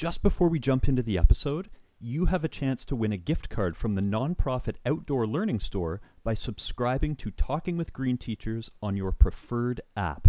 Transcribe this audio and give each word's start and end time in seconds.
Just 0.00 0.22
before 0.22 0.48
we 0.48 0.58
jump 0.58 0.88
into 0.88 1.02
the 1.02 1.18
episode, 1.18 1.68
you 2.00 2.24
have 2.24 2.42
a 2.42 2.48
chance 2.48 2.86
to 2.86 2.96
win 2.96 3.12
a 3.12 3.18
gift 3.18 3.50
card 3.50 3.76
from 3.76 3.96
the 3.96 4.00
nonprofit 4.00 4.76
Outdoor 4.86 5.26
Learning 5.26 5.60
Store 5.60 6.00
by 6.24 6.32
subscribing 6.32 7.14
to 7.16 7.30
Talking 7.30 7.76
with 7.76 7.92
Green 7.92 8.16
Teachers 8.16 8.70
on 8.82 8.96
your 8.96 9.12
preferred 9.12 9.82
app. 9.98 10.28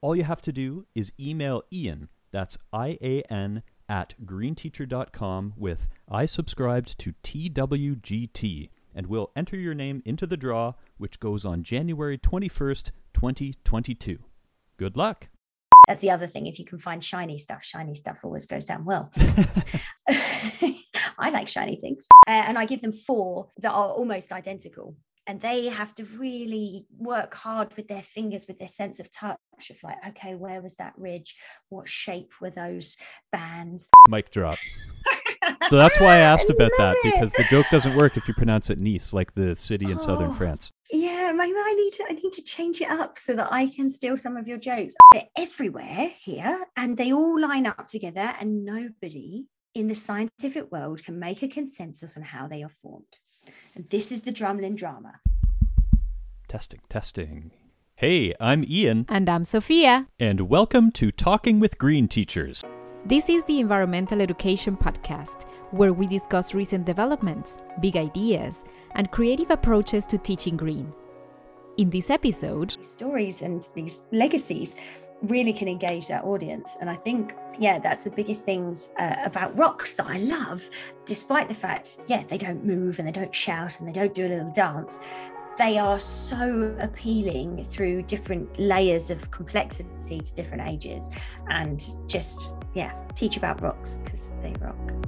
All 0.00 0.14
you 0.14 0.22
have 0.22 0.40
to 0.42 0.52
do 0.52 0.86
is 0.94 1.10
email 1.18 1.64
Ian, 1.72 2.08
that's 2.30 2.58
I 2.72 2.96
A 3.02 3.22
N, 3.22 3.64
at 3.88 4.14
greenteacher.com 4.24 5.54
with 5.56 5.88
I 6.08 6.24
subscribed 6.24 6.96
to 7.00 7.12
TWGT, 7.24 8.70
and 8.94 9.08
we'll 9.08 9.32
enter 9.34 9.56
your 9.56 9.74
name 9.74 10.00
into 10.04 10.28
the 10.28 10.36
draw, 10.36 10.74
which 10.96 11.18
goes 11.18 11.44
on 11.44 11.64
January 11.64 12.18
21st, 12.18 12.92
2022. 13.14 14.20
Good 14.76 14.96
luck! 14.96 15.26
That's 15.88 16.00
the 16.00 16.10
other 16.10 16.26
thing. 16.26 16.46
If 16.46 16.58
you 16.58 16.66
can 16.66 16.78
find 16.78 17.02
shiny 17.02 17.38
stuff, 17.38 17.64
shiny 17.64 17.94
stuff 17.94 18.20
always 18.22 18.44
goes 18.44 18.66
down 18.66 18.84
well. 18.84 19.10
I 21.18 21.30
like 21.30 21.48
shiny 21.48 21.76
things. 21.80 22.06
Uh, 22.26 22.44
and 22.46 22.58
I 22.58 22.66
give 22.66 22.82
them 22.82 22.92
four 22.92 23.48
that 23.62 23.72
are 23.72 23.88
almost 23.88 24.30
identical. 24.30 24.94
And 25.26 25.40
they 25.40 25.66
have 25.68 25.94
to 25.94 26.04
really 26.04 26.86
work 26.96 27.34
hard 27.34 27.74
with 27.76 27.88
their 27.88 28.02
fingers, 28.02 28.46
with 28.46 28.58
their 28.58 28.68
sense 28.68 29.00
of 29.00 29.10
touch 29.10 29.38
of 29.70 29.82
like, 29.82 29.96
okay, 30.08 30.34
where 30.34 30.60
was 30.60 30.74
that 30.76 30.92
ridge? 30.96 31.36
What 31.70 31.88
shape 31.88 32.32
were 32.40 32.50
those 32.50 32.98
bands? 33.32 33.88
Mic 34.08 34.30
drop. 34.30 34.56
so 35.68 35.76
that's 35.76 35.98
why 36.00 36.16
I 36.16 36.18
asked 36.32 36.50
I 36.50 36.54
about 36.54 36.70
that 36.78 36.96
it. 36.96 37.02
because 37.04 37.32
the 37.32 37.44
joke 37.44 37.66
doesn't 37.70 37.96
work 37.96 38.16
if 38.16 38.28
you 38.28 38.34
pronounce 38.34 38.70
it 38.70 38.78
Nice, 38.78 39.12
like 39.12 39.34
the 39.34 39.56
city 39.56 39.86
in 39.86 39.98
oh, 39.98 40.02
southern 40.02 40.34
France. 40.34 40.72
Yeah, 40.90 41.32
maybe 41.34 41.56
I 41.56 41.74
need 41.74 41.92
to 41.94 42.04
I 42.08 42.12
need 42.12 42.32
to 42.32 42.42
change 42.42 42.80
it 42.80 42.90
up 42.90 43.18
so 43.18 43.34
that 43.34 43.48
I 43.52 43.66
can 43.66 43.90
steal 43.90 44.16
some 44.16 44.36
of 44.36 44.48
your 44.48 44.58
jokes. 44.58 44.94
They're 45.12 45.24
everywhere 45.36 46.10
here 46.18 46.64
and 46.76 46.96
they 46.96 47.12
all 47.12 47.40
line 47.40 47.66
up 47.66 47.88
together 47.88 48.34
and 48.40 48.64
nobody 48.64 49.46
in 49.74 49.88
the 49.88 49.94
scientific 49.94 50.72
world 50.72 51.04
can 51.04 51.18
make 51.18 51.42
a 51.42 51.48
consensus 51.48 52.16
on 52.16 52.22
how 52.22 52.48
they 52.48 52.62
are 52.62 52.68
formed. 52.68 53.18
And 53.74 53.88
this 53.90 54.10
is 54.10 54.22
the 54.22 54.32
drumlin 54.32 54.76
drama. 54.76 55.20
Testing, 56.48 56.80
testing. 56.88 57.52
Hey, 57.96 58.32
I'm 58.40 58.64
Ian. 58.64 59.06
And 59.08 59.28
I'm 59.28 59.44
Sophia. 59.44 60.06
And 60.18 60.48
welcome 60.48 60.90
to 60.92 61.10
Talking 61.10 61.60
with 61.60 61.78
Green 61.78 62.08
Teachers. 62.08 62.64
This 63.04 63.28
is 63.28 63.44
the 63.44 63.60
Environmental 63.60 64.20
Education 64.20 64.76
Podcast, 64.76 65.44
where 65.70 65.92
we 65.92 66.06
discuss 66.06 66.52
recent 66.52 66.84
developments, 66.84 67.56
big 67.80 67.96
ideas, 67.96 68.64
and 68.96 69.10
creative 69.12 69.50
approaches 69.50 70.04
to 70.06 70.18
teaching 70.18 70.56
green. 70.56 70.92
In 71.76 71.90
this 71.90 72.10
episode, 72.10 72.76
stories 72.84 73.42
and 73.42 73.66
these 73.74 74.02
legacies 74.10 74.74
really 75.22 75.52
can 75.52 75.68
engage 75.68 76.08
that 76.08 76.24
audience. 76.24 76.76
And 76.80 76.90
I 76.90 76.96
think, 76.96 77.34
yeah, 77.58 77.78
that's 77.78 78.02
the 78.02 78.10
biggest 78.10 78.44
things 78.44 78.90
uh, 78.98 79.14
about 79.24 79.56
rocks 79.56 79.94
that 79.94 80.06
I 80.06 80.18
love, 80.18 80.68
despite 81.06 81.48
the 81.48 81.54
fact, 81.54 81.98
yeah, 82.08 82.24
they 82.26 82.36
don't 82.36 82.64
move 82.64 82.98
and 82.98 83.06
they 83.06 83.12
don't 83.12 83.34
shout 83.34 83.78
and 83.78 83.88
they 83.88 83.92
don't 83.92 84.12
do 84.12 84.26
a 84.26 84.28
little 84.28 84.52
dance. 84.52 84.98
They 85.58 85.76
are 85.76 85.98
so 85.98 86.72
appealing 86.78 87.64
through 87.64 88.02
different 88.02 88.60
layers 88.60 89.10
of 89.10 89.28
complexity 89.32 90.20
to 90.20 90.34
different 90.34 90.68
ages 90.68 91.10
and 91.48 91.84
just, 92.06 92.52
yeah, 92.74 92.94
teach 93.16 93.36
about 93.36 93.60
rocks 93.60 93.98
because 94.04 94.32
they 94.40 94.54
rock. 94.60 95.07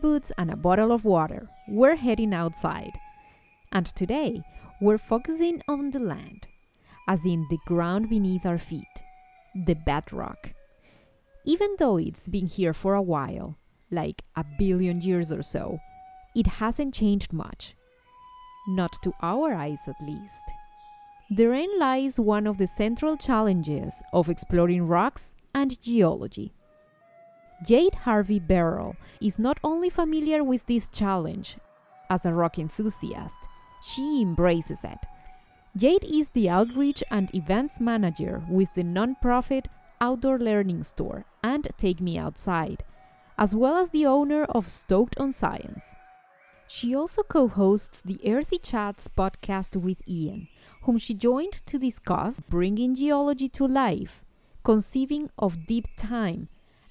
Boots 0.00 0.32
and 0.38 0.50
a 0.50 0.56
bottle 0.56 0.92
of 0.92 1.04
water. 1.04 1.48
We're 1.68 1.96
heading 1.96 2.32
outside. 2.32 2.92
And 3.72 3.86
today, 3.86 4.42
we're 4.80 4.98
focusing 4.98 5.62
on 5.68 5.90
the 5.90 5.98
land, 5.98 6.46
as 7.08 7.26
in 7.26 7.46
the 7.50 7.58
ground 7.66 8.08
beneath 8.08 8.46
our 8.46 8.58
feet, 8.58 8.86
the 9.66 9.74
bedrock. 9.74 10.52
Even 11.44 11.76
though 11.78 11.96
it's 11.96 12.28
been 12.28 12.46
here 12.46 12.72
for 12.72 12.94
a 12.94 13.02
while, 13.02 13.56
like 13.90 14.22
a 14.36 14.44
billion 14.58 15.00
years 15.00 15.32
or 15.32 15.42
so, 15.42 15.78
it 16.34 16.46
hasn't 16.46 16.94
changed 16.94 17.32
much. 17.32 17.74
Not 18.68 18.92
to 19.02 19.12
our 19.22 19.54
eyes, 19.54 19.80
at 19.86 20.06
least. 20.06 20.42
Therein 21.30 21.78
lies 21.78 22.20
one 22.20 22.46
of 22.46 22.58
the 22.58 22.66
central 22.66 23.16
challenges 23.16 24.02
of 24.12 24.28
exploring 24.28 24.86
rocks 24.86 25.34
and 25.54 25.80
geology. 25.82 26.52
Jade 27.64 27.94
Harvey 27.94 28.38
Barrell 28.38 28.96
is 29.20 29.38
not 29.38 29.58
only 29.64 29.90
familiar 29.90 30.44
with 30.44 30.64
this 30.66 30.86
challenge 30.88 31.56
as 32.08 32.24
a 32.24 32.32
rock 32.32 32.58
enthusiast, 32.58 33.38
she 33.82 34.22
embraces 34.22 34.84
it. 34.84 34.98
Jade 35.76 36.04
is 36.04 36.30
the 36.30 36.48
outreach 36.48 37.02
and 37.10 37.34
events 37.34 37.80
manager 37.80 38.42
with 38.48 38.68
the 38.74 38.82
nonprofit 38.82 39.66
Outdoor 40.00 40.38
Learning 40.38 40.84
Store 40.84 41.24
and 41.42 41.68
Take 41.76 42.00
Me 42.00 42.16
Outside, 42.16 42.84
as 43.36 43.54
well 43.54 43.76
as 43.76 43.90
the 43.90 44.06
owner 44.06 44.44
of 44.44 44.68
Stoked 44.68 45.18
on 45.18 45.32
Science. 45.32 45.96
She 46.68 46.94
also 46.94 47.22
co 47.22 47.48
hosts 47.48 48.02
the 48.02 48.20
Earthy 48.24 48.58
Chats 48.58 49.08
podcast 49.08 49.74
with 49.74 49.98
Ian, 50.08 50.48
whom 50.82 50.98
she 50.98 51.14
joined 51.14 51.62
to 51.66 51.78
discuss 51.78 52.40
bringing 52.40 52.94
geology 52.94 53.48
to 53.48 53.66
life, 53.66 54.24
conceiving 54.62 55.30
of 55.38 55.66
deep 55.66 55.86
time, 55.96 56.48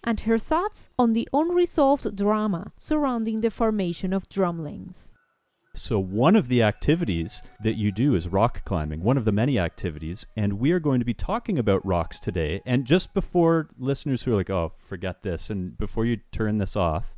and 0.07 0.21
her 0.21 0.37
thoughts 0.37 0.87
on 0.97 1.11
the 1.11 1.27
unresolved 1.33 2.15
drama 2.15 2.71
surrounding 2.77 3.41
the 3.41 3.51
formation 3.51 4.13
of 4.13 4.29
drumlins. 4.29 5.11
So, 5.75 5.99
one 5.99 6.37
of 6.37 6.47
the 6.47 6.63
activities 6.63 7.43
that 7.61 7.75
you 7.75 7.91
do 7.91 8.15
is 8.15 8.29
rock 8.29 8.63
climbing, 8.63 9.03
one 9.03 9.17
of 9.17 9.25
the 9.25 9.33
many 9.33 9.59
activities, 9.59 10.25
and 10.35 10.59
we 10.59 10.71
are 10.71 10.79
going 10.79 10.99
to 10.99 11.05
be 11.05 11.13
talking 11.13 11.59
about 11.59 11.85
rocks 11.85 12.19
today. 12.19 12.61
And 12.65 12.85
just 12.85 13.13
before 13.13 13.67
listeners 13.77 14.23
who 14.23 14.31
are 14.31 14.37
like, 14.37 14.49
oh, 14.49 14.71
forget 14.87 15.23
this, 15.23 15.49
and 15.49 15.77
before 15.77 16.05
you 16.05 16.21
turn 16.31 16.57
this 16.57 16.77
off, 16.77 17.13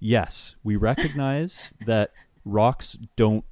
yes, 0.00 0.56
we 0.64 0.74
recognize 0.90 1.72
that 1.86 2.10
rocks 2.44 2.98
don't 3.16 3.44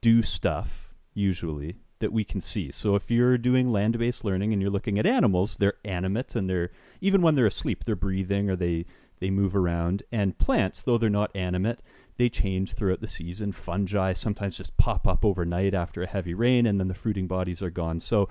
do 0.00 0.22
stuff 0.22 0.94
usually 1.12 1.78
that 1.98 2.12
we 2.12 2.22
can 2.22 2.40
see. 2.40 2.70
So 2.70 2.94
if 2.94 3.10
you're 3.10 3.36
doing 3.36 3.72
land-based 3.72 4.24
learning 4.24 4.52
and 4.52 4.62
you're 4.62 4.70
looking 4.70 4.98
at 4.98 5.06
animals, 5.06 5.56
they're 5.56 5.74
animate 5.84 6.36
and 6.36 6.48
they're 6.48 6.70
even 7.04 7.20
when 7.20 7.34
they're 7.34 7.44
asleep, 7.44 7.84
they're 7.84 7.94
breathing 7.94 8.48
or 8.48 8.56
they 8.56 8.86
they 9.20 9.30
move 9.30 9.54
around. 9.54 10.02
And 10.10 10.38
plants, 10.38 10.82
though 10.82 10.98
they're 10.98 11.10
not 11.10 11.34
animate, 11.36 11.80
they 12.16 12.28
change 12.28 12.72
throughout 12.72 13.00
the 13.00 13.06
season. 13.06 13.52
Fungi 13.52 14.14
sometimes 14.14 14.56
just 14.56 14.76
pop 14.76 15.06
up 15.06 15.24
overnight 15.24 15.74
after 15.74 16.02
a 16.02 16.06
heavy 16.06 16.34
rain 16.34 16.66
and 16.66 16.80
then 16.80 16.88
the 16.88 16.94
fruiting 16.94 17.26
bodies 17.26 17.62
are 17.62 17.70
gone. 17.70 18.00
So 18.00 18.28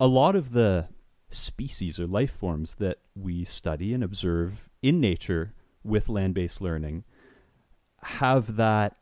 a 0.00 0.06
lot 0.06 0.34
of 0.34 0.52
the 0.52 0.88
species 1.28 2.00
or 2.00 2.06
life 2.06 2.32
forms 2.32 2.76
that 2.76 2.98
we 3.14 3.44
study 3.44 3.92
and 3.92 4.02
observe 4.02 4.68
in 4.82 5.00
nature 5.00 5.52
with 5.82 6.08
land-based 6.08 6.60
learning 6.60 7.04
have 8.02 8.56
that 8.56 8.96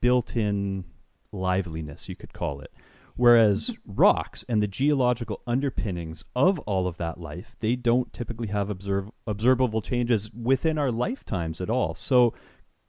built-in 0.00 0.84
liveliness, 1.32 2.08
you 2.08 2.16
could 2.16 2.32
call 2.32 2.60
it. 2.60 2.72
Whereas 3.18 3.72
rocks 3.84 4.44
and 4.48 4.62
the 4.62 4.68
geological 4.68 5.42
underpinnings 5.44 6.24
of 6.36 6.60
all 6.60 6.86
of 6.86 6.98
that 6.98 7.18
life, 7.18 7.56
they 7.58 7.74
don't 7.74 8.12
typically 8.12 8.46
have 8.46 8.70
observ- 8.70 9.10
observable 9.26 9.82
changes 9.82 10.30
within 10.30 10.78
our 10.78 10.92
lifetimes 10.92 11.60
at 11.60 11.68
all. 11.68 11.96
So 11.96 12.32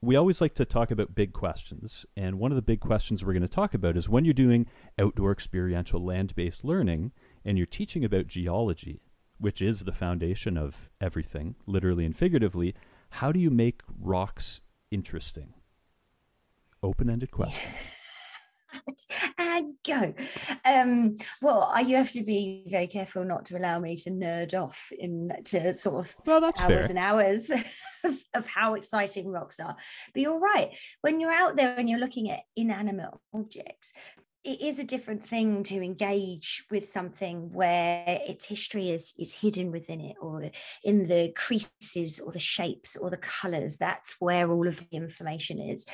we 0.00 0.14
always 0.14 0.40
like 0.40 0.54
to 0.54 0.64
talk 0.64 0.92
about 0.92 1.16
big 1.16 1.32
questions. 1.32 2.06
And 2.16 2.38
one 2.38 2.52
of 2.52 2.56
the 2.56 2.62
big 2.62 2.78
questions 2.78 3.24
we're 3.24 3.32
going 3.32 3.42
to 3.42 3.48
talk 3.48 3.74
about 3.74 3.96
is 3.96 4.08
when 4.08 4.24
you're 4.24 4.32
doing 4.32 4.68
outdoor 5.00 5.32
experiential 5.32 6.00
land 6.00 6.36
based 6.36 6.64
learning 6.64 7.10
and 7.44 7.58
you're 7.58 7.66
teaching 7.66 8.04
about 8.04 8.28
geology, 8.28 9.00
which 9.38 9.60
is 9.60 9.80
the 9.80 9.90
foundation 9.90 10.56
of 10.56 10.90
everything, 11.00 11.56
literally 11.66 12.04
and 12.04 12.16
figuratively, 12.16 12.76
how 13.10 13.32
do 13.32 13.40
you 13.40 13.50
make 13.50 13.80
rocks 14.00 14.60
interesting? 14.92 15.54
Open 16.84 17.10
ended 17.10 17.32
question. 17.32 17.72
and 19.38 19.74
go. 19.86 20.14
Um, 20.64 21.16
well, 21.42 21.72
you 21.84 21.96
have 21.96 22.12
to 22.12 22.22
be 22.22 22.64
very 22.68 22.86
careful 22.86 23.24
not 23.24 23.46
to 23.46 23.58
allow 23.58 23.78
me 23.78 23.96
to 23.96 24.10
nerd 24.10 24.54
off 24.54 24.92
in 24.96 25.30
to 25.46 25.76
sort 25.76 26.06
of 26.06 26.14
well, 26.26 26.44
hours 26.44 26.58
fair. 26.58 26.80
and 26.88 26.98
hours 26.98 27.50
of, 28.04 28.22
of 28.34 28.46
how 28.46 28.74
exciting 28.74 29.28
rocks 29.28 29.60
are. 29.60 29.76
But 30.12 30.22
you're 30.22 30.38
right. 30.38 30.76
When 31.00 31.20
you're 31.20 31.32
out 31.32 31.56
there 31.56 31.74
and 31.76 31.88
you're 31.88 31.98
looking 31.98 32.30
at 32.30 32.40
inanimate 32.56 33.14
objects, 33.34 33.92
it 34.42 34.62
is 34.62 34.78
a 34.78 34.84
different 34.84 35.26
thing 35.26 35.62
to 35.64 35.82
engage 35.82 36.64
with 36.70 36.88
something 36.88 37.52
where 37.52 38.04
its 38.06 38.46
history 38.46 38.88
is 38.88 39.12
is 39.18 39.34
hidden 39.34 39.70
within 39.70 40.00
it 40.00 40.16
or 40.20 40.50
in 40.82 41.06
the 41.06 41.32
creases 41.36 42.20
or 42.20 42.32
the 42.32 42.38
shapes 42.38 42.96
or 42.96 43.10
the 43.10 43.18
colors 43.18 43.76
that's 43.76 44.16
where 44.18 44.50
all 44.50 44.66
of 44.66 44.78
the 44.78 44.96
information 44.96 45.58
is 45.58 45.86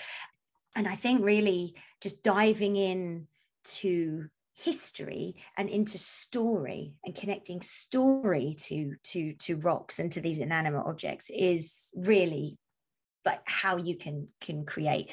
and 0.76 0.87
i 0.87 0.94
think 0.94 1.25
really 1.25 1.75
just 2.00 2.23
diving 2.23 2.76
in 2.76 3.26
to 3.64 4.26
history 4.52 5.37
and 5.58 5.69
into 5.69 5.99
story 5.99 6.94
and 7.05 7.14
connecting 7.14 7.61
story 7.61 8.55
to 8.58 8.94
to 9.02 9.34
to 9.34 9.56
rocks 9.56 9.99
and 9.99 10.12
to 10.12 10.20
these 10.20 10.38
inanimate 10.38 10.87
objects 10.87 11.31
is 11.31 11.90
really 11.96 12.56
like 13.26 13.40
how 13.44 13.76
you 13.76 13.96
can 13.96 14.28
can 14.40 14.64
create 14.64 15.11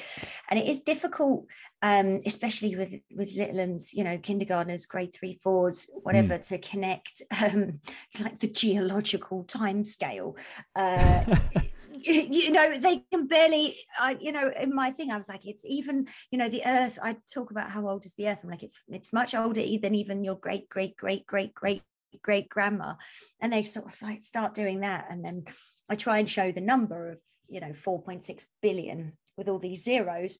and 0.48 0.58
it 0.58 0.66
is 0.66 0.80
difficult 0.80 1.44
um 1.82 2.22
especially 2.24 2.74
with 2.76 2.94
with 3.14 3.36
little 3.36 3.56
ones 3.56 3.92
you 3.92 4.04
know 4.04 4.16
kindergartners 4.16 4.86
grade 4.86 5.12
three 5.12 5.38
fours 5.42 5.90
whatever 6.04 6.38
mm. 6.38 6.48
to 6.48 6.56
connect 6.58 7.20
um 7.42 7.80
like 8.20 8.38
the 8.38 8.48
geological 8.48 9.42
time 9.44 9.84
scale 9.84 10.36
uh 10.76 11.36
you 12.06 12.50
know 12.50 12.76
they 12.78 13.02
can 13.10 13.26
barely 13.26 13.76
i 13.98 14.16
you 14.20 14.32
know 14.32 14.52
in 14.58 14.74
my 14.74 14.90
thing 14.90 15.10
i 15.10 15.16
was 15.16 15.28
like 15.28 15.46
it's 15.46 15.64
even 15.64 16.06
you 16.30 16.38
know 16.38 16.48
the 16.48 16.62
earth 16.66 16.98
i 17.02 17.16
talk 17.32 17.50
about 17.50 17.70
how 17.70 17.88
old 17.88 18.04
is 18.04 18.14
the 18.14 18.28
earth 18.28 18.40
i'm 18.42 18.50
like 18.50 18.62
it's 18.62 18.80
it's 18.88 19.12
much 19.12 19.34
older 19.34 19.62
than 19.80 19.94
even 19.94 20.24
your 20.24 20.36
great 20.36 20.68
great 20.68 20.96
great 20.96 21.26
great 21.26 21.54
great 21.54 21.82
great 22.22 22.48
grandma. 22.48 22.94
And 23.40 23.52
they 23.52 23.64
sort 23.64 23.86
of 23.92 24.00
like 24.00 24.22
start 24.22 24.54
doing 24.54 24.80
that 24.80 25.06
and 25.10 25.24
then 25.24 25.44
i 25.88 25.96
try 25.96 26.18
and 26.18 26.30
show 26.30 26.52
the 26.52 26.60
number 26.60 27.10
of 27.10 27.18
you 27.48 27.60
know 27.60 27.70
4.6 27.70 28.44
billion 28.62 29.12
with 29.36 29.48
all 29.48 29.58
these 29.58 29.82
zeros 29.84 30.38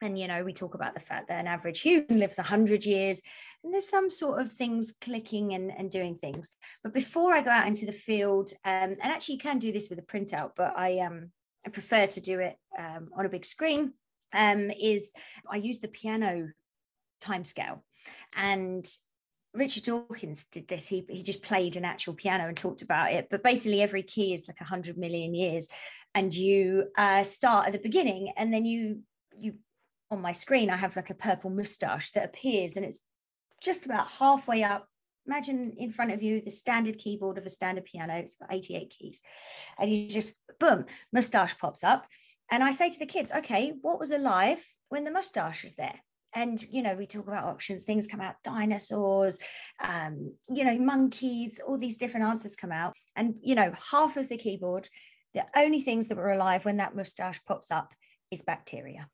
and 0.00 0.18
you 0.18 0.28
know 0.28 0.42
we 0.44 0.52
talk 0.52 0.74
about 0.74 0.94
the 0.94 1.00
fact 1.00 1.28
that 1.28 1.40
an 1.40 1.46
average 1.46 1.80
human 1.80 2.18
lives 2.18 2.38
100 2.38 2.84
years 2.84 3.22
and 3.62 3.72
there's 3.72 3.88
some 3.88 4.10
sort 4.10 4.40
of 4.40 4.52
things 4.52 4.94
clicking 5.00 5.54
and, 5.54 5.72
and 5.76 5.90
doing 5.90 6.14
things 6.14 6.56
but 6.82 6.92
before 6.94 7.32
i 7.32 7.40
go 7.40 7.50
out 7.50 7.66
into 7.66 7.86
the 7.86 7.92
field 7.92 8.50
um, 8.64 8.90
and 8.90 9.02
actually 9.02 9.34
you 9.34 9.40
can 9.40 9.58
do 9.58 9.72
this 9.72 9.88
with 9.88 9.98
a 9.98 10.02
printout 10.02 10.50
but 10.56 10.76
i 10.76 10.98
um 10.98 11.30
i 11.66 11.70
prefer 11.70 12.06
to 12.06 12.20
do 12.20 12.40
it 12.40 12.56
um, 12.78 13.08
on 13.16 13.26
a 13.26 13.30
big 13.30 13.44
screen 13.44 13.92
um, 14.34 14.70
is 14.70 15.12
i 15.50 15.56
use 15.56 15.80
the 15.80 15.88
piano 15.88 16.48
timescale 17.22 17.80
and 18.36 18.86
Richard 19.54 19.84
Dawkins 19.84 20.46
did 20.50 20.66
this. 20.66 20.88
He, 20.88 21.06
he 21.08 21.22
just 21.22 21.40
played 21.40 21.76
an 21.76 21.84
actual 21.84 22.14
piano 22.14 22.48
and 22.48 22.56
talked 22.56 22.82
about 22.82 23.12
it. 23.12 23.28
But 23.30 23.44
basically, 23.44 23.82
every 23.82 24.02
key 24.02 24.34
is 24.34 24.48
like 24.48 24.60
100 24.60 24.98
million 24.98 25.32
years. 25.32 25.68
And 26.12 26.34
you 26.34 26.88
uh, 26.98 27.22
start 27.22 27.68
at 27.68 27.72
the 27.72 27.78
beginning 27.78 28.32
and 28.36 28.52
then 28.52 28.64
you 28.64 29.02
you 29.38 29.54
on 30.14 30.22
my 30.22 30.32
screen, 30.32 30.70
I 30.70 30.76
have 30.76 30.96
like 30.96 31.10
a 31.10 31.14
purple 31.14 31.50
mustache 31.50 32.12
that 32.12 32.24
appears 32.24 32.76
and 32.76 32.86
it's 32.86 33.00
just 33.62 33.84
about 33.84 34.10
halfway 34.10 34.62
up. 34.62 34.86
Imagine 35.26 35.74
in 35.78 35.90
front 35.90 36.12
of 36.12 36.22
you 36.22 36.40
the 36.40 36.50
standard 36.50 36.98
keyboard 36.98 37.38
of 37.38 37.46
a 37.46 37.50
standard 37.50 37.84
piano. 37.84 38.14
It's 38.14 38.36
got 38.36 38.52
88 38.52 38.94
keys. 38.96 39.22
And 39.78 39.90
you 39.90 40.08
just, 40.08 40.36
boom, 40.60 40.86
mustache 41.12 41.56
pops 41.58 41.82
up. 41.82 42.06
And 42.50 42.62
I 42.62 42.72
say 42.72 42.90
to 42.90 42.98
the 42.98 43.06
kids, 43.06 43.32
okay, 43.32 43.72
what 43.80 43.98
was 43.98 44.10
alive 44.10 44.64
when 44.90 45.04
the 45.04 45.10
mustache 45.10 45.62
was 45.62 45.76
there? 45.76 45.98
And, 46.34 46.60
you 46.70 46.82
know, 46.82 46.94
we 46.94 47.06
talk 47.06 47.28
about 47.28 47.44
options, 47.44 47.84
things 47.84 48.06
come 48.06 48.20
out, 48.20 48.34
dinosaurs, 48.42 49.38
um, 49.82 50.34
you 50.48 50.64
know, 50.64 50.78
monkeys, 50.78 51.60
all 51.64 51.78
these 51.78 51.96
different 51.96 52.26
answers 52.26 52.56
come 52.56 52.72
out. 52.72 52.92
And, 53.16 53.36
you 53.40 53.54
know, 53.54 53.72
half 53.90 54.16
of 54.16 54.28
the 54.28 54.36
keyboard, 54.36 54.88
the 55.32 55.46
only 55.56 55.80
things 55.80 56.08
that 56.08 56.18
were 56.18 56.32
alive 56.32 56.64
when 56.64 56.78
that 56.78 56.96
mustache 56.96 57.40
pops 57.44 57.70
up 57.70 57.94
is 58.30 58.42
bacteria 58.42 59.08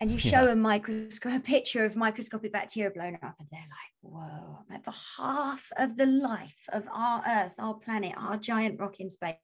and 0.00 0.10
you 0.10 0.18
show 0.18 0.44
yeah. 0.44 0.52
a 0.52 0.56
microscope 0.56 1.32
a 1.32 1.40
picture 1.40 1.84
of 1.84 1.96
microscopic 1.96 2.52
bacteria 2.52 2.90
blown 2.90 3.14
up 3.22 3.34
and 3.38 3.48
they're 3.50 3.60
like 3.60 4.02
whoa 4.02 4.58
like 4.70 4.84
for 4.84 4.94
half 5.18 5.68
of 5.78 5.96
the 5.96 6.06
life 6.06 6.68
of 6.72 6.86
our 6.92 7.22
earth 7.26 7.54
our 7.58 7.74
planet 7.74 8.12
our 8.16 8.36
giant 8.36 8.78
rock 8.80 9.00
in 9.00 9.10
space 9.10 9.36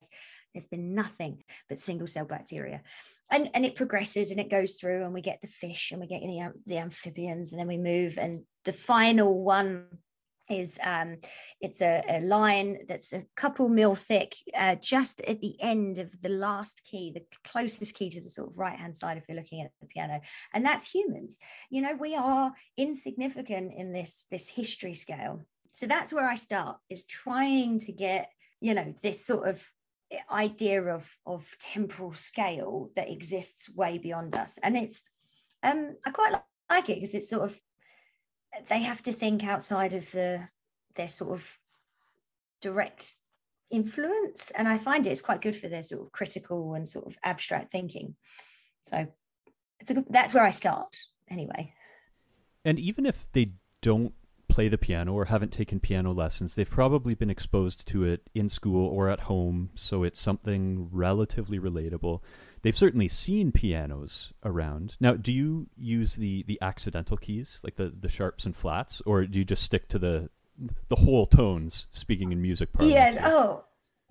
there's 0.53 0.67
been 0.67 0.95
nothing 0.95 1.43
but 1.69 1.79
single 1.79 2.07
cell 2.07 2.25
bacteria 2.25 2.83
and 3.31 3.49
and 3.55 3.65
it 3.65 3.77
progresses 3.77 4.31
and 4.31 4.41
it 4.41 4.51
goes 4.51 4.75
through 4.75 5.05
and 5.05 5.15
we 5.15 5.21
get 5.21 5.41
the 5.41 5.49
fish 5.49 5.93
and 5.93 6.01
we 6.01 6.07
get 6.07 6.21
the, 6.21 6.53
the 6.67 6.79
amphibians 6.79 7.53
and 7.53 7.61
then 7.61 7.69
we 7.69 7.79
move 7.79 8.19
and 8.19 8.43
the 8.65 8.73
final 8.73 9.43
one 9.43 9.87
is 10.51 10.79
um, 10.83 11.17
it's 11.61 11.81
a, 11.81 12.03
a, 12.09 12.21
line 12.21 12.79
that's 12.89 13.13
a 13.13 13.25
couple 13.37 13.69
mil 13.69 13.95
thick, 13.95 14.35
uh, 14.59 14.75
just 14.77 15.21
at 15.23 15.41
the 15.41 15.57
end 15.61 15.99
of 15.99 16.21
the 16.23 16.29
last 16.29 16.83
key, 16.85 17.13
the 17.13 17.25
closest 17.45 17.95
key 17.95 18.11
to 18.11 18.21
the 18.21 18.31
sort 18.31 18.51
of 18.51 18.59
right 18.59 18.79
hand 18.79 18.97
side 18.97 19.17
if 19.17 19.25
you're 19.29 19.37
looking 19.37 19.63
at 19.63 19.71
the 19.81 19.87
piano, 19.87 20.21
and 20.53 20.65
that's 20.65 20.91
humans. 20.91 21.39
You 21.71 21.83
know, 21.83 21.95
we 21.95 22.15
are 22.15 22.53
insignificant 22.77 23.73
in 23.77 23.93
this 23.93 24.27
this 24.31 24.49
history 24.49 24.95
scale. 24.95 25.43
So 25.73 25.87
that's 25.87 26.13
where 26.13 26.29
I 26.29 26.35
start 26.35 26.79
is 26.89 27.05
trying 27.05 27.79
to 27.81 27.93
get 27.93 28.31
you 28.61 28.75
know 28.75 28.93
this 29.03 29.25
sort 29.25 29.49
of 29.49 29.65
idea 30.31 30.83
of 30.83 31.11
of 31.27 31.49
temporal 31.61 32.15
scale 32.15 32.91
that 32.97 33.11
exists 33.11 33.73
way 33.75 33.99
beyond 33.99 34.35
us, 34.37 34.59
and 34.63 34.77
it's 34.77 35.05
um 35.63 35.97
I 36.05 36.11
quite 36.11 36.35
like 36.71 36.89
it 36.89 36.97
because 36.97 37.15
it's 37.15 37.31
sort 37.31 37.45
of 37.45 37.61
they 38.69 38.81
have 38.81 39.03
to 39.03 39.13
think 39.13 39.45
outside 39.45 39.95
of 39.95 40.11
the 40.13 40.49
their 40.97 41.09
sort 41.09 41.33
of 41.33 41.59
direct 42.61 43.17
influence. 43.71 44.51
And 44.57 44.69
i 44.69 44.77
find 44.77 45.07
it's 45.07 45.21
quite 45.21 45.41
good 45.41 45.57
for 45.57 45.69
their 45.69 45.83
sort 45.83 46.03
of 46.03 46.13
critical 46.13 46.75
and 46.75 46.89
sort 46.89 47.07
of 47.07 47.17
abstract 47.23 47.71
thinking. 47.71 48.17
So 48.83 49.07
it's 49.79 49.91
a 49.91 49.95
good, 49.95 50.07
that's 50.11 50.35
where 50.35 50.45
i 50.45 50.51
start 50.51 50.97
anyway. 51.31 51.73
And 52.65 52.79
even 52.79 53.07
if 53.07 53.27
they 53.33 53.53
don't 53.81 54.13
play 54.49 54.69
the 54.69 54.77
piano 54.77 55.13
or 55.13 55.27
haven't 55.27 55.53
taken 55.53 55.79
piano 55.79 56.13
lessons 56.13 56.57
they've 56.57 56.69
probably 56.69 57.15
been 57.15 57.31
exposed 57.31 57.87
to 57.87 58.03
it 58.03 58.29
in 58.35 58.49
school 58.49 58.87
or 58.87 59.09
at 59.09 59.21
home. 59.21 59.71
So 59.75 60.03
it's 60.03 60.21
something 60.21 60.89
relatively 60.91 61.59
relatable 61.59 62.21
they've 62.63 62.77
certainly 62.77 63.09
seen 63.09 63.53
pianos 63.53 64.33
around. 64.45 64.97
Now, 65.01 65.15
do 65.15 65.33
you 65.33 65.69
use 65.77 66.15
the 66.15 66.45
the 66.45 66.59
accidental 66.61 67.17
keys, 67.17 67.61
like 67.63 67.77
the 67.77 67.93
the 67.99 68.09
sharps 68.09 68.47
and 68.47 68.57
flats, 68.57 69.03
or 69.07 69.25
do 69.27 69.39
you 69.39 69.45
just 69.45 69.63
stick 69.63 69.89
to 69.89 69.99
the 69.99 70.31
the 70.89 70.97
whole 70.97 71.27
tones? 71.27 71.87
Speaking 71.93 72.33
in 72.33 72.43
music 72.43 72.73
parlance. 72.73 72.93
Yes. 72.93 73.19
Oh, 73.25 73.65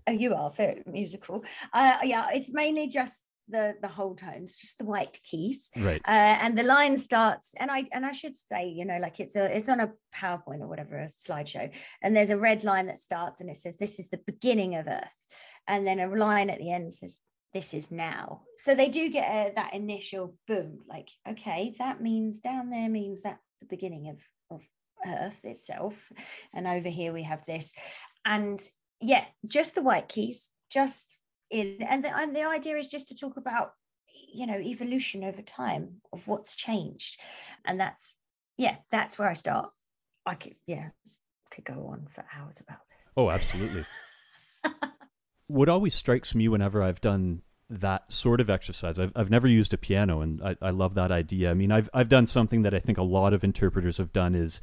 oh, 0.07 0.12
you 0.12 0.34
are 0.34 0.50
very 0.51 0.84
musical. 0.86 1.44
Uh, 1.74 1.98
yeah, 2.04 2.28
it's 2.34 2.51
mainly 2.54 2.88
just 2.88 3.24
the 3.50 3.75
the 3.81 3.88
whole 3.88 4.16
tones 4.16 4.57
just 4.57 4.78
the 4.78 4.86
white 4.86 5.18
keys 5.24 5.72
right 5.78 6.02
uh, 6.07 6.38
and 6.42 6.57
the 6.57 6.63
line 6.63 6.98
starts 6.98 7.54
and 7.60 7.72
i 7.72 7.84
and 7.92 8.06
i 8.06 8.12
should 8.12 8.36
say 8.36 8.68
you 8.68 8.86
know 8.86 8.98
like 9.00 9.19
it's 9.19 9.36
a 9.36 9.56
it's 9.56 9.69
on 9.69 9.80
a 9.80 9.92
powerpoint 10.16 10.62
or 10.62 10.68
whatever 10.68 11.00
a 11.00 11.06
slideshow 11.06 11.69
and 12.02 12.16
there's 12.16 12.30
a 12.30 12.38
red 12.38 12.63
line 12.63 12.86
that 12.86 13.00
starts 13.00 13.42
and 13.42 13.50
it 13.50 13.57
says 13.57 13.75
this 13.78 14.00
is 14.00 14.10
the 14.10 14.19
beginning 14.25 14.75
of 14.75 14.88
earth 14.88 15.26
and 15.68 15.85
then 15.85 16.00
a 16.00 16.07
line 16.07 16.50
at 16.50 16.59
the 16.59 16.71
end 16.71 16.94
says 16.94 17.18
this 17.53 17.73
is 17.73 17.91
now. 17.91 18.41
So 18.57 18.75
they 18.75 18.89
do 18.89 19.09
get 19.09 19.29
a, 19.29 19.53
that 19.56 19.73
initial 19.73 20.35
boom, 20.47 20.79
like, 20.87 21.09
okay, 21.27 21.73
that 21.79 22.01
means 22.01 22.39
down 22.39 22.69
there 22.69 22.89
means 22.89 23.21
that's 23.21 23.44
the 23.59 23.65
beginning 23.68 24.09
of, 24.09 24.19
of 24.51 24.68
Earth 25.06 25.44
itself. 25.44 26.11
And 26.53 26.68
over 26.68 26.89
here 26.89 27.13
we 27.13 27.23
have 27.23 27.45
this. 27.45 27.73
And 28.25 28.61
yeah, 29.01 29.25
just 29.47 29.75
the 29.75 29.81
white 29.81 30.09
keys, 30.09 30.49
just 30.71 31.18
in. 31.49 31.77
And 31.81 32.03
the, 32.03 32.15
and 32.15 32.35
the 32.35 32.44
idea 32.44 32.77
is 32.77 32.89
just 32.89 33.07
to 33.09 33.15
talk 33.15 33.37
about, 33.37 33.71
you 34.31 34.45
know, 34.45 34.59
evolution 34.59 35.23
over 35.23 35.41
time 35.41 36.01
of 36.13 36.27
what's 36.27 36.56
changed. 36.56 37.19
And 37.65 37.79
that's, 37.79 38.15
yeah, 38.57 38.77
that's 38.91 39.18
where 39.18 39.29
I 39.29 39.33
start. 39.33 39.69
I 40.25 40.35
could, 40.35 40.56
yeah, 40.68 40.89
could 41.49 41.65
go 41.65 41.87
on 41.91 42.07
for 42.11 42.25
hours 42.35 42.59
about 42.59 42.81
this. 42.89 42.99
Oh, 43.18 43.29
absolutely. 43.31 43.85
what 45.49 45.68
always 45.68 45.95
strikes 45.95 46.35
me 46.35 46.47
whenever 46.47 46.81
I've 46.83 47.01
done 47.01 47.41
that 47.71 48.11
sort 48.11 48.39
of 48.39 48.49
exercise. 48.49 48.99
I've, 48.99 49.11
I've 49.15 49.29
never 49.29 49.47
used 49.47 49.73
a 49.73 49.77
piano, 49.77 50.21
and 50.21 50.41
I, 50.41 50.56
I 50.61 50.69
love 50.69 50.94
that 50.95 51.11
idea. 51.11 51.51
I 51.51 51.53
mean, 51.56 51.71
I've 51.71 51.89
I've 51.94 52.09
done 52.09 52.27
something 52.27 52.61
that 52.61 52.73
I 52.73 52.79
think 52.79 52.97
a 52.97 53.03
lot 53.03 53.33
of 53.33 53.44
interpreters 53.44 53.97
have 53.97 54.13
done 54.13 54.35
is 54.35 54.61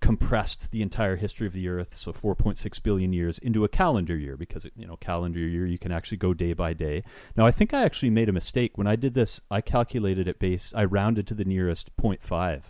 compressed 0.00 0.70
the 0.70 0.80
entire 0.80 1.16
history 1.16 1.46
of 1.48 1.52
the 1.52 1.68
Earth, 1.68 1.96
so 1.96 2.12
4.6 2.12 2.82
billion 2.84 3.12
years, 3.12 3.38
into 3.38 3.64
a 3.64 3.68
calendar 3.68 4.16
year 4.16 4.36
because 4.36 4.64
you 4.76 4.86
know 4.86 4.96
calendar 4.96 5.40
year 5.40 5.66
you 5.66 5.78
can 5.78 5.90
actually 5.90 6.18
go 6.18 6.32
day 6.34 6.52
by 6.52 6.72
day. 6.72 7.02
Now, 7.36 7.46
I 7.46 7.50
think 7.50 7.74
I 7.74 7.82
actually 7.82 8.10
made 8.10 8.28
a 8.28 8.32
mistake 8.32 8.78
when 8.78 8.86
I 8.86 8.94
did 8.94 9.14
this. 9.14 9.40
I 9.50 9.60
calculated 9.60 10.28
it 10.28 10.38
base. 10.38 10.72
I 10.74 10.84
rounded 10.84 11.26
to 11.28 11.34
the 11.34 11.44
nearest 11.44 11.96
0.5. 11.96 12.62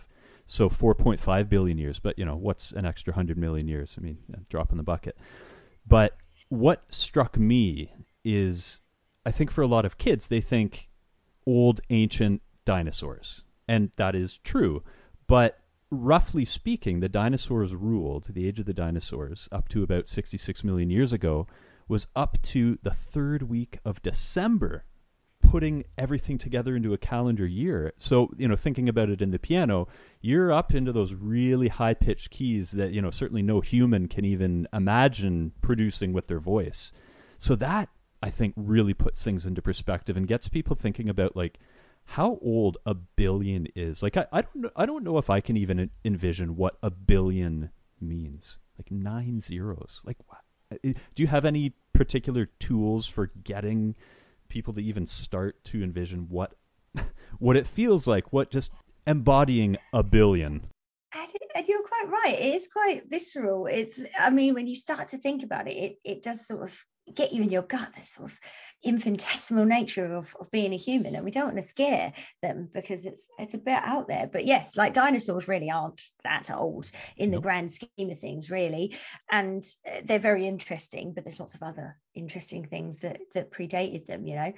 So 0.47 0.67
4.5 0.67 1.47
billion 1.47 1.77
years, 1.77 1.99
but 1.99 2.17
you 2.17 2.25
know 2.25 2.35
what's 2.35 2.71
an 2.71 2.83
extra 2.83 3.11
100 3.11 3.37
million 3.37 3.67
years? 3.67 3.93
I 3.95 4.01
mean, 4.01 4.17
drop 4.49 4.71
in 4.71 4.77
the 4.77 4.83
bucket. 4.83 5.15
But 5.87 6.17
what 6.49 6.83
struck 6.89 7.37
me 7.37 7.93
is 8.23 8.81
I 9.25 9.31
think 9.31 9.51
for 9.51 9.61
a 9.61 9.67
lot 9.67 9.85
of 9.85 9.97
kids, 9.97 10.27
they 10.27 10.41
think 10.41 10.89
old, 11.45 11.81
ancient 11.89 12.41
dinosaurs. 12.65 13.43
And 13.67 13.91
that 13.97 14.15
is 14.15 14.37
true. 14.37 14.83
But 15.27 15.59
roughly 15.91 16.45
speaking, 16.45 16.99
the 16.99 17.09
dinosaurs 17.09 17.75
ruled, 17.75 18.29
the 18.33 18.47
age 18.47 18.59
of 18.59 18.65
the 18.65 18.73
dinosaurs, 18.73 19.47
up 19.51 19.69
to 19.69 19.83
about 19.83 20.09
66 20.09 20.63
million 20.63 20.89
years 20.89 21.13
ago, 21.13 21.47
was 21.87 22.07
up 22.15 22.41
to 22.43 22.77
the 22.83 22.93
third 22.93 23.43
week 23.43 23.79
of 23.83 24.01
December 24.01 24.85
putting 25.49 25.83
everything 25.97 26.37
together 26.37 26.75
into 26.75 26.93
a 26.93 26.97
calendar 26.97 27.47
year. 27.47 27.91
So, 27.97 28.29
you 28.37 28.47
know, 28.47 28.55
thinking 28.55 28.87
about 28.87 29.09
it 29.09 29.19
in 29.19 29.31
the 29.31 29.39
piano, 29.39 29.87
you're 30.21 30.51
up 30.51 30.75
into 30.75 30.91
those 30.91 31.15
really 31.15 31.69
high 31.69 31.95
pitched 31.95 32.29
keys 32.29 32.71
that, 32.71 32.91
you 32.91 33.01
know, 33.01 33.09
certainly 33.09 33.41
no 33.41 33.59
human 33.59 34.07
can 34.07 34.25
even 34.25 34.67
imagine 34.71 35.53
producing 35.61 36.13
with 36.13 36.27
their 36.27 36.39
voice. 36.39 36.91
So 37.39 37.55
that 37.55 37.89
I 38.21 38.29
think 38.29 38.53
really 38.55 38.93
puts 38.93 39.23
things 39.23 39.47
into 39.47 39.59
perspective 39.59 40.15
and 40.15 40.27
gets 40.27 40.47
people 40.47 40.75
thinking 40.75 41.09
about 41.09 41.35
like 41.35 41.57
how 42.05 42.37
old 42.43 42.77
a 42.85 42.93
billion 42.93 43.67
is. 43.75 44.03
Like 44.03 44.17
I, 44.17 44.27
I 44.31 44.41
don't 44.41 44.55
know 44.55 44.71
I 44.75 44.85
don't 44.85 45.03
know 45.03 45.17
if 45.17 45.31
I 45.31 45.41
can 45.41 45.57
even 45.57 45.89
envision 46.05 46.57
what 46.57 46.77
a 46.83 46.91
billion 46.91 47.71
means. 47.99 48.59
Like 48.77 48.91
nine 48.91 49.41
zeros. 49.41 50.01
Like 50.05 50.17
what? 50.27 50.41
Eh, 50.83 50.93
do 51.15 51.23
you 51.23 51.27
have 51.27 51.45
any 51.45 51.73
particular 51.93 52.45
tools 52.59 53.07
for 53.07 53.31
getting 53.43 53.95
people 54.49 54.73
to 54.73 54.81
even 54.81 55.05
start 55.05 55.63
to 55.65 55.83
envision 55.83 56.27
what 56.29 56.55
what 57.39 57.55
it 57.55 57.67
feels 57.67 58.07
like, 58.07 58.33
what 58.33 58.49
just 58.49 58.71
embodying 59.07 59.77
a 59.93 60.03
billion. 60.03 60.67
And 61.55 61.67
you're 61.67 61.81
quite 61.83 62.07
right. 62.09 62.39
It 62.39 62.55
is 62.55 62.67
quite 62.71 63.09
visceral. 63.09 63.65
It's, 63.65 64.01
I 64.19 64.29
mean, 64.29 64.53
when 64.53 64.67
you 64.67 64.75
start 64.75 65.09
to 65.09 65.17
think 65.17 65.43
about 65.43 65.67
it, 65.67 65.75
it, 65.75 65.95
it 66.05 66.21
does 66.21 66.47
sort 66.47 66.63
of 66.63 66.85
get 67.15 67.33
you 67.33 67.43
in 67.43 67.49
your 67.49 67.61
gut 67.63 67.89
the 67.95 68.05
sort 68.05 68.31
of 68.31 68.39
infinitesimal 68.83 69.65
nature 69.65 70.15
of, 70.15 70.35
of 70.39 70.49
being 70.51 70.73
a 70.73 70.77
human 70.77 71.15
and 71.15 71.25
we 71.25 71.31
don't 71.31 71.45
want 71.45 71.57
to 71.57 71.63
scare 71.63 72.13
them 72.41 72.69
because 72.73 73.05
it's 73.05 73.27
it's 73.37 73.53
a 73.53 73.57
bit 73.57 73.81
out 73.83 74.07
there. 74.07 74.29
But 74.31 74.45
yes 74.45 74.77
like 74.77 74.93
dinosaurs 74.93 75.47
really 75.47 75.69
aren't 75.69 76.01
that 76.23 76.49
old 76.51 76.89
in 77.17 77.31
the 77.31 77.41
grand 77.41 77.71
scheme 77.71 78.09
of 78.09 78.19
things 78.19 78.49
really. 78.49 78.95
And 79.29 79.63
uh, 79.85 80.01
they're 80.03 80.19
very 80.19 80.47
interesting 80.47 81.13
but 81.13 81.23
there's 81.23 81.39
lots 81.39 81.55
of 81.55 81.63
other 81.63 81.97
interesting 82.15 82.65
things 82.65 82.99
that 82.99 83.19
that 83.33 83.51
predated 83.51 84.05
them 84.05 84.25
you 84.25 84.35
know. 84.35 84.53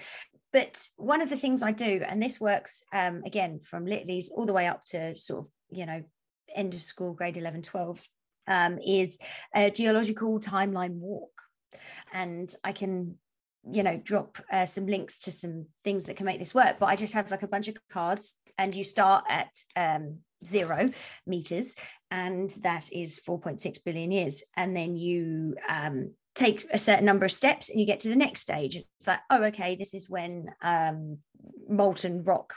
But 0.53 0.85
one 0.97 1.21
of 1.21 1.29
the 1.29 1.37
things 1.37 1.63
i 1.63 1.71
do 1.71 2.01
and 2.05 2.21
this 2.21 2.39
works 2.39 2.83
um, 2.93 3.23
again 3.25 3.59
from 3.63 3.85
littlies 3.85 4.25
all 4.31 4.45
the 4.45 4.53
way 4.53 4.67
up 4.67 4.83
to 4.85 5.17
sort 5.17 5.45
of 5.45 5.51
you 5.69 5.85
know 5.85 6.03
end 6.55 6.73
of 6.73 6.81
school 6.81 7.13
grade 7.13 7.37
11 7.37 7.61
12s 7.61 8.07
um, 8.47 8.77
is 8.79 9.17
a 9.55 9.71
geological 9.71 10.39
timeline 10.39 10.95
walk 10.95 11.31
and 12.13 12.53
I 12.63 12.71
can 12.71 13.17
you 13.69 13.83
know 13.83 13.97
drop 14.03 14.37
uh, 14.51 14.65
some 14.65 14.87
links 14.87 15.19
to 15.19 15.31
some 15.31 15.67
things 15.83 16.05
that 16.05 16.15
can 16.15 16.25
make 16.25 16.39
this 16.39 16.55
work 16.55 16.77
but 16.79 16.87
i 16.87 16.95
just 16.95 17.13
have 17.13 17.29
like 17.29 17.43
a 17.43 17.47
bunch 17.47 17.67
of 17.67 17.77
cards 17.91 18.33
and 18.57 18.73
you 18.73 18.83
start 18.83 19.23
at 19.29 19.51
um, 19.75 20.17
zero 20.45 20.89
meters 21.27 21.75
and 22.09 22.49
that 22.63 22.91
is 22.91 23.21
4.6 23.27 23.83
billion 23.83 24.11
years 24.11 24.43
and 24.57 24.75
then 24.75 24.95
you 24.95 25.55
um, 25.69 26.11
take 26.35 26.65
a 26.71 26.79
certain 26.79 27.05
number 27.05 27.25
of 27.25 27.31
steps 27.31 27.69
and 27.69 27.79
you 27.79 27.85
get 27.85 27.99
to 28.01 28.09
the 28.09 28.15
next 28.15 28.41
stage. 28.41 28.75
It's 28.75 29.07
like 29.07 29.19
oh 29.29 29.43
okay 29.45 29.75
this 29.75 29.93
is 29.93 30.09
when 30.09 30.47
um, 30.61 31.19
molten 31.67 32.23
rock 32.23 32.55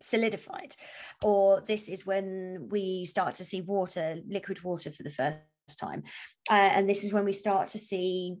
solidified 0.00 0.74
or 1.22 1.62
this 1.62 1.88
is 1.88 2.06
when 2.06 2.68
we 2.70 3.04
start 3.04 3.34
to 3.36 3.44
see 3.44 3.60
water 3.60 4.18
liquid 4.28 4.62
water 4.62 4.92
for 4.92 5.02
the 5.02 5.10
first 5.10 5.40
time 5.80 6.04
uh, 6.48 6.52
and 6.52 6.88
this 6.88 7.02
is 7.02 7.12
when 7.12 7.24
we 7.24 7.32
start 7.32 7.66
to 7.68 7.80
see 7.80 8.36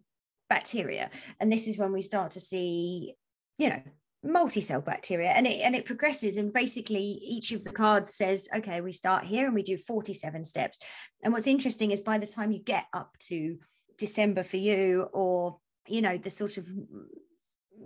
bacteria. 0.48 1.10
And 1.40 1.52
this 1.52 1.68
is 1.68 1.78
when 1.78 1.92
we 1.92 2.02
start 2.02 2.32
to 2.32 2.40
see 2.40 3.14
you 3.58 3.70
know 3.70 3.82
multi-cell 4.24 4.80
bacteria. 4.80 5.30
And 5.30 5.46
it 5.46 5.60
and 5.60 5.74
it 5.74 5.86
progresses. 5.86 6.36
And 6.36 6.52
basically 6.52 7.18
each 7.22 7.52
of 7.52 7.64
the 7.64 7.70
cards 7.70 8.14
says 8.14 8.48
okay 8.56 8.80
we 8.80 8.92
start 8.92 9.24
here 9.24 9.46
and 9.46 9.54
we 9.54 9.62
do 9.62 9.76
47 9.76 10.44
steps. 10.44 10.78
And 11.22 11.32
what's 11.32 11.46
interesting 11.46 11.90
is 11.90 12.00
by 12.00 12.18
the 12.18 12.26
time 12.26 12.52
you 12.52 12.60
get 12.60 12.86
up 12.92 13.16
to 13.28 13.58
december 13.98 14.44
for 14.44 14.56
you 14.56 15.08
or 15.12 15.58
you 15.86 16.00
know 16.00 16.16
the 16.16 16.30
sort 16.30 16.56
of 16.56 16.66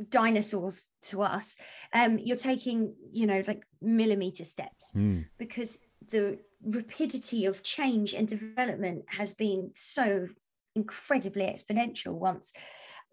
dinosaurs 0.09 0.89
to 1.03 1.23
us 1.23 1.57
um 1.93 2.19
you're 2.19 2.37
taking 2.37 2.95
you 3.13 3.27
know 3.27 3.43
like 3.47 3.63
millimeter 3.81 4.45
steps 4.45 4.93
mm. 4.95 5.25
because 5.39 5.81
the 6.11 6.39
rapidity 6.65 7.47
of 7.47 7.63
change 7.63 8.15
and 8.15 8.29
development 8.29 9.05
has 9.09 9.33
been 9.33 9.71
so 9.75 10.27
incredibly 10.75 11.45
exponential 11.45 12.15
once 12.15 12.53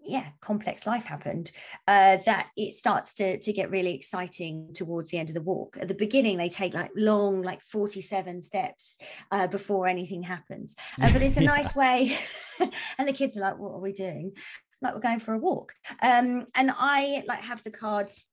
yeah 0.03 0.27
complex 0.39 0.87
life 0.87 1.05
happened 1.05 1.51
uh, 1.87 2.17
that 2.25 2.47
it 2.55 2.73
starts 2.73 3.13
to 3.13 3.37
to 3.39 3.51
get 3.51 3.69
really 3.69 3.93
exciting 3.93 4.69
towards 4.73 5.09
the 5.09 5.17
end 5.17 5.29
of 5.29 5.33
the 5.33 5.41
walk. 5.41 5.77
At 5.79 5.87
the 5.87 5.93
beginning 5.93 6.37
they 6.37 6.49
take 6.49 6.73
like 6.73 6.91
long 6.95 7.41
like 7.41 7.61
47 7.61 8.41
steps 8.41 8.97
uh, 9.31 9.47
before 9.47 9.87
anything 9.87 10.23
happens. 10.23 10.75
Uh, 11.01 11.11
but 11.11 11.21
it's 11.21 11.37
a 11.37 11.41
nice 11.55 11.75
way 11.75 12.17
and 12.97 13.07
the 13.07 13.13
kids 13.13 13.35
are 13.37 13.41
like 13.41 13.57
what 13.57 13.73
are 13.73 13.81
we 13.81 13.93
doing? 13.93 14.33
Like 14.81 14.93
we're 14.93 15.01
going 15.01 15.19
for 15.19 15.33
a 15.33 15.37
walk. 15.37 15.73
Um, 16.01 16.45
and 16.55 16.71
i 16.77 17.23
like 17.27 17.41
have 17.41 17.63
the 17.63 17.71
cards 17.71 18.23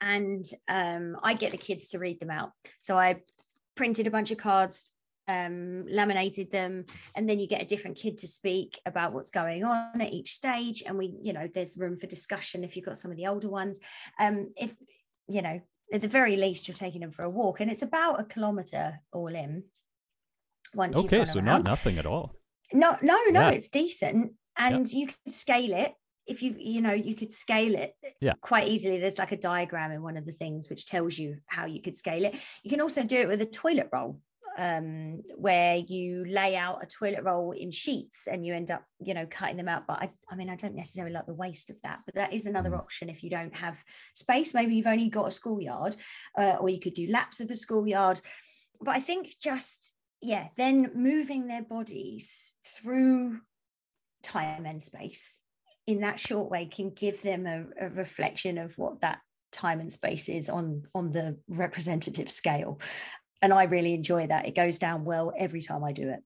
and 0.00 0.44
um, 0.68 1.16
i 1.22 1.34
get 1.34 1.52
the 1.52 1.58
kids 1.58 1.88
to 1.90 1.98
read 1.98 2.20
them 2.20 2.30
out. 2.30 2.52
So 2.80 2.98
i 2.98 3.20
printed 3.74 4.06
a 4.06 4.10
bunch 4.10 4.30
of 4.30 4.38
cards 4.38 4.88
um, 5.28 5.86
laminated 5.86 6.50
them 6.50 6.84
and 7.14 7.28
then 7.28 7.38
you 7.38 7.46
get 7.46 7.62
a 7.62 7.66
different 7.66 7.96
kid 7.96 8.18
to 8.18 8.28
speak 8.28 8.78
about 8.86 9.12
what's 9.12 9.30
going 9.30 9.64
on 9.64 10.00
at 10.00 10.12
each 10.12 10.34
stage 10.34 10.82
and 10.86 10.98
we 10.98 11.14
you 11.22 11.32
know 11.32 11.48
there's 11.52 11.76
room 11.76 11.96
for 11.96 12.06
discussion 12.06 12.64
if 12.64 12.76
you've 12.76 12.84
got 12.84 12.98
some 12.98 13.10
of 13.10 13.16
the 13.16 13.26
older 13.26 13.48
ones 13.48 13.80
um, 14.18 14.52
if 14.56 14.74
you 15.28 15.42
know 15.42 15.60
at 15.92 16.00
the 16.00 16.08
very 16.08 16.36
least 16.36 16.68
you're 16.68 16.74
taking 16.74 17.00
them 17.00 17.10
for 17.10 17.24
a 17.24 17.30
walk 17.30 17.60
and 17.60 17.70
it's 17.70 17.82
about 17.82 18.20
a 18.20 18.24
kilometer 18.24 19.00
all 19.12 19.34
in 19.34 19.64
once 20.74 20.96
okay 20.96 21.24
so 21.24 21.36
around. 21.36 21.44
not 21.44 21.64
nothing 21.64 21.98
at 21.98 22.06
all 22.06 22.34
no 22.72 22.96
no 23.02 23.18
no 23.30 23.40
yeah. 23.40 23.50
it's 23.50 23.68
decent 23.68 24.32
and 24.58 24.92
yeah. 24.92 24.98
you 24.98 25.06
can 25.06 25.30
scale 25.30 25.72
it 25.72 25.94
if 26.26 26.42
you 26.42 26.54
you 26.58 26.80
know 26.80 26.92
you 26.92 27.14
could 27.14 27.32
scale 27.32 27.74
it 27.74 27.94
yeah. 28.20 28.32
quite 28.40 28.68
easily 28.68 28.98
there's 28.98 29.18
like 29.18 29.32
a 29.32 29.36
diagram 29.36 29.92
in 29.92 30.02
one 30.02 30.16
of 30.16 30.24
the 30.24 30.32
things 30.32 30.68
which 30.68 30.86
tells 30.86 31.18
you 31.18 31.36
how 31.46 31.66
you 31.66 31.80
could 31.82 31.96
scale 31.96 32.24
it 32.24 32.34
you 32.62 32.70
can 32.70 32.80
also 32.80 33.02
do 33.02 33.16
it 33.16 33.28
with 33.28 33.42
a 33.42 33.46
toilet 33.46 33.88
roll 33.92 34.18
um, 34.56 35.22
where 35.36 35.76
you 35.76 36.24
lay 36.26 36.56
out 36.56 36.82
a 36.82 36.86
toilet 36.86 37.24
roll 37.24 37.52
in 37.52 37.70
sheets 37.70 38.26
and 38.30 38.44
you 38.44 38.54
end 38.54 38.70
up, 38.70 38.84
you 39.00 39.14
know, 39.14 39.26
cutting 39.26 39.56
them 39.56 39.68
out. 39.68 39.86
But 39.86 40.02
I, 40.02 40.10
I 40.30 40.36
mean, 40.36 40.48
I 40.48 40.56
don't 40.56 40.74
necessarily 40.74 41.12
like 41.12 41.26
the 41.26 41.34
waste 41.34 41.70
of 41.70 41.76
that, 41.82 42.00
but 42.06 42.14
that 42.14 42.32
is 42.32 42.46
another 42.46 42.70
mm. 42.70 42.78
option 42.78 43.08
if 43.08 43.22
you 43.22 43.30
don't 43.30 43.54
have 43.56 43.82
space. 44.14 44.54
Maybe 44.54 44.74
you've 44.74 44.86
only 44.86 45.08
got 45.08 45.28
a 45.28 45.32
schoolyard, 45.32 45.96
uh, 46.38 46.56
or 46.60 46.68
you 46.68 46.80
could 46.80 46.94
do 46.94 47.10
laps 47.10 47.40
of 47.40 47.48
the 47.48 47.56
schoolyard. 47.56 48.20
But 48.80 48.96
I 48.96 49.00
think 49.00 49.34
just, 49.40 49.92
yeah, 50.20 50.48
then 50.56 50.92
moving 50.94 51.46
their 51.46 51.62
bodies 51.62 52.52
through 52.64 53.40
time 54.22 54.66
and 54.66 54.82
space 54.82 55.40
in 55.86 56.00
that 56.00 56.18
short 56.18 56.50
way 56.50 56.66
can 56.66 56.90
give 56.90 57.20
them 57.22 57.46
a, 57.46 57.86
a 57.86 57.88
reflection 57.90 58.58
of 58.58 58.76
what 58.78 59.00
that 59.02 59.18
time 59.52 59.80
and 59.80 59.92
space 59.92 60.28
is 60.28 60.48
on 60.48 60.82
on 60.94 61.12
the 61.12 61.38
representative 61.48 62.28
scale 62.28 62.80
and 63.44 63.52
I 63.52 63.64
really 63.64 63.92
enjoy 63.92 64.26
that. 64.28 64.46
It 64.46 64.54
goes 64.54 64.78
down 64.78 65.04
well 65.04 65.30
every 65.38 65.60
time 65.60 65.84
I 65.84 65.92
do 65.92 66.08
it. 66.08 66.20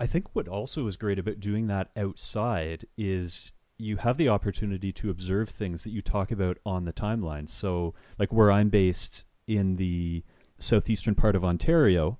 I 0.00 0.06
think 0.06 0.26
what 0.32 0.48
also 0.48 0.88
is 0.88 0.96
great 0.96 1.18
about 1.18 1.38
doing 1.38 1.68
that 1.68 1.90
outside 1.96 2.86
is 2.98 3.52
you 3.78 3.98
have 3.98 4.16
the 4.16 4.28
opportunity 4.28 4.92
to 4.94 5.10
observe 5.10 5.48
things 5.48 5.84
that 5.84 5.90
you 5.90 6.02
talk 6.02 6.32
about 6.32 6.58
on 6.66 6.86
the 6.86 6.92
timeline. 6.92 7.48
So, 7.48 7.94
like 8.18 8.32
where 8.32 8.50
I'm 8.50 8.68
based 8.68 9.24
in 9.46 9.76
the 9.76 10.24
southeastern 10.58 11.14
part 11.14 11.36
of 11.36 11.44
Ontario, 11.44 12.18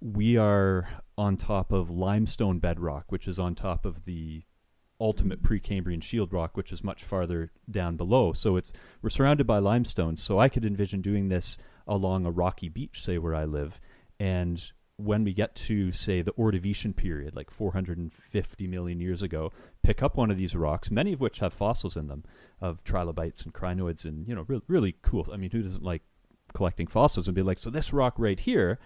we 0.00 0.38
are 0.38 0.88
on 1.18 1.36
top 1.36 1.72
of 1.72 1.90
limestone 1.90 2.58
bedrock, 2.58 3.12
which 3.12 3.28
is 3.28 3.38
on 3.38 3.54
top 3.54 3.84
of 3.84 4.04
the 4.06 4.44
ultimate 4.98 5.42
Precambrian 5.42 6.02
shield 6.02 6.32
rock, 6.32 6.56
which 6.56 6.72
is 6.72 6.82
much 6.82 7.04
farther 7.04 7.52
down 7.70 7.96
below. 7.96 8.32
So 8.32 8.56
it's 8.56 8.72
we're 9.02 9.10
surrounded 9.10 9.46
by 9.46 9.58
limestone. 9.58 10.16
So 10.16 10.38
I 10.38 10.48
could 10.48 10.64
envision 10.64 11.02
doing 11.02 11.28
this 11.28 11.58
along 11.92 12.26
a 12.26 12.30
rocky 12.30 12.68
beach, 12.68 13.02
say 13.02 13.18
where 13.18 13.34
I 13.34 13.44
live, 13.44 13.80
and 14.18 14.72
when 14.96 15.24
we 15.24 15.32
get 15.32 15.54
to 15.54 15.90
say 15.90 16.22
the 16.22 16.32
Ordovician 16.32 16.94
period, 16.94 17.34
like 17.34 17.50
450 17.50 18.66
million 18.66 19.00
years 19.00 19.22
ago, 19.22 19.52
pick 19.82 20.02
up 20.02 20.16
one 20.16 20.30
of 20.30 20.38
these 20.38 20.54
rocks, 20.54 20.90
many 20.90 21.12
of 21.12 21.20
which 21.20 21.38
have 21.38 21.52
fossils 21.52 21.96
in 21.96 22.08
them 22.08 22.24
of 22.60 22.84
trilobites 22.84 23.42
and 23.42 23.52
crinoids, 23.52 24.04
and 24.04 24.28
you 24.28 24.34
know, 24.34 24.44
re- 24.46 24.62
really 24.68 24.96
cool. 25.02 25.28
I 25.32 25.36
mean, 25.36 25.50
who 25.50 25.62
doesn't 25.62 25.82
like 25.82 26.02
collecting 26.54 26.86
fossils 26.86 27.26
and 27.26 27.34
be 27.34 27.42
like, 27.42 27.58
so 27.58 27.70
this 27.70 27.92
rock 27.92 28.14
right 28.16 28.38
here, 28.38 28.78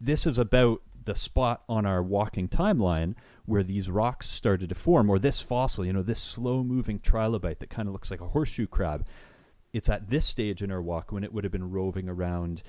this 0.00 0.26
is 0.26 0.38
about 0.38 0.82
the 1.04 1.14
spot 1.14 1.62
on 1.68 1.84
our 1.84 2.02
walking 2.02 2.48
timeline 2.48 3.14
where 3.44 3.62
these 3.62 3.90
rocks 3.90 4.28
started 4.28 4.68
to 4.68 4.74
form, 4.74 5.10
or 5.10 5.18
this 5.18 5.40
fossil, 5.40 5.84
you 5.84 5.92
know, 5.92 6.02
this 6.02 6.20
slow 6.20 6.62
moving 6.62 6.98
trilobite 6.98 7.58
that 7.58 7.70
kind 7.70 7.88
of 7.88 7.92
looks 7.92 8.10
like 8.10 8.20
a 8.20 8.28
horseshoe 8.28 8.66
crab 8.66 9.04
it's 9.74 9.88
at 9.88 10.08
this 10.08 10.24
stage 10.24 10.62
in 10.62 10.70
our 10.70 10.80
walk 10.80 11.12
when 11.12 11.24
it 11.24 11.34
would 11.34 11.44
have 11.44 11.52
been 11.52 11.70
roving 11.70 12.08
around 12.08 12.62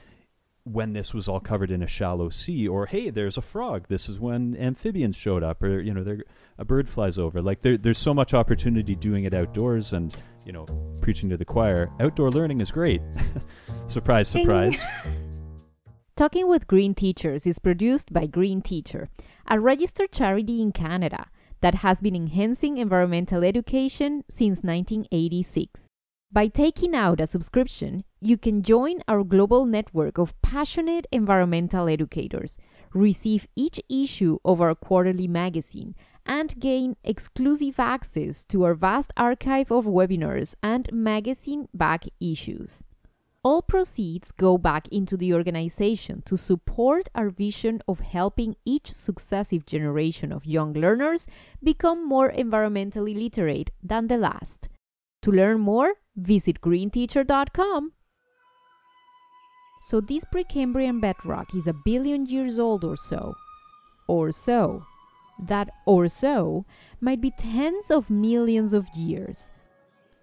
when 0.64 0.94
this 0.94 1.14
was 1.14 1.28
all 1.28 1.40
covered 1.40 1.70
in 1.70 1.84
a 1.84 1.88
shallow 1.88 2.28
sea 2.28 2.68
or 2.68 2.88
hey 2.88 3.12
there's 3.12 3.38
a 3.38 3.42
frog. 3.42 3.86
This 3.88 4.10
is 4.10 4.20
when 4.20 4.58
amphibians 4.58 5.16
showed 5.16 5.44
up 5.44 5.62
or 5.62 5.80
you 5.80 5.94
know 5.94 6.18
a 6.58 6.66
bird 6.66 6.90
flies 6.90 7.20
over. 7.20 7.42
Like 7.42 7.62
there, 7.62 7.78
there's 7.78 8.00
so 8.00 8.16
much 8.16 8.34
opportunity 8.34 8.96
doing 8.96 9.26
it 9.26 9.36
outdoors 9.36 9.94
and 9.94 10.18
you 10.44 10.52
know 10.52 10.66
preaching 11.02 11.30
to 11.30 11.38
the 11.38 11.46
choir. 11.46 11.92
Outdoor 12.00 12.32
learning 12.32 12.62
is 12.62 12.72
great. 12.72 13.02
Surprise 13.88 14.28
surprise. 14.28 14.82
Talking 16.16 16.48
with 16.48 16.66
green 16.66 16.96
teachers 16.96 17.46
is 17.46 17.60
produced 17.60 18.12
by 18.12 18.26
green 18.26 18.62
teacher 18.62 19.10
a 19.48 19.60
registered 19.60 20.12
charity 20.12 20.60
in 20.60 20.72
canada 20.72 21.28
that 21.62 21.76
has 21.76 22.02
been 22.02 22.16
enhancing 22.16 22.78
environmental 22.78 23.44
education 23.44 24.24
since 24.28 24.64
1986 24.64 25.85
By 26.36 26.50
taking 26.50 26.94
out 26.94 27.22
a 27.22 27.28
subscription, 27.28 28.04
you 28.20 28.38
can 28.38 28.62
join 28.62 29.00
our 29.08 29.24
global 29.24 29.66
network 29.66 30.18
of 30.18 30.34
passionate 30.42 31.08
environmental 31.10 31.88
educators, 31.88 32.58
receive 32.94 33.48
each 33.56 33.80
issue 33.90 34.40
of 34.44 34.60
our 34.60 34.76
quarterly 34.76 35.30
magazine, 35.30 35.96
and 36.26 36.60
gain 36.60 36.98
exclusive 37.06 37.80
access 37.80 38.44
to 38.50 38.66
our 38.66 38.74
vast 38.74 39.14
archive 39.16 39.72
of 39.72 39.86
webinars 39.86 40.56
and 40.62 40.92
magazine 40.92 41.70
back 41.74 42.04
issues. 42.20 42.84
All 43.42 43.62
proceeds 43.62 44.34
go 44.34 44.58
back 44.58 44.90
into 44.90 45.16
the 45.16 45.34
organization 45.34 46.22
to 46.26 46.36
support 46.36 47.08
our 47.16 47.30
vision 47.30 47.82
of 47.88 48.02
helping 48.02 48.58
each 48.66 48.92
successive 48.92 49.66
generation 49.66 50.34
of 50.34 50.46
young 50.46 50.74
learners 50.74 51.28
become 51.64 52.06
more 52.06 52.30
environmentally 52.30 53.16
literate 53.16 53.72
than 53.82 54.08
the 54.08 54.18
last. 54.18 54.68
To 55.26 55.32
learn 55.32 55.60
more, 55.60 55.96
visit 56.16 56.62
greenteacher.com. 56.62 57.94
So, 59.82 60.00
this 60.00 60.24
Precambrian 60.24 61.02
bedrock 61.02 61.56
is 61.56 61.66
a 61.66 61.74
billion 61.74 62.28
years 62.28 62.60
old 62.60 62.84
or 62.84 62.96
so. 62.96 63.34
Or 64.08 64.32
so. 64.32 64.84
That 65.40 65.72
or 65.88 66.08
so 66.10 66.66
might 67.02 67.22
be 67.22 67.32
tens 67.32 67.90
of 67.90 68.12
millions 68.12 68.72
of 68.76 68.88
years. 68.96 69.50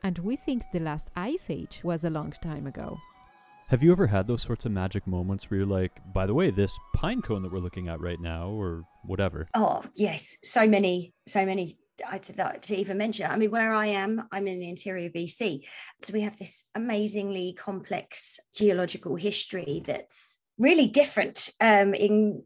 And 0.05 0.21
we 0.21 0.37
think 0.37 0.63
the 0.73 0.79
last 0.79 1.09
ice 1.17 1.47
age 1.51 1.81
was 1.83 2.05
a 2.05 2.11
long 2.11 2.33
time 2.41 2.69
ago. 2.69 2.97
Have 3.71 3.83
you 3.83 3.91
ever 3.91 4.07
had 4.07 4.29
those 4.29 4.43
sorts 4.43 4.67
of 4.67 4.71
magic 4.71 5.09
moments 5.09 5.51
where 5.51 5.59
you're 5.59 5.67
like, 5.67 5.99
by 6.15 6.27
the 6.27 6.35
way, 6.35 6.53
this 6.53 6.79
pine 6.95 7.23
cone 7.23 7.43
that 7.43 7.51
we're 7.53 7.59
looking 7.59 7.89
at 7.89 8.01
right 8.01 8.21
now, 8.21 8.51
or 8.51 8.85
whatever? 9.05 9.49
Oh, 9.55 9.83
yes. 9.97 10.37
So 10.45 10.69
many, 10.69 11.13
so 11.27 11.45
many 11.45 11.75
I, 12.09 12.19
to, 12.19 12.33
that, 12.35 12.63
to 12.65 12.77
even 12.77 12.99
mention. 12.99 13.31
I 13.31 13.37
mean, 13.37 13.51
where 13.51 13.73
I 13.73 13.87
am, 13.87 14.27
I'm 14.33 14.47
in 14.47 14.61
the 14.61 14.69
interior 14.69 15.11
BC. 15.11 15.67
So 16.03 16.13
we 16.13 16.23
have 16.23 16.39
this 16.39 16.65
amazingly 16.75 17.55
complex 17.55 18.41
geological 18.55 19.17
history 19.17 19.83
that's 19.87 20.41
really 20.59 20.87
different 20.87 21.51
um, 21.61 21.95
in 21.95 22.43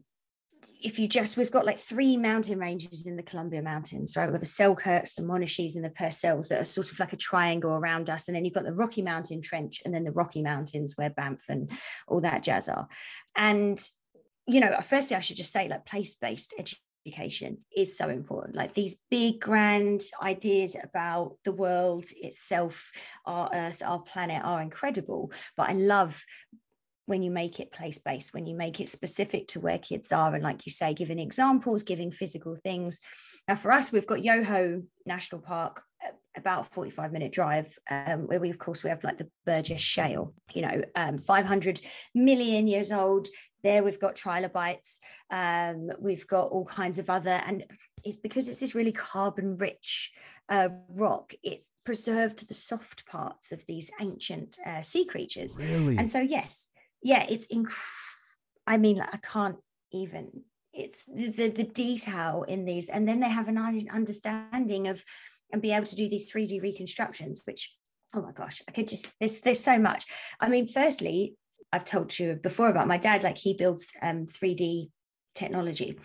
if 0.81 0.99
you 0.99 1.07
just 1.07 1.37
we've 1.37 1.51
got 1.51 1.65
like 1.65 1.79
three 1.79 2.17
mountain 2.17 2.59
ranges 2.59 3.05
in 3.05 3.15
the 3.15 3.23
Columbia 3.23 3.61
Mountains, 3.61 4.15
right? 4.15 4.31
We've 4.31 4.39
the 4.39 4.45
Selkirks, 4.45 5.15
the 5.15 5.23
Monashees, 5.23 5.75
and 5.75 5.83
the 5.83 5.89
Purcells 5.89 6.49
that 6.49 6.61
are 6.61 6.65
sort 6.65 6.91
of 6.91 6.99
like 6.99 7.13
a 7.13 7.17
triangle 7.17 7.71
around 7.71 8.09
us. 8.09 8.27
And 8.27 8.35
then 8.35 8.45
you've 8.45 8.53
got 8.53 8.63
the 8.63 8.73
Rocky 8.73 9.01
Mountain 9.01 9.41
Trench 9.41 9.81
and 9.83 9.93
then 9.93 10.03
the 10.03 10.11
Rocky 10.11 10.41
Mountains 10.41 10.93
where 10.95 11.09
Banff 11.09 11.45
and 11.49 11.71
all 12.07 12.21
that 12.21 12.43
jazz 12.43 12.67
are. 12.67 12.87
And, 13.35 13.83
you 14.45 14.59
know, 14.59 14.79
firstly, 14.81 15.17
I 15.17 15.21
should 15.21 15.37
just 15.37 15.51
say 15.51 15.67
like 15.67 15.85
place-based 15.85 16.53
education 16.59 16.86
is 17.75 17.97
so 17.97 18.09
important. 18.09 18.55
Like 18.55 18.73
these 18.73 18.97
big, 19.09 19.39
grand 19.39 20.01
ideas 20.21 20.75
about 20.81 21.37
the 21.43 21.51
world 21.51 22.05
itself, 22.15 22.91
our 23.25 23.49
earth, 23.53 23.81
our 23.85 23.99
planet 23.99 24.41
are 24.43 24.61
incredible. 24.61 25.31
But 25.55 25.69
I 25.69 25.73
love 25.73 26.23
when 27.05 27.23
you 27.23 27.31
make 27.31 27.59
it 27.59 27.71
place 27.71 27.97
based, 27.97 28.33
when 28.33 28.45
you 28.45 28.55
make 28.55 28.81
it 28.81 28.89
specific 28.89 29.47
to 29.47 29.59
where 29.59 29.79
kids 29.79 30.11
are, 30.11 30.33
and 30.33 30.43
like 30.43 30.65
you 30.65 30.71
say, 30.71 30.93
giving 30.93 31.19
examples, 31.19 31.83
giving 31.83 32.11
physical 32.11 32.55
things. 32.55 32.99
Now, 33.47 33.55
for 33.55 33.71
us, 33.71 33.91
we've 33.91 34.07
got 34.07 34.23
Yoho 34.23 34.83
National 35.05 35.41
Park, 35.41 35.83
about 36.37 36.67
a 36.67 36.69
45 36.69 37.11
minute 37.11 37.31
drive, 37.31 37.77
um, 37.89 38.27
where 38.27 38.39
we, 38.39 38.49
of 38.49 38.59
course, 38.59 38.83
we 38.83 38.89
have 38.89 39.03
like 39.03 39.17
the 39.17 39.29
Burgess 39.45 39.81
Shale, 39.81 40.33
you 40.53 40.61
know, 40.61 40.83
um, 40.95 41.17
500 41.17 41.81
million 42.13 42.67
years 42.67 42.91
old. 42.91 43.27
There 43.67 43.83
we've 43.83 43.99
got 43.99 44.15
trilobites, 44.15 45.01
um, 45.29 45.89
we've 45.99 46.25
got 46.25 46.47
all 46.51 46.63
kinds 46.63 46.99
of 46.99 47.09
other, 47.09 47.41
and 47.45 47.65
it's 48.01 48.15
because 48.15 48.47
it's 48.47 48.59
this 48.59 48.75
really 48.75 48.93
carbon 48.93 49.57
rich 49.57 50.13
uh, 50.47 50.69
rock, 50.95 51.33
it's 51.43 51.67
preserved 51.83 52.47
the 52.47 52.53
soft 52.53 53.05
parts 53.07 53.51
of 53.51 53.65
these 53.65 53.91
ancient 53.99 54.57
uh, 54.65 54.81
sea 54.81 55.03
creatures. 55.03 55.57
Really? 55.59 55.97
And 55.97 56.09
so, 56.09 56.21
yes, 56.21 56.69
yeah, 57.03 57.25
it's 57.27 57.47
inc- 57.47 57.73
I 58.65 58.77
mean, 58.77 58.99
like, 58.99 59.13
I 59.13 59.17
can't 59.17 59.57
even. 59.91 60.31
It's 60.73 61.03
the, 61.03 61.27
the, 61.27 61.47
the 61.49 61.63
detail 61.65 62.45
in 62.47 62.63
these, 62.63 62.87
and 62.87 63.05
then 63.05 63.19
they 63.19 63.27
have 63.27 63.49
an 63.49 63.57
understanding 63.91 64.87
of 64.87 65.03
and 65.51 65.61
be 65.61 65.73
able 65.73 65.87
to 65.87 65.95
do 65.97 66.07
these 66.07 66.31
3D 66.31 66.61
reconstructions, 66.61 67.41
which 67.43 67.75
oh 68.13 68.21
my 68.21 68.31
gosh, 68.31 68.61
I 68.69 68.71
could 68.71 68.87
just 68.87 69.09
there's 69.19 69.41
there's 69.41 69.59
so 69.59 69.77
much. 69.77 70.05
I 70.39 70.47
mean, 70.47 70.69
firstly, 70.69 71.35
I've 71.71 71.85
told 71.85 72.17
you 72.17 72.35
before 72.35 72.69
about 72.69 72.87
my 72.87 72.97
dad, 72.97 73.23
like 73.23 73.37
he 73.37 73.53
builds 73.53 73.87
um 74.01 74.27
3D 74.27 74.89
technology. 75.35 75.99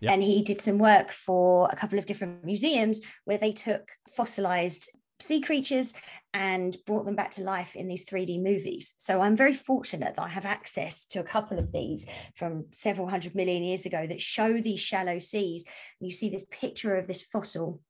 Yep. 0.00 0.12
And 0.12 0.22
he 0.22 0.42
did 0.42 0.60
some 0.60 0.78
work 0.78 1.10
for 1.10 1.68
a 1.72 1.76
couple 1.76 1.98
of 1.98 2.06
different 2.06 2.44
museums 2.44 3.00
where 3.24 3.38
they 3.38 3.52
took 3.52 3.90
fossilized 4.14 4.90
sea 5.20 5.40
creatures 5.40 5.94
and 6.32 6.76
brought 6.86 7.04
them 7.04 7.16
back 7.16 7.30
to 7.32 7.42
life 7.42 7.76
in 7.76 7.88
these 7.88 8.04
3D 8.04 8.42
movies. 8.42 8.94
So 8.98 9.20
I'm 9.20 9.36
very 9.36 9.52
fortunate 9.52 10.16
that 10.16 10.22
I 10.22 10.28
have 10.28 10.44
access 10.44 11.04
to 11.06 11.20
a 11.20 11.24
couple 11.24 11.58
of 11.58 11.72
these 11.72 12.06
from 12.34 12.66
several 12.72 13.08
hundred 13.08 13.34
million 13.34 13.62
years 13.62 13.86
ago 13.86 14.06
that 14.06 14.20
show 14.20 14.58
these 14.58 14.80
shallow 14.80 15.18
seas. 15.18 15.64
You 16.00 16.10
see 16.10 16.28
this 16.28 16.46
picture 16.50 16.96
of 16.96 17.06
this 17.06 17.22
fossil. 17.22 17.80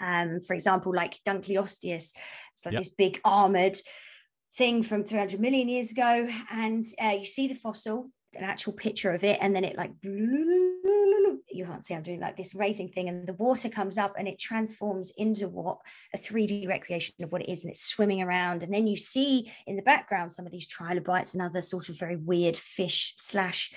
Um, 0.00 0.40
for 0.40 0.54
example, 0.54 0.94
like 0.94 1.18
Dunkleosteus, 1.26 2.12
it's 2.52 2.66
like 2.66 2.74
yep. 2.74 2.80
this 2.80 2.94
big 2.94 3.20
armored 3.24 3.78
thing 4.56 4.82
from 4.82 5.04
300 5.04 5.40
million 5.40 5.68
years 5.68 5.90
ago. 5.90 6.28
And 6.50 6.84
uh, 7.02 7.16
you 7.18 7.24
see 7.24 7.48
the 7.48 7.54
fossil, 7.54 8.10
an 8.34 8.44
actual 8.44 8.72
picture 8.72 9.12
of 9.12 9.24
it, 9.24 9.38
and 9.40 9.54
then 9.54 9.64
it 9.64 9.76
like 9.76 9.92
you 10.02 11.64
can't 11.64 11.84
see 11.84 11.94
I'm 11.94 12.02
doing 12.02 12.20
like 12.20 12.36
this 12.36 12.54
raising 12.54 12.88
thing, 12.88 13.08
and 13.08 13.26
the 13.26 13.34
water 13.34 13.68
comes 13.68 13.96
up 13.98 14.14
and 14.18 14.26
it 14.26 14.38
transforms 14.38 15.12
into 15.16 15.48
what 15.48 15.78
a 16.12 16.18
3D 16.18 16.68
recreation 16.68 17.14
of 17.22 17.32
what 17.32 17.42
it 17.42 17.50
is, 17.50 17.62
and 17.62 17.70
it's 17.70 17.84
swimming 17.84 18.22
around. 18.22 18.62
And 18.62 18.72
then 18.72 18.86
you 18.86 18.96
see 18.96 19.52
in 19.66 19.76
the 19.76 19.82
background 19.82 20.32
some 20.32 20.46
of 20.46 20.52
these 20.52 20.66
trilobites 20.66 21.32
and 21.32 21.42
other 21.42 21.62
sort 21.62 21.88
of 21.88 21.98
very 21.98 22.16
weird 22.16 22.56
fish 22.56 23.14
slash 23.18 23.72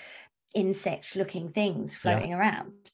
insect 0.56 1.16
looking 1.16 1.50
things 1.50 1.98
floating 1.98 2.32
yeah. 2.32 2.38
around. 2.38 2.92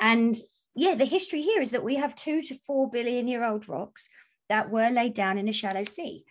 And 0.00 0.34
yeah, 0.74 0.94
the 0.94 1.04
history 1.04 1.42
here 1.42 1.60
is 1.60 1.72
that 1.72 1.84
we 1.84 1.96
have 1.96 2.14
two 2.14 2.42
to 2.42 2.54
four 2.54 2.90
billion 2.90 3.28
year 3.28 3.44
old 3.44 3.68
rocks 3.68 4.08
that 4.48 4.70
were 4.70 4.90
laid 4.90 5.14
down 5.14 5.38
in 5.38 5.48
a 5.48 5.52
shallow 5.52 5.84
sea. 5.84 6.24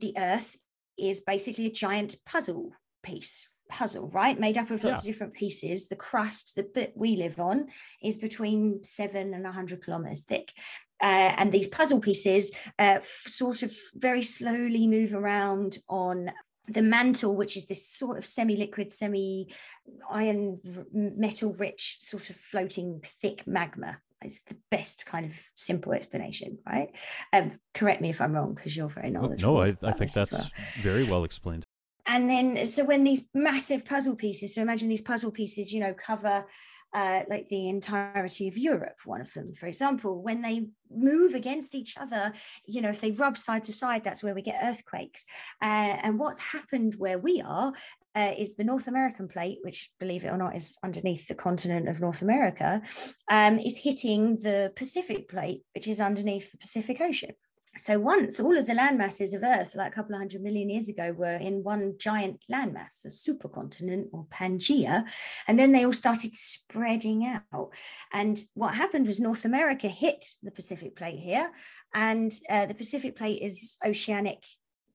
The 0.00 0.14
Earth 0.16 0.56
is 0.98 1.20
basically 1.20 1.66
a 1.66 1.72
giant 1.72 2.16
puzzle 2.26 2.72
piece 3.02 3.48
puzzle, 3.70 4.08
right? 4.08 4.38
Made 4.38 4.58
up 4.58 4.70
of 4.70 4.84
lots 4.84 5.04
yeah. 5.04 5.10
of 5.10 5.14
different 5.14 5.34
pieces. 5.34 5.86
The 5.86 5.96
crust, 5.96 6.56
the 6.56 6.64
bit 6.64 6.92
we 6.94 7.16
live 7.16 7.40
on, 7.40 7.68
is 8.02 8.18
between 8.18 8.84
seven 8.84 9.32
and 9.32 9.44
a 9.44 9.48
100 9.50 9.82
kilometers 9.82 10.24
thick. 10.24 10.52
Uh, 11.00 11.32
and 11.38 11.50
these 11.50 11.68
puzzle 11.68 12.00
pieces 12.00 12.50
uh, 12.78 12.98
f- 12.98 13.22
sort 13.26 13.62
of 13.62 13.74
very 13.94 14.22
slowly 14.22 14.86
move 14.86 15.14
around 15.14 15.78
on 15.88 16.30
the 16.68 16.82
mantle, 16.82 17.34
which 17.34 17.56
is 17.56 17.66
this 17.66 17.88
sort 17.88 18.18
of 18.18 18.26
semi-liquid, 18.26 18.90
semi-iron 18.90 20.60
metal 20.92 21.52
rich, 21.54 21.96
sort 22.00 22.28
of 22.28 22.36
floating 22.36 23.00
thick 23.02 23.46
magma. 23.46 23.98
Is 24.24 24.42
the 24.46 24.56
best 24.70 25.06
kind 25.06 25.24
of 25.26 25.38
simple 25.54 25.92
explanation, 25.92 26.58
right? 26.66 26.94
Um, 27.32 27.52
correct 27.74 28.00
me 28.00 28.10
if 28.10 28.20
I'm 28.20 28.32
wrong, 28.32 28.54
because 28.54 28.76
you're 28.76 28.88
very 28.88 29.10
knowledgeable. 29.10 29.54
No, 29.54 29.62
I, 29.62 29.76
I 29.82 29.92
think 29.92 30.12
that's 30.12 30.32
well. 30.32 30.50
very 30.80 31.04
well 31.04 31.24
explained 31.24 31.66
and 32.06 32.28
then 32.28 32.66
so 32.66 32.82
when 32.82 33.04
these 33.04 33.28
massive 33.34 33.84
puzzle 33.84 34.16
pieces 34.16 34.54
so 34.54 34.62
imagine 34.62 34.88
these 34.88 35.02
puzzle 35.02 35.30
pieces 35.30 35.70
you 35.70 35.78
know 35.80 35.94
cover 35.94 36.46
uh, 36.92 37.22
like 37.28 37.48
the 37.48 37.68
entirety 37.68 38.48
of 38.48 38.58
Europe, 38.58 38.96
one 39.04 39.20
of 39.20 39.32
them, 39.32 39.54
for 39.54 39.66
example, 39.66 40.22
when 40.22 40.42
they 40.42 40.66
move 40.90 41.34
against 41.34 41.74
each 41.74 41.96
other, 41.96 42.32
you 42.66 42.80
know, 42.80 42.88
if 42.88 43.00
they 43.00 43.12
rub 43.12 43.38
side 43.38 43.64
to 43.64 43.72
side, 43.72 44.02
that's 44.02 44.22
where 44.22 44.34
we 44.34 44.42
get 44.42 44.60
earthquakes. 44.62 45.24
Uh, 45.62 45.96
and 46.02 46.18
what's 46.18 46.40
happened 46.40 46.94
where 46.98 47.18
we 47.18 47.40
are 47.46 47.72
uh, 48.14 48.32
is 48.36 48.56
the 48.56 48.64
North 48.64 48.88
American 48.88 49.28
plate, 49.28 49.58
which, 49.62 49.90
believe 49.98 50.24
it 50.24 50.28
or 50.28 50.36
not, 50.36 50.56
is 50.56 50.76
underneath 50.82 51.28
the 51.28 51.34
continent 51.34 51.88
of 51.88 52.00
North 52.00 52.22
America, 52.22 52.82
um, 53.30 53.58
is 53.58 53.78
hitting 53.78 54.38
the 54.38 54.72
Pacific 54.76 55.28
plate, 55.28 55.62
which 55.74 55.86
is 55.86 56.00
underneath 56.00 56.50
the 56.50 56.58
Pacific 56.58 57.00
Ocean. 57.00 57.34
So 57.76 58.00
once 58.00 58.40
all 58.40 58.58
of 58.58 58.66
the 58.66 58.74
land 58.74 58.98
masses 58.98 59.32
of 59.32 59.44
earth 59.44 59.76
like 59.76 59.92
a 59.92 59.94
couple 59.94 60.14
of 60.14 60.20
hundred 60.20 60.42
million 60.42 60.68
years 60.68 60.88
ago 60.88 61.12
were 61.12 61.36
in 61.36 61.62
one 61.62 61.94
giant 61.98 62.44
landmass 62.50 63.02
the 63.02 63.08
supercontinent 63.08 64.08
or 64.12 64.26
pangea 64.26 65.08
and 65.46 65.58
then 65.58 65.70
they 65.70 65.86
all 65.86 65.92
started 65.92 66.34
spreading 66.34 67.40
out. 67.52 67.72
And 68.12 68.38
what 68.54 68.74
happened 68.74 69.06
was 69.06 69.20
north 69.20 69.44
america 69.44 69.88
hit 69.88 70.24
the 70.42 70.50
pacific 70.50 70.96
plate 70.96 71.20
here 71.20 71.50
and 71.94 72.32
uh, 72.50 72.66
the 72.66 72.74
pacific 72.74 73.16
plate 73.16 73.40
is 73.40 73.78
oceanic 73.86 74.44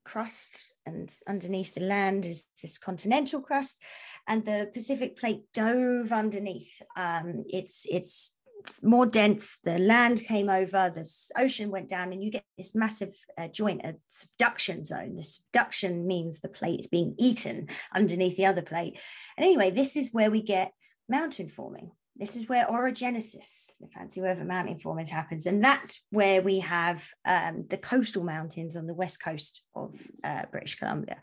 crust 0.03 0.73
and 0.85 1.13
underneath 1.27 1.73
the 1.73 1.81
land 1.81 2.25
is 2.25 2.45
this 2.61 2.77
continental 2.77 3.41
crust 3.41 3.81
and 4.27 4.45
the 4.45 4.69
pacific 4.73 5.17
plate 5.17 5.43
dove 5.53 6.11
underneath 6.11 6.81
um, 6.95 7.43
it's 7.47 7.85
it's 7.89 8.35
more 8.81 9.05
dense, 9.05 9.57
the 9.63 9.77
land 9.77 10.23
came 10.23 10.49
over, 10.49 10.91
the 10.93 11.09
ocean 11.37 11.71
went 11.71 11.87
down, 11.87 12.11
and 12.11 12.23
you 12.23 12.31
get 12.31 12.43
this 12.57 12.75
massive 12.75 13.13
uh, 13.37 13.47
joint, 13.47 13.81
a 13.83 13.95
subduction 14.07 14.83
zone. 14.83 15.15
The 15.15 15.23
subduction 15.23 16.07
means 16.07 16.39
the 16.39 16.49
plate 16.49 16.79
is 16.79 16.87
being 16.87 17.15
eaten 17.17 17.69
underneath 17.93 18.37
the 18.37 18.45
other 18.45 18.61
plate. 18.61 18.99
And 19.37 19.45
anyway, 19.45 19.71
this 19.71 19.95
is 19.95 20.13
where 20.13 20.31
we 20.31 20.41
get 20.41 20.71
mountain 21.07 21.49
forming. 21.49 21.91
This 22.17 22.35
is 22.35 22.47
where 22.47 22.65
orogenesis, 22.67 23.71
the 23.79 23.87
fancy 23.87 24.21
word 24.21 24.37
for 24.37 24.45
mountain 24.45 24.77
formation, 24.77 25.15
happens. 25.15 25.45
And 25.45 25.63
that's 25.63 26.01
where 26.11 26.41
we 26.41 26.59
have 26.59 27.07
um, 27.25 27.65
the 27.69 27.77
coastal 27.77 28.23
mountains 28.23 28.75
on 28.75 28.87
the 28.87 28.93
west 28.93 29.21
coast 29.21 29.63
of 29.75 29.99
uh, 30.23 30.43
British 30.49 30.75
Columbia. 30.75 31.17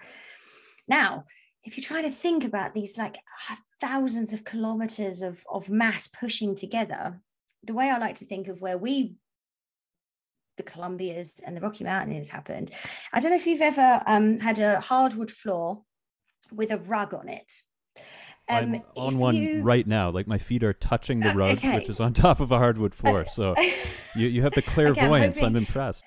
Now, 0.86 1.24
if 1.64 1.76
you 1.76 1.82
try 1.82 2.02
to 2.02 2.10
think 2.10 2.44
about 2.44 2.74
these 2.74 2.98
like 2.98 3.16
thousands 3.80 4.32
of 4.32 4.44
kilometers 4.44 5.22
of, 5.22 5.44
of 5.50 5.70
mass 5.70 6.08
pushing 6.08 6.54
together, 6.54 7.20
the 7.64 7.74
way 7.74 7.88
I 7.88 7.98
like 7.98 8.16
to 8.16 8.26
think 8.26 8.48
of 8.48 8.60
where 8.60 8.76
we, 8.76 9.14
the 10.58 10.62
Columbias 10.62 11.40
and 11.44 11.56
the 11.56 11.60
Rocky 11.62 11.84
Mountains 11.84 12.28
happened, 12.28 12.70
I 13.12 13.20
don't 13.20 13.30
know 13.30 13.36
if 13.36 13.46
you've 13.46 13.62
ever 13.62 14.02
um, 14.06 14.38
had 14.38 14.58
a 14.58 14.80
hardwood 14.80 15.30
floor 15.30 15.82
with 16.50 16.70
a 16.70 16.78
rug 16.78 17.14
on 17.14 17.28
it. 17.28 17.50
Um, 18.48 18.74
I'm 18.74 18.82
on 18.96 19.18
one 19.18 19.36
you... 19.36 19.62
right 19.62 19.86
now. 19.86 20.10
Like 20.10 20.26
my 20.26 20.38
feet 20.38 20.62
are 20.62 20.72
touching 20.72 21.20
the 21.20 21.32
rug, 21.34 21.58
okay. 21.58 21.76
which 21.76 21.88
is 21.88 22.00
on 22.00 22.12
top 22.14 22.40
of 22.40 22.50
a 22.50 22.58
hardwood 22.58 22.94
floor. 22.94 23.26
So 23.32 23.54
you, 24.16 24.28
you 24.28 24.42
have 24.42 24.52
the 24.52 24.62
clairvoyance. 24.62 25.38
Okay, 25.38 25.46
I'm, 25.46 25.52
I'm 25.52 25.56
impressed. 25.56 26.04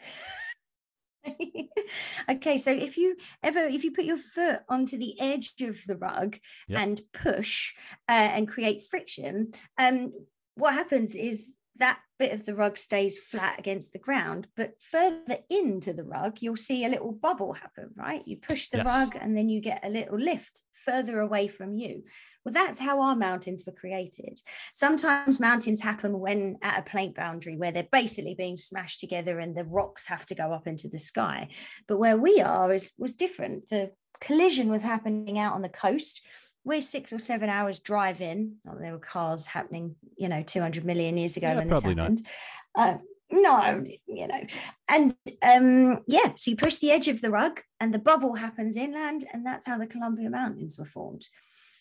okay, 2.29 2.57
so 2.57 2.71
if 2.71 2.97
you 2.97 3.15
ever 3.41 3.59
if 3.59 3.83
you 3.83 3.91
put 3.91 4.05
your 4.05 4.17
foot 4.17 4.59
onto 4.69 4.97
the 4.97 5.19
edge 5.19 5.53
of 5.61 5.79
the 5.87 5.95
rug 5.95 6.37
yep. 6.67 6.81
and 6.81 7.01
push 7.13 7.73
uh, 8.09 8.11
and 8.11 8.47
create 8.47 8.83
friction, 8.83 9.51
um, 9.77 10.11
what 10.55 10.73
happens 10.73 11.15
is 11.15 11.53
that 11.77 11.99
bit 12.17 12.31
of 12.31 12.45
the 12.45 12.55
rug 12.55 12.77
stays 12.77 13.19
flat 13.19 13.59
against 13.59 13.91
the 13.91 13.99
ground, 13.99 14.47
but 14.55 14.79
further 14.79 15.37
into 15.49 15.93
the 15.93 16.03
rug, 16.03 16.37
you'll 16.41 16.55
see 16.55 16.85
a 16.85 16.89
little 16.89 17.11
bubble 17.11 17.53
happen, 17.53 17.89
right? 17.95 18.23
You 18.25 18.37
push 18.37 18.69
the 18.69 18.77
yes. 18.77 18.85
rug 18.85 19.17
and 19.19 19.37
then 19.37 19.49
you 19.49 19.59
get 19.61 19.83
a 19.83 19.89
little 19.89 20.17
lift 20.17 20.61
further 20.71 21.19
away 21.19 21.47
from 21.47 21.73
you. 21.73 22.03
Well, 22.43 22.53
that's 22.53 22.79
how 22.79 23.01
our 23.01 23.15
mountains 23.15 23.63
were 23.65 23.73
created. 23.73 24.39
Sometimes 24.73 25.39
mountains 25.39 25.81
happen 25.81 26.19
when 26.19 26.57
at 26.61 26.79
a 26.79 26.89
plate 26.89 27.15
boundary 27.15 27.57
where 27.57 27.71
they're 27.71 27.87
basically 27.91 28.35
being 28.35 28.57
smashed 28.57 29.01
together 29.01 29.39
and 29.39 29.55
the 29.55 29.65
rocks 29.65 30.07
have 30.07 30.25
to 30.27 30.35
go 30.35 30.53
up 30.53 30.67
into 30.67 30.87
the 30.87 30.99
sky. 30.99 31.49
But 31.87 31.97
where 31.97 32.17
we 32.17 32.39
are 32.41 32.73
is 32.73 32.93
was 32.97 33.13
different. 33.13 33.69
The 33.69 33.91
collision 34.21 34.69
was 34.69 34.83
happening 34.83 35.37
out 35.37 35.53
on 35.53 35.61
the 35.61 35.69
coast 35.69 36.21
we're 36.65 36.81
six 36.81 37.13
or 37.13 37.19
seven 37.19 37.47
hours 37.47 37.79
drive 37.79 38.19
in. 38.19 38.55
Oh, 38.67 38.75
there 38.79 38.91
were 38.91 38.99
cars 38.99 39.45
happening, 39.45 39.95
you 40.17 40.27
know, 40.27 40.41
200 40.41 40.83
million 40.83 41.15
years 41.15 41.37
ago 41.37 41.47
yeah, 41.49 41.55
when 41.55 41.69
this 41.69 41.83
happened. 41.83 42.27
Uh, 42.75 42.97
no, 43.31 43.83
you 44.07 44.27
know, 44.27 44.41
and 44.87 45.15
um, 45.41 46.01
yeah, 46.07 46.33
so 46.35 46.51
you 46.51 46.57
push 46.57 46.77
the 46.77 46.91
edge 46.91 47.07
of 47.07 47.21
the 47.21 47.31
rug 47.31 47.61
and 47.79 47.93
the 47.93 47.99
bubble 47.99 48.35
happens 48.35 48.75
inland, 48.75 49.25
and 49.31 49.45
that's 49.45 49.65
how 49.65 49.77
the 49.77 49.87
Columbia 49.87 50.29
Mountains 50.29 50.77
were 50.77 50.85
formed. 50.85 51.27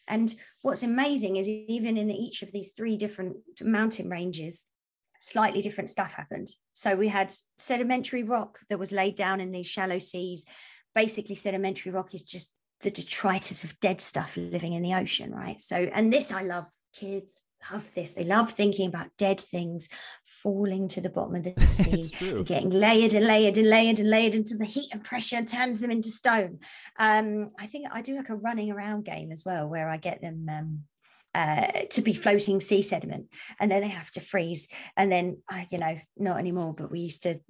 And 0.07 0.35
what's 0.63 0.83
amazing 0.83 1.37
is 1.37 1.49
even 1.49 1.97
in 1.97 2.11
each 2.11 2.43
of 2.43 2.53
these 2.53 2.73
three 2.73 2.97
different 2.97 3.37
mountain 3.63 4.11
ranges, 4.11 4.65
slightly 5.21 5.63
different 5.63 5.91
stuff 5.91 6.15
happened. 6.15 6.49
So 6.75 6.95
we 6.95 7.09
had 7.09 7.33
sedimentary 7.59 8.23
rock 8.23 8.59
that 8.69 8.79
was 8.79 8.93
laid 8.93 9.15
down 9.15 9.41
in 9.41 9.51
these 9.51 9.67
shallow 9.67 9.99
seas. 9.99 10.45
Basically, 10.95 11.35
sedimentary 11.35 11.93
rock 11.93 12.15
is 12.15 12.23
just 12.23 12.55
the 12.85 12.91
detritus 12.91 13.65
of 13.65 13.79
dead 13.81 14.01
stuff 14.01 14.37
living 14.37 14.75
in 14.75 14.83
the 14.83 14.95
ocean, 14.95 15.33
right? 15.33 15.61
So, 15.61 15.77
and 15.77 16.13
this 16.13 16.31
I 16.31 16.43
love, 16.43 16.67
kids 16.95 17.43
love 17.73 17.93
this. 17.95 18.13
They 18.13 18.25
love 18.25 18.53
thinking 18.53 18.89
about 18.89 19.09
dead 19.19 19.41
things 19.41 19.89
falling 20.25 20.87
to 20.89 21.01
the 21.01 21.11
bottom 21.11 21.35
of 21.35 21.43
the 21.43 21.67
sea, 21.67 22.13
getting 22.45 22.71
layered 22.71 23.15
and 23.15 23.27
layered 23.27 23.59
and 23.59 23.69
layered 23.69 23.99
and 23.99 24.11
layered 24.11 24.35
until 24.35 24.59
the 24.59 24.65
heat 24.65 24.91
and 24.93 25.03
pressure 25.03 25.43
turns 25.45 25.81
them 25.81 25.91
into 25.91 26.11
stone. 26.11 26.61
Um, 26.99 27.51
I 27.59 27.67
think 27.67 27.89
I 27.91 28.03
do 28.03 28.17
like 28.17 28.29
a 28.29 28.37
running 28.37 28.71
around 28.71 29.05
game 29.05 29.33
as 29.33 29.45
well, 29.45 29.69
where 29.69 29.89
I 29.89 29.97
get 29.97 30.21
them 30.21 30.47
um, 30.49 30.81
uh, 31.35 31.87
to 31.91 32.03
be 32.03 32.13
floating 32.13 32.61
sea 32.61 32.83
sediment 32.83 33.27
and 33.59 33.71
then 33.71 33.83
they 33.83 33.89
have 33.89 34.11
to 34.13 34.21
freeze 34.21 34.69
and 34.97 35.11
then 35.11 35.39
uh, 35.53 35.65
you 35.69 35.79
know 35.79 35.99
not 36.17 36.39
anymore 36.39 36.73
but 36.73 36.93
we 36.93 37.01
used 37.01 37.25
to 37.25 37.41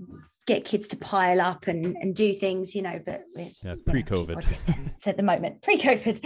get 0.46 0.64
kids 0.64 0.88
to 0.88 0.96
pile 0.96 1.40
up 1.40 1.66
and, 1.66 1.96
and 1.96 2.14
do 2.14 2.32
things 2.32 2.74
you 2.74 2.82
know 2.82 3.00
but 3.04 3.22
with 3.34 3.56
yeah, 3.62 3.74
pre-covid. 3.86 5.06
At 5.06 5.16
the 5.16 5.22
moment. 5.22 5.62
Pre-covid. 5.62 6.24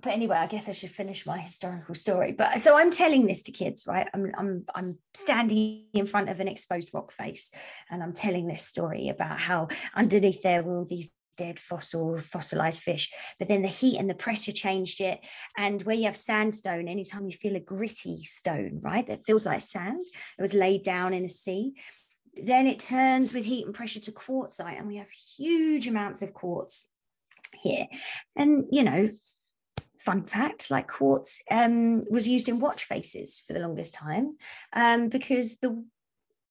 But 0.00 0.12
anyway 0.12 0.36
i 0.36 0.46
guess 0.46 0.68
i 0.68 0.72
should 0.72 0.90
finish 0.90 1.26
my 1.26 1.38
historical 1.38 1.94
story. 1.94 2.32
But 2.32 2.60
so 2.60 2.76
i'm 2.76 2.90
telling 2.90 3.26
this 3.26 3.42
to 3.42 3.52
kids 3.52 3.84
right? 3.86 4.08
I'm 4.14 4.32
i'm 4.36 4.64
i'm 4.74 4.98
standing 5.14 5.86
in 5.92 6.06
front 6.06 6.28
of 6.28 6.40
an 6.40 6.48
exposed 6.48 6.92
rock 6.94 7.12
face 7.12 7.50
and 7.90 8.02
i'm 8.02 8.12
telling 8.12 8.46
this 8.46 8.64
story 8.64 9.08
about 9.08 9.38
how 9.38 9.68
underneath 9.94 10.42
there 10.42 10.62
were 10.62 10.78
all 10.78 10.84
these 10.84 11.10
dead 11.36 11.60
fossil 11.60 12.18
fossilized 12.18 12.80
fish 12.80 13.12
but 13.38 13.46
then 13.46 13.62
the 13.62 13.68
heat 13.68 13.96
and 13.98 14.10
the 14.10 14.14
pressure 14.14 14.52
changed 14.52 15.00
it. 15.00 15.20
And 15.56 15.80
where 15.82 15.96
you 15.96 16.04
have 16.04 16.16
sandstone 16.16 16.88
anytime 16.88 17.26
you 17.26 17.32
feel 17.32 17.56
a 17.56 17.60
gritty 17.60 18.22
stone 18.24 18.80
right 18.82 19.06
that 19.06 19.24
feels 19.24 19.46
like 19.46 19.62
sand 19.62 20.04
it 20.38 20.42
was 20.42 20.54
laid 20.54 20.82
down 20.82 21.14
in 21.14 21.24
a 21.24 21.28
sea 21.28 21.74
then 22.42 22.66
it 22.66 22.78
turns 22.78 23.32
with 23.32 23.44
heat 23.44 23.66
and 23.66 23.74
pressure 23.74 24.00
to 24.00 24.12
quartzite 24.12 24.78
and 24.78 24.86
we 24.86 24.96
have 24.96 25.10
huge 25.10 25.86
amounts 25.86 26.22
of 26.22 26.34
quartz 26.34 26.88
here. 27.62 27.86
And 28.36 28.66
you 28.70 28.82
know 28.82 29.10
fun 29.98 30.22
fact 30.22 30.70
like 30.70 30.86
quartz 30.86 31.40
um, 31.50 32.02
was 32.10 32.28
used 32.28 32.48
in 32.48 32.60
watch 32.60 32.84
faces 32.84 33.42
for 33.44 33.52
the 33.52 33.60
longest 33.60 33.94
time 33.94 34.36
um, 34.72 35.08
because 35.08 35.58
the 35.58 35.84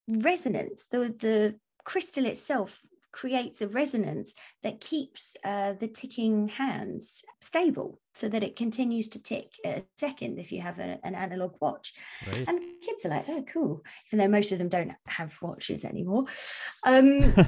resonance 0.10 0.86
the 0.91 1.15
the 1.19 1.56
crystal 1.84 2.26
itself 2.26 2.82
creates 3.17 3.62
a 3.62 3.67
resonance 3.67 4.36
that 4.62 4.80
keeps 4.80 5.36
uh, 5.43 5.73
the 5.73 5.88
ticking 5.88 6.47
hands 6.47 7.23
stable 7.41 7.99
so 8.13 8.30
that 8.30 8.43
it 8.43 8.56
continues 8.56 9.08
to 9.08 9.21
tick 9.21 9.53
a 9.65 9.84
second 9.97 10.38
if 10.38 10.51
you 10.51 10.62
have 10.62 10.77
a, 10.77 10.99
an 11.03 11.15
analog 11.15 11.56
watch. 11.60 11.93
Right. 12.32 12.47
And 12.47 12.60
kids 12.86 13.06
are 13.06 13.10
like, 13.10 13.27
oh, 13.27 13.43
cool, 13.51 13.84
even 14.08 14.19
though 14.19 14.32
most 14.32 14.51
of 14.51 14.60
them 14.60 14.69
don't 14.69 14.93
have 15.08 15.36
watches 15.41 15.84
anymore. 15.84 16.25
Um, 16.86 17.34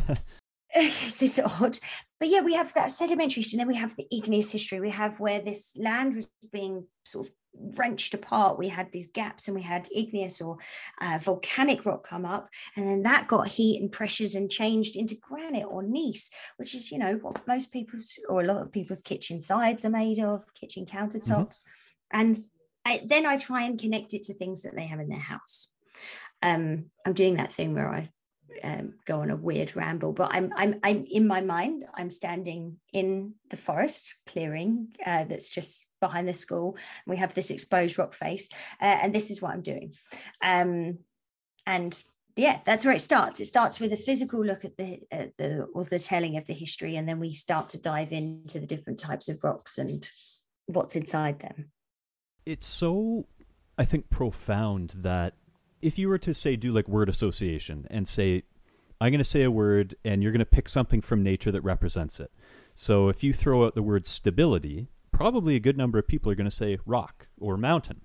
it's, 0.75 1.21
it's 1.21 1.39
odd. 1.39 1.77
But 2.19 2.29
yeah, 2.29 2.41
we 2.41 2.55
have 2.55 2.73
that 2.73 2.91
sedimentary 2.91 3.41
history, 3.41 3.58
and 3.58 3.62
then 3.62 3.73
we 3.73 3.79
have 3.79 3.95
the 3.95 4.08
igneous 4.12 4.51
history. 4.51 4.79
We 4.79 4.89
have 4.89 5.19
where 5.19 5.41
this 5.41 5.77
land 5.77 6.15
was 6.15 6.27
being 6.51 6.86
sort 7.05 7.27
of 7.27 7.34
wrenched 7.53 8.13
apart. 8.13 8.57
We 8.57 8.69
had 8.69 8.91
these 8.91 9.07
gaps 9.07 9.47
and 9.47 9.55
we 9.55 9.62
had 9.62 9.88
igneous 9.93 10.41
or 10.41 10.57
uh, 11.01 11.19
volcanic 11.21 11.85
rock 11.85 12.07
come 12.07 12.25
up, 12.25 12.49
and 12.75 12.88
then 12.88 13.03
that 13.03 13.27
got 13.27 13.47
heat 13.47 13.81
and 13.81 13.91
pressures 13.91 14.35
and 14.35 14.49
changed 14.49 14.95
into 14.95 15.15
granite 15.15 15.65
or 15.67 15.83
gneiss, 15.83 16.29
which 16.57 16.75
is, 16.75 16.91
you 16.91 16.97
know, 16.97 17.15
what 17.21 17.47
most 17.47 17.71
people's 17.71 18.19
or 18.29 18.41
a 18.41 18.45
lot 18.45 18.62
of 18.62 18.71
people's 18.71 19.01
kitchen 19.01 19.41
sides 19.41 19.85
are 19.85 19.89
made 19.89 20.19
of, 20.19 20.43
kitchen 20.53 20.85
countertops. 20.85 21.63
Mm-hmm. 21.63 22.19
And 22.19 22.43
I, 22.85 23.01
then 23.05 23.25
I 23.25 23.38
try 23.38 23.63
and 23.63 23.79
connect 23.79 24.13
it 24.13 24.23
to 24.23 24.33
things 24.33 24.63
that 24.63 24.75
they 24.75 24.88
have 24.88 24.99
in 24.99 25.09
their 25.09 25.19
house. 25.19 25.71
Um, 26.41 26.85
I'm 27.05 27.13
doing 27.13 27.35
that 27.35 27.51
thing 27.51 27.73
where 27.73 27.89
I 27.89 28.09
um, 28.63 28.93
go 29.05 29.21
on 29.21 29.29
a 29.29 29.35
weird 29.35 29.75
ramble, 29.75 30.13
but 30.13 30.31
I'm 30.33 30.51
I'm 30.55 30.79
I'm 30.83 31.05
in 31.05 31.27
my 31.27 31.41
mind. 31.41 31.85
I'm 31.93 32.09
standing 32.09 32.77
in 32.93 33.35
the 33.49 33.57
forest 33.57 34.15
clearing 34.25 34.93
uh, 35.05 35.25
that's 35.25 35.49
just 35.49 35.85
behind 35.99 36.27
the 36.27 36.33
school. 36.33 36.77
We 37.05 37.17
have 37.17 37.33
this 37.33 37.49
exposed 37.49 37.97
rock 37.97 38.13
face, 38.13 38.49
uh, 38.81 38.85
and 38.85 39.13
this 39.13 39.31
is 39.31 39.41
what 39.41 39.51
I'm 39.51 39.62
doing. 39.62 39.93
Um, 40.43 40.99
and 41.65 42.03
yeah, 42.35 42.59
that's 42.65 42.85
where 42.85 42.95
it 42.95 43.01
starts. 43.01 43.39
It 43.39 43.45
starts 43.45 43.79
with 43.79 43.91
a 43.91 43.97
physical 43.97 44.43
look 44.43 44.65
at 44.65 44.77
the 44.77 45.01
at 45.12 45.38
the 45.38 45.63
or 45.73 45.83
the 45.83 45.99
telling 45.99 46.38
of 46.38 46.45
the 46.45 46.53
history, 46.53 46.95
and 46.95 47.07
then 47.07 47.19
we 47.19 47.33
start 47.33 47.69
to 47.69 47.77
dive 47.77 48.12
into 48.12 48.59
the 48.59 48.67
different 48.67 48.99
types 48.99 49.29
of 49.29 49.43
rocks 49.43 49.77
and 49.77 50.09
what's 50.67 50.95
inside 50.95 51.39
them. 51.39 51.71
It's 52.45 52.67
so, 52.67 53.25
I 53.77 53.85
think, 53.85 54.09
profound 54.09 54.93
that 54.95 55.33
if 55.81 55.97
you 55.97 56.09
were 56.09 56.17
to 56.17 56.33
say 56.33 56.55
do 56.55 56.71
like 56.71 56.88
word 56.88 57.09
association 57.09 57.88
and 57.89 58.07
say 58.07 58.43
i'm 58.99 59.12
going 59.12 59.19
to 59.19 59.23
say 59.23 59.43
a 59.43 59.51
word 59.51 59.95
and 60.03 60.21
you're 60.21 60.31
going 60.31 60.39
to 60.39 60.45
pick 60.45 60.67
something 60.67 61.01
from 61.01 61.23
nature 61.23 61.51
that 61.51 61.62
represents 61.62 62.19
it 62.19 62.31
so 62.75 63.09
if 63.09 63.23
you 63.23 63.33
throw 63.33 63.65
out 63.65 63.75
the 63.75 63.83
word 63.83 64.05
stability 64.05 64.88
probably 65.19 65.55
a 65.55 65.60
good 65.60 65.77
number 65.77 65.99
of 65.99 66.08
people 66.08 66.32
are 66.32 66.36
going 66.36 66.49
to 66.49 66.55
say 66.55 66.77
rock 66.86 67.27
or 67.39 67.58
mountain 67.58 68.01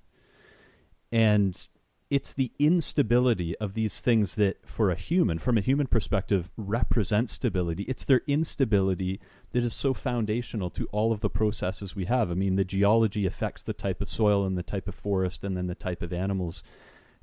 and 1.12 1.68
it's 2.11 2.35
the 2.35 2.53
instability 2.59 3.57
of 3.59 3.74
these 3.74 4.00
things 4.00 4.35
that 4.35 4.57
for 4.66 4.90
a 4.90 4.94
human 4.94 5.38
from 5.38 5.57
a 5.57 5.61
human 5.61 5.87
perspective 5.87 6.50
represent 6.57 7.31
stability 7.31 7.85
it's 7.85 8.05
their 8.05 8.22
instability 8.27 9.20
that 9.53 9.64
is 9.64 9.72
so 9.74 9.94
foundational 9.94 10.70
to 10.70 10.87
all 10.87 11.12
of 11.12 11.20
the 11.20 11.31
processes 11.31 11.94
we 11.94 12.07
have 12.07 12.31
i 12.31 12.35
mean 12.35 12.57
the 12.57 12.64
geology 12.64 13.27
affects 13.27 13.62
the 13.62 13.72
type 13.72 14.00
of 14.00 14.09
soil 14.09 14.44
and 14.44 14.59
the 14.59 14.62
type 14.62 14.88
of 14.88 14.94
forest 14.94 15.44
and 15.44 15.57
then 15.57 15.68
the 15.68 15.74
type 15.74 16.03
of 16.03 16.12
animals 16.12 16.62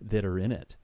that 0.01 0.25
are 0.25 0.39
in 0.39 0.51
it. 0.51 0.75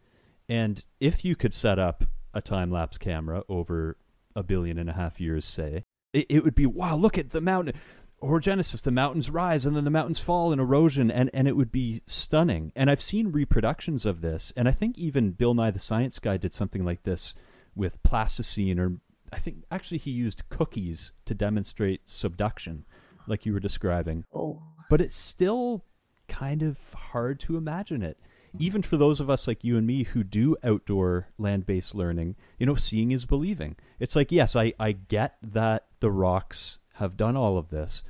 And 0.47 0.83
if 0.99 1.25
you 1.25 1.35
could 1.35 1.53
set 1.53 1.79
up 1.79 2.03
a 2.33 2.41
time 2.41 2.71
lapse 2.71 2.97
camera 2.97 3.43
over 3.49 3.97
a 4.35 4.43
billion 4.43 4.77
and 4.77 4.89
a 4.89 4.93
half 4.93 5.19
years, 5.19 5.45
say, 5.45 5.83
it, 6.13 6.27
it 6.29 6.43
would 6.43 6.55
be 6.55 6.65
wow, 6.65 6.95
look 6.95 7.17
at 7.17 7.31
the 7.31 7.41
mountain. 7.41 7.75
Orogenesis, 8.21 8.81
the 8.81 8.91
mountains 8.91 9.29
rise 9.29 9.65
and 9.65 9.75
then 9.75 9.83
the 9.83 9.91
mountains 9.91 10.19
fall 10.19 10.51
in 10.51 10.59
erosion, 10.59 11.11
and, 11.11 11.29
and 11.33 11.47
it 11.47 11.55
would 11.55 11.71
be 11.71 12.01
stunning. 12.07 12.71
And 12.75 12.89
I've 12.89 13.01
seen 13.01 13.31
reproductions 13.31 14.05
of 14.05 14.21
this, 14.21 14.51
and 14.55 14.67
I 14.67 14.71
think 14.71 14.97
even 14.97 15.31
Bill 15.31 15.53
Nye 15.53 15.71
the 15.71 15.79
Science 15.79 16.17
Guy 16.19 16.37
did 16.37 16.53
something 16.53 16.83
like 16.83 17.03
this 17.03 17.35
with 17.75 18.01
plasticine, 18.03 18.79
or 18.79 18.97
I 19.31 19.37
think 19.37 19.57
actually 19.69 19.99
he 19.99 20.11
used 20.11 20.49
cookies 20.49 21.11
to 21.25 21.35
demonstrate 21.35 22.01
subduction, 22.05 22.85
like 23.27 23.45
you 23.45 23.53
were 23.53 23.59
describing. 23.59 24.25
Oh. 24.33 24.63
But 24.89 25.01
it's 25.01 25.15
still 25.15 25.83
kind 26.27 26.63
of 26.63 26.77
hard 26.93 27.39
to 27.41 27.55
imagine 27.55 28.01
it 28.01 28.17
even 28.59 28.81
for 28.81 28.97
those 28.97 29.19
of 29.19 29.29
us 29.29 29.47
like 29.47 29.63
you 29.63 29.77
and 29.77 29.85
me 29.85 30.03
who 30.03 30.23
do 30.23 30.55
outdoor 30.63 31.27
land-based 31.37 31.93
learning, 31.93 32.35
you 32.57 32.65
know, 32.65 32.75
seeing 32.75 33.11
is 33.11 33.25
believing. 33.25 33.75
It's 33.99 34.15
like, 34.15 34.31
yes, 34.31 34.55
I, 34.55 34.73
I 34.79 34.93
get 34.93 35.37
that 35.41 35.85
the 35.99 36.11
rocks 36.11 36.79
have 36.99 37.17
done 37.17 37.35
all 37.35 37.57
of 37.57 37.69
this, 37.69 38.03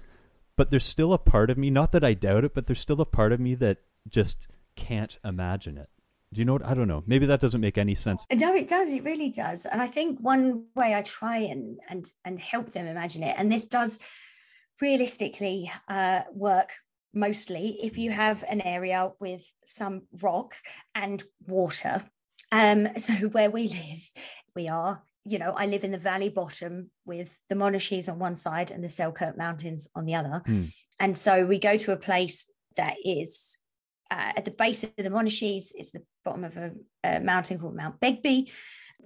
but 0.55 0.71
there's 0.71 0.85
still 0.85 1.13
a 1.13 1.17
part 1.17 1.49
of 1.49 1.57
me, 1.57 1.69
not 1.69 1.91
that 1.91 2.03
I 2.03 2.13
doubt 2.13 2.43
it, 2.45 2.53
but 2.53 2.67
there's 2.67 2.79
still 2.79 3.01
a 3.01 3.05
part 3.05 3.31
of 3.31 3.39
me 3.39 3.55
that 3.55 3.77
just 4.07 4.47
can't 4.75 5.17
imagine 5.23 5.77
it. 5.77 5.89
Do 6.33 6.39
you 6.39 6.45
know 6.45 6.53
what? 6.53 6.65
I 6.65 6.73
don't 6.73 6.87
know. 6.87 7.03
Maybe 7.07 7.25
that 7.27 7.39
doesn't 7.39 7.61
make 7.61 7.77
any 7.77 7.95
sense. 7.95 8.25
No, 8.33 8.53
it 8.53 8.67
does. 8.67 8.89
It 8.89 9.03
really 9.03 9.29
does. 9.29 9.65
And 9.65 9.81
I 9.81 9.87
think 9.87 10.19
one 10.19 10.65
way 10.75 10.93
I 10.93 11.01
try 11.01 11.37
and 11.37 11.79
and 11.87 12.11
and 12.25 12.39
help 12.39 12.71
them 12.71 12.85
imagine 12.85 13.23
it, 13.23 13.35
and 13.37 13.49
this 13.51 13.65
does 13.67 13.99
realistically 14.81 15.71
uh, 15.87 16.23
work 16.33 16.73
mostly 17.13 17.79
if 17.81 17.97
you 17.97 18.11
have 18.11 18.43
an 18.49 18.61
area 18.61 19.11
with 19.19 19.51
some 19.65 20.03
rock 20.21 20.55
and 20.93 21.23
water. 21.47 22.03
Um, 22.51 22.89
so 22.97 23.13
where 23.13 23.49
we 23.49 23.69
live, 23.69 24.11
we 24.55 24.67
are, 24.67 25.01
you 25.27 25.39
know, 25.39 25.51
I 25.51 25.65
live 25.65 25.83
in 25.83 25.91
the 25.91 25.97
valley 25.97 26.29
bottom 26.29 26.89
with 27.05 27.35
the 27.49 27.55
Monashees 27.55 28.09
on 28.09 28.19
one 28.19 28.35
side 28.35 28.71
and 28.71 28.83
the 28.83 28.89
Selkirk 28.89 29.37
Mountains 29.37 29.87
on 29.95 30.05
the 30.05 30.15
other. 30.15 30.41
Hmm. 30.45 30.65
And 30.99 31.17
so 31.17 31.45
we 31.45 31.59
go 31.59 31.77
to 31.77 31.91
a 31.91 31.97
place 31.97 32.49
that 32.75 32.95
is 33.03 33.57
uh, 34.09 34.33
at 34.37 34.45
the 34.45 34.51
base 34.51 34.83
of 34.83 34.91
the 34.97 35.09
Monashees, 35.09 35.73
it's 35.75 35.91
the 35.91 36.03
bottom 36.23 36.43
of 36.43 36.57
a, 36.57 36.71
a 37.03 37.19
mountain 37.19 37.59
called 37.59 37.75
Mount 37.75 37.99
Begbie. 37.99 38.51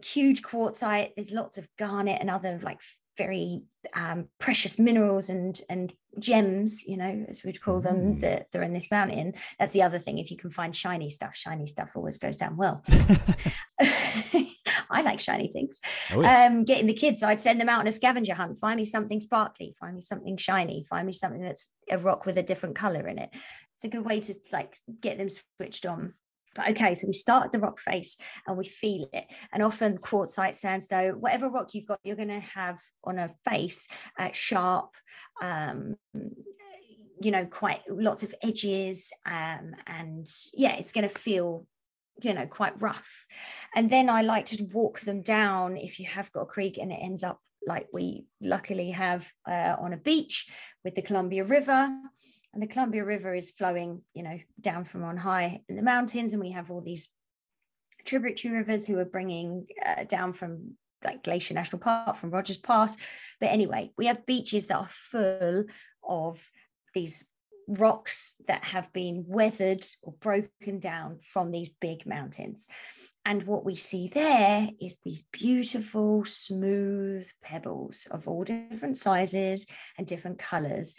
Huge 0.04 0.42
quartzite. 0.42 1.12
There's 1.16 1.32
lots 1.32 1.58
of 1.58 1.68
garnet 1.78 2.20
and 2.22 2.30
other 2.30 2.60
like 2.64 2.80
very 3.18 3.64
um, 3.96 4.28
precious 4.40 4.80
minerals 4.80 5.30
and 5.30 5.60
and 5.70 5.94
gems, 6.20 6.84
you 6.84 6.98
know, 6.98 7.26
as 7.30 7.44
we'd 7.44 7.62
call 7.62 7.80
them, 7.80 8.16
Mm. 8.16 8.20
that 8.22 8.48
they're 8.52 8.64
in 8.64 8.74
this 8.74 8.92
mountain. 8.92 9.34
That's 9.60 9.72
the 9.72 9.84
other 9.84 10.00
thing. 10.00 10.18
If 10.18 10.32
you 10.32 10.38
can 10.38 10.50
find 10.50 10.76
shiny 10.76 11.10
stuff, 11.10 11.36
shiny 11.36 11.66
stuff 11.66 11.92
always 11.96 12.18
goes 12.18 12.38
down 12.38 12.58
well. 12.58 12.84
I 15.02 15.04
like 15.04 15.20
shiny 15.20 15.52
things. 15.52 15.80
Oh, 16.14 16.22
yeah. 16.22 16.46
Um, 16.46 16.64
getting 16.64 16.88
the 16.88 16.94
kids, 16.94 17.24
I'd 17.24 17.40
send 17.40 17.60
them 17.60 17.70
out 17.70 17.80
on 17.80 17.88
a 17.88 17.92
scavenger 17.92 18.34
hunt. 18.34 18.58
Find 18.60 18.78
me 18.78 18.86
something 18.86 19.20
sparkly. 19.20 19.76
Find 19.80 19.96
me 19.96 20.02
something 20.02 20.38
shiny. 20.38 20.84
Find 20.84 21.08
me 21.08 21.14
something 21.14 21.42
that's 21.42 21.68
a 21.90 21.98
rock 21.98 22.26
with 22.26 22.38
a 22.38 22.44
different 22.44 22.76
color 22.76 23.08
in 23.08 23.18
it. 23.18 23.30
It's 23.76 23.84
a 23.84 23.90
good 23.90 24.06
way 24.06 24.20
to 24.20 24.36
like 24.52 24.78
get 25.00 25.18
them 25.18 25.30
switched 25.58 25.86
on. 25.86 26.14
But 26.54 26.72
okay, 26.72 26.96
so 26.96 27.08
we 27.08 27.14
start 27.14 27.46
at 27.46 27.52
the 27.54 27.60
rock 27.60 27.80
face 27.80 28.18
and 28.46 28.58
we 28.58 28.66
feel 28.66 29.10
it. 29.14 29.26
And 29.54 29.64
often 29.64 29.98
quartzite, 29.98 30.56
sandstone, 30.56 31.22
whatever 31.22 31.50
rock 31.50 31.74
you've 31.74 31.88
got, 31.88 32.00
you're 32.04 32.18
going 32.18 32.28
to 32.28 32.42
have 32.42 32.80
on 33.04 33.18
a 33.18 33.30
face 33.50 33.88
uh, 34.20 34.32
sharp, 34.34 34.94
um, 35.42 35.96
you 37.22 37.32
know, 37.32 37.46
quite 37.46 37.82
lots 37.90 38.24
of 38.24 38.36
edges. 38.44 39.14
Um, 39.26 39.72
and 39.88 40.28
yeah, 40.54 40.74
it's 40.74 40.92
going 40.92 41.08
to 41.08 41.16
feel, 41.16 41.66
you 42.24 42.34
know, 42.34 42.46
quite 42.46 42.82
rough. 42.82 43.26
And 43.76 43.90
then 43.90 44.10
I 44.10 44.22
like 44.22 44.46
to 44.48 44.64
walk 44.72 45.02
them 45.02 45.22
down 45.22 45.78
if 45.78 46.00
you 46.00 46.06
have 46.08 46.32
got 46.32 46.42
a 46.42 46.46
creek 46.46 46.78
and 46.78 46.92
it 46.92 47.00
ends 47.02 47.24
up 47.24 47.40
like 47.68 47.88
we 47.94 48.26
luckily 48.42 48.92
have 48.92 49.32
uh, 49.48 49.76
on 49.80 49.94
a 49.94 49.98
beach 49.98 50.50
with 50.84 50.96
the 50.96 51.02
Columbia 51.02 51.44
River 51.44 51.96
and 52.54 52.62
the 52.62 52.68
Columbia 52.68 53.06
River 53.06 53.34
is 53.34 53.52
flowing, 53.52 54.02
you 54.14 54.24
know, 54.24 54.38
down 54.60 54.84
from 54.84 55.04
on 55.04 55.18
high 55.18 55.62
in 55.70 55.76
the 55.76 55.82
mountains, 55.82 56.34
and 56.34 56.42
we 56.42 56.52
have 56.52 56.70
all 56.70 56.82
these 56.82 57.10
tributary 58.04 58.56
rivers 58.56 58.86
who 58.86 58.98
are 59.00 59.06
bringing 59.06 59.68
uh, 59.86 60.04
down 60.04 60.34
from 60.34 60.76
like 61.04 61.24
Glacier 61.24 61.54
National 61.54 61.80
Park, 61.80 62.18
from 62.18 62.30
Rogers 62.30 62.58
Pass. 62.58 62.98
But 63.40 63.48
anyway, 63.48 63.92
we 63.98 64.08
have 64.08 64.26
beaches 64.26 64.68
that 64.68 64.78
are 64.78 64.88
full 64.88 65.66
of 66.08 66.46
these 66.94 67.26
rocks 67.78 68.36
that 68.48 68.64
have 68.64 68.92
been 68.94 69.26
weathered 69.28 69.86
or 70.02 70.14
broken 70.14 70.80
down 70.80 71.20
from 71.22 71.52
these 71.52 71.70
big 71.80 72.06
mountains. 72.06 72.68
And 73.26 73.44
what 73.44 73.64
we 73.64 73.76
see 73.76 74.10
there 74.14 74.70
is 74.82 74.98
these 75.04 75.24
beautiful, 75.32 76.26
smooth 76.26 77.30
pebbles 77.44 78.08
of 78.10 78.28
all 78.28 78.44
different 78.44 78.98
sizes 78.98 79.68
and 79.98 80.08
different 80.08 80.40
colors. 80.40 80.96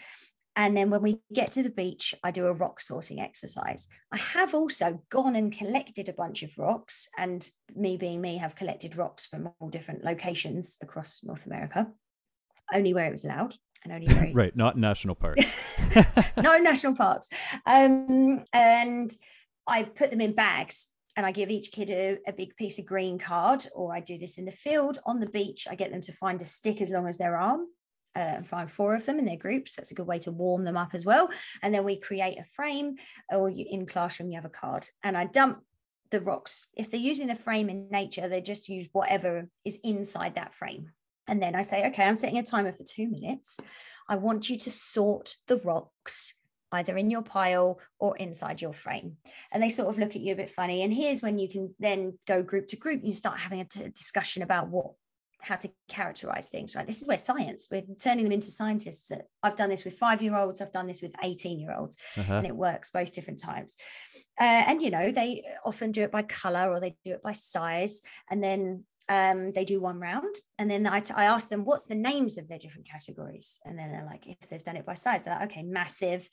And 0.54 0.76
then 0.76 0.90
when 0.90 1.02
we 1.02 1.20
get 1.32 1.50
to 1.52 1.62
the 1.62 1.70
beach, 1.70 2.14
I 2.22 2.30
do 2.30 2.46
a 2.46 2.52
rock 2.52 2.78
sorting 2.80 3.20
exercise. 3.20 3.88
I 4.12 4.18
have 4.18 4.54
also 4.54 5.02
gone 5.10 5.34
and 5.34 5.56
collected 5.56 6.08
a 6.08 6.12
bunch 6.12 6.42
of 6.42 6.56
rocks, 6.58 7.08
and 7.16 7.48
me 7.74 7.96
being 7.96 8.20
me, 8.20 8.36
have 8.36 8.54
collected 8.54 8.96
rocks 8.96 9.26
from 9.26 9.50
all 9.58 9.70
different 9.70 10.04
locations 10.04 10.76
across 10.82 11.24
North 11.24 11.46
America, 11.46 11.90
only 12.72 12.92
where 12.92 13.06
it 13.06 13.12
was 13.12 13.24
allowed 13.24 13.54
and 13.84 13.92
only 13.92 14.32
right, 14.34 14.54
not 14.56 14.78
national 14.78 15.14
parks. 15.14 15.44
no 16.36 16.56
national 16.58 16.94
parks. 16.94 17.28
Um, 17.66 18.44
and 18.52 19.12
I 19.66 19.84
put 19.84 20.10
them 20.10 20.20
in 20.20 20.34
bags 20.34 20.88
and 21.16 21.26
I 21.26 21.32
give 21.32 21.50
each 21.50 21.72
kid 21.72 21.90
a, 21.90 22.18
a 22.26 22.32
big 22.32 22.56
piece 22.56 22.78
of 22.78 22.86
green 22.86 23.18
card, 23.18 23.66
or 23.74 23.94
I 23.94 24.00
do 24.00 24.16
this 24.18 24.38
in 24.38 24.46
the 24.46 24.50
field 24.50 24.98
on 25.04 25.20
the 25.20 25.28
beach. 25.28 25.66
I 25.70 25.74
get 25.74 25.90
them 25.90 26.00
to 26.02 26.12
find 26.12 26.40
a 26.40 26.44
stick 26.44 26.80
as 26.80 26.90
long 26.90 27.06
as 27.06 27.18
their 27.18 27.36
arm. 27.36 27.66
Uh, 28.14 28.18
and 28.18 28.46
find 28.46 28.70
four 28.70 28.94
of 28.94 29.06
them 29.06 29.18
in 29.18 29.24
their 29.24 29.38
groups. 29.38 29.74
That's 29.74 29.90
a 29.90 29.94
good 29.94 30.06
way 30.06 30.18
to 30.18 30.30
warm 30.30 30.64
them 30.64 30.76
up 30.76 30.90
as 30.92 31.02
well. 31.02 31.30
And 31.62 31.72
then 31.72 31.82
we 31.82 31.98
create 31.98 32.38
a 32.38 32.44
frame, 32.44 32.96
or 33.30 33.48
you, 33.48 33.64
in 33.66 33.86
classroom, 33.86 34.28
you 34.28 34.34
have 34.34 34.44
a 34.44 34.50
card. 34.50 34.86
And 35.02 35.16
I 35.16 35.24
dump 35.24 35.62
the 36.10 36.20
rocks. 36.20 36.66
If 36.76 36.90
they're 36.90 37.00
using 37.00 37.28
the 37.28 37.34
frame 37.34 37.70
in 37.70 37.88
nature, 37.90 38.28
they 38.28 38.42
just 38.42 38.68
use 38.68 38.86
whatever 38.92 39.48
is 39.64 39.78
inside 39.82 40.34
that 40.34 40.54
frame. 40.54 40.90
And 41.32 41.40
then 41.42 41.54
I 41.54 41.62
say, 41.62 41.86
okay, 41.86 42.04
I'm 42.04 42.16
setting 42.18 42.36
a 42.36 42.42
timer 42.42 42.72
for 42.72 42.84
two 42.84 43.08
minutes. 43.08 43.56
I 44.06 44.16
want 44.16 44.50
you 44.50 44.58
to 44.58 44.70
sort 44.70 45.34
the 45.48 45.56
rocks 45.64 46.34
either 46.72 46.94
in 46.98 47.08
your 47.10 47.22
pile 47.22 47.80
or 47.98 48.14
inside 48.18 48.60
your 48.60 48.74
frame. 48.74 49.16
And 49.50 49.62
they 49.62 49.70
sort 49.70 49.88
of 49.88 49.98
look 49.98 50.14
at 50.14 50.20
you 50.20 50.34
a 50.34 50.36
bit 50.36 50.50
funny. 50.50 50.82
And 50.82 50.92
here's 50.92 51.22
when 51.22 51.38
you 51.38 51.48
can 51.48 51.74
then 51.78 52.18
go 52.26 52.42
group 52.42 52.66
to 52.66 52.76
group. 52.76 53.00
You 53.02 53.14
start 53.14 53.38
having 53.38 53.60
a 53.60 53.64
t- 53.64 53.88
discussion 53.88 54.42
about 54.42 54.68
what 54.68 54.90
how 55.40 55.56
to 55.56 55.68
characterize 55.88 56.48
things 56.48 56.76
right 56.76 56.86
this 56.86 57.02
is 57.02 57.08
where 57.08 57.18
science 57.18 57.66
we're 57.68 57.82
turning 58.00 58.22
them 58.22 58.30
into 58.30 58.48
scientists 58.52 59.10
i've 59.42 59.56
done 59.56 59.70
this 59.70 59.84
with 59.84 59.98
five 59.98 60.22
year 60.22 60.36
olds 60.36 60.60
i've 60.60 60.70
done 60.70 60.86
this 60.86 61.02
with 61.02 61.12
18 61.20 61.58
year 61.58 61.74
olds 61.76 61.96
Uh-huh. 62.16 62.34
and 62.34 62.46
it 62.46 62.54
works 62.54 62.92
both 62.92 63.12
different 63.12 63.40
times 63.40 63.76
uh, 64.40 64.44
and 64.68 64.80
you 64.80 64.88
know 64.90 65.10
they 65.10 65.42
often 65.64 65.90
do 65.90 66.04
it 66.04 66.12
by 66.12 66.22
color 66.22 66.70
or 66.70 66.78
they 66.78 66.94
do 67.04 67.10
it 67.14 67.24
by 67.24 67.32
size 67.32 68.02
and 68.30 68.40
then 68.40 68.84
um, 69.08 69.52
they 69.52 69.64
do 69.64 69.80
one 69.80 69.98
round 69.98 70.34
and 70.58 70.70
then 70.70 70.86
I, 70.86 71.00
t- 71.00 71.14
I 71.14 71.24
ask 71.24 71.48
them 71.48 71.64
what's 71.64 71.86
the 71.86 71.94
names 71.94 72.38
of 72.38 72.48
their 72.48 72.58
different 72.58 72.88
categories 72.88 73.58
and 73.64 73.78
then 73.78 73.90
they're 73.90 74.06
like 74.06 74.26
if 74.26 74.48
they've 74.48 74.62
done 74.62 74.76
it 74.76 74.86
by 74.86 74.94
size 74.94 75.24
they're 75.24 75.34
like 75.34 75.50
okay 75.50 75.62
massive 75.62 76.28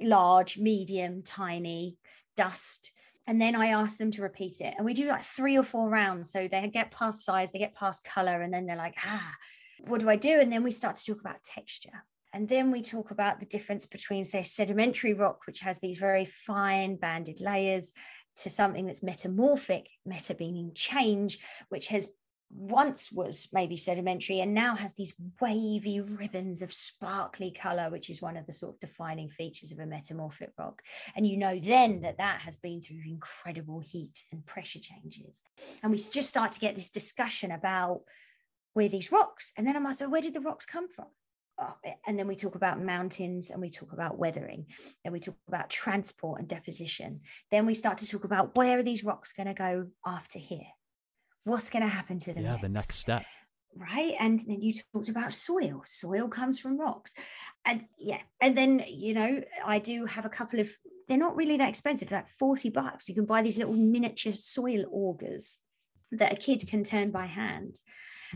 large 0.00 0.58
medium 0.58 1.22
tiny 1.22 1.96
dust 2.36 2.92
and 3.26 3.40
then 3.40 3.56
I 3.56 3.68
ask 3.68 3.98
them 3.98 4.12
to 4.12 4.22
repeat 4.22 4.60
it. 4.60 4.74
And 4.76 4.86
we 4.86 4.94
do 4.94 5.08
like 5.08 5.22
three 5.22 5.58
or 5.58 5.64
four 5.64 5.88
rounds. 5.90 6.30
So 6.30 6.46
they 6.46 6.70
get 6.72 6.92
past 6.92 7.24
size, 7.24 7.50
they 7.50 7.58
get 7.58 7.74
past 7.74 8.04
color, 8.04 8.40
and 8.40 8.54
then 8.54 8.66
they're 8.66 8.76
like, 8.76 8.94
ah, 9.04 9.34
what 9.80 10.00
do 10.00 10.08
I 10.08 10.16
do? 10.16 10.38
And 10.38 10.52
then 10.52 10.62
we 10.62 10.70
start 10.70 10.96
to 10.96 11.04
talk 11.04 11.20
about 11.20 11.42
texture. 11.42 12.04
And 12.32 12.48
then 12.48 12.70
we 12.70 12.82
talk 12.82 13.10
about 13.10 13.40
the 13.40 13.46
difference 13.46 13.86
between, 13.86 14.22
say, 14.22 14.42
sedimentary 14.42 15.14
rock, 15.14 15.40
which 15.46 15.60
has 15.60 15.78
these 15.78 15.98
very 15.98 16.24
fine 16.26 16.96
banded 16.96 17.40
layers, 17.40 17.92
to 18.36 18.50
something 18.50 18.86
that's 18.86 19.02
metamorphic, 19.02 19.88
meta 20.04 20.36
meaning 20.38 20.72
change, 20.74 21.38
which 21.68 21.86
has 21.88 22.10
once 22.50 23.10
was 23.10 23.48
maybe 23.52 23.76
sedimentary 23.76 24.38
and 24.38 24.54
now 24.54 24.76
has 24.76 24.94
these 24.94 25.12
wavy 25.40 26.00
ribbons 26.00 26.62
of 26.62 26.72
sparkly 26.72 27.50
color 27.50 27.90
which 27.90 28.08
is 28.08 28.22
one 28.22 28.36
of 28.36 28.46
the 28.46 28.52
sort 28.52 28.72
of 28.72 28.78
defining 28.78 29.28
features 29.28 29.72
of 29.72 29.80
a 29.80 29.86
metamorphic 29.86 30.52
rock. 30.56 30.80
And 31.16 31.26
you 31.26 31.36
know 31.36 31.58
then 31.58 32.02
that 32.02 32.18
that 32.18 32.40
has 32.40 32.56
been 32.56 32.80
through 32.80 33.00
incredible 33.04 33.80
heat 33.80 34.22
and 34.30 34.46
pressure 34.46 34.78
changes. 34.78 35.42
And 35.82 35.90
we 35.90 35.98
just 35.98 36.28
start 36.28 36.52
to 36.52 36.60
get 36.60 36.76
this 36.76 36.88
discussion 36.88 37.50
about 37.50 38.02
where 38.76 38.88
these 38.90 39.10
rocks 39.10 39.54
and 39.56 39.66
then 39.66 39.74
i'm 39.74 39.84
like 39.84 39.96
so 39.96 40.06
where 40.06 40.20
did 40.20 40.34
the 40.34 40.40
rocks 40.40 40.66
come 40.66 40.86
from 40.86 41.06
Uh, 41.58 41.70
and 42.06 42.18
then 42.18 42.26
we 42.28 42.36
talk 42.36 42.54
about 42.54 42.82
mountains 42.82 43.50
and 43.50 43.60
we 43.60 43.70
talk 43.70 43.92
about 43.92 44.18
weathering 44.18 44.66
and 45.04 45.12
we 45.12 45.20
talk 45.20 45.36
about 45.48 45.70
transport 45.70 46.40
and 46.40 46.48
deposition. 46.48 47.20
Then 47.50 47.66
we 47.66 47.74
start 47.74 47.98
to 47.98 48.08
talk 48.08 48.24
about 48.24 48.56
where 48.56 48.78
are 48.78 48.82
these 48.82 49.04
rocks 49.04 49.32
going 49.32 49.46
to 49.46 49.54
go 49.54 49.86
after 50.04 50.38
here? 50.38 50.66
What's 51.44 51.70
going 51.70 51.82
to 51.82 51.88
happen 51.88 52.18
to 52.20 52.34
them 52.34 52.44
yeah, 52.44 52.58
the 52.60 52.68
next 52.68 52.94
step. 52.94 53.24
right? 53.74 54.14
And 54.20 54.40
then 54.40 54.60
you 54.60 54.74
talked 54.92 55.08
about 55.08 55.32
soil. 55.32 55.82
Soil 55.86 56.28
comes 56.28 56.58
from 56.58 56.78
rocks. 56.78 57.14
And 57.64 57.86
yeah 57.98 58.20
and 58.40 58.56
then 58.56 58.84
you 58.86 59.14
know 59.14 59.42
i 59.64 59.78
do 59.78 60.04
have 60.04 60.24
a 60.24 60.28
couple 60.28 60.60
of 60.60 60.68
they're 61.08 61.16
not 61.16 61.36
really 61.36 61.56
that 61.56 61.68
expensive 61.68 62.10
like 62.10 62.28
40 62.28 62.70
bucks. 62.70 63.08
You 63.08 63.14
can 63.14 63.26
buy 63.26 63.42
these 63.42 63.58
little 63.58 63.74
miniature 63.74 64.32
soil 64.32 64.84
augers 64.92 65.56
that 66.12 66.32
a 66.32 66.36
kid 66.36 66.66
can 66.68 66.84
turn 66.84 67.10
by 67.10 67.26
hand. 67.26 67.76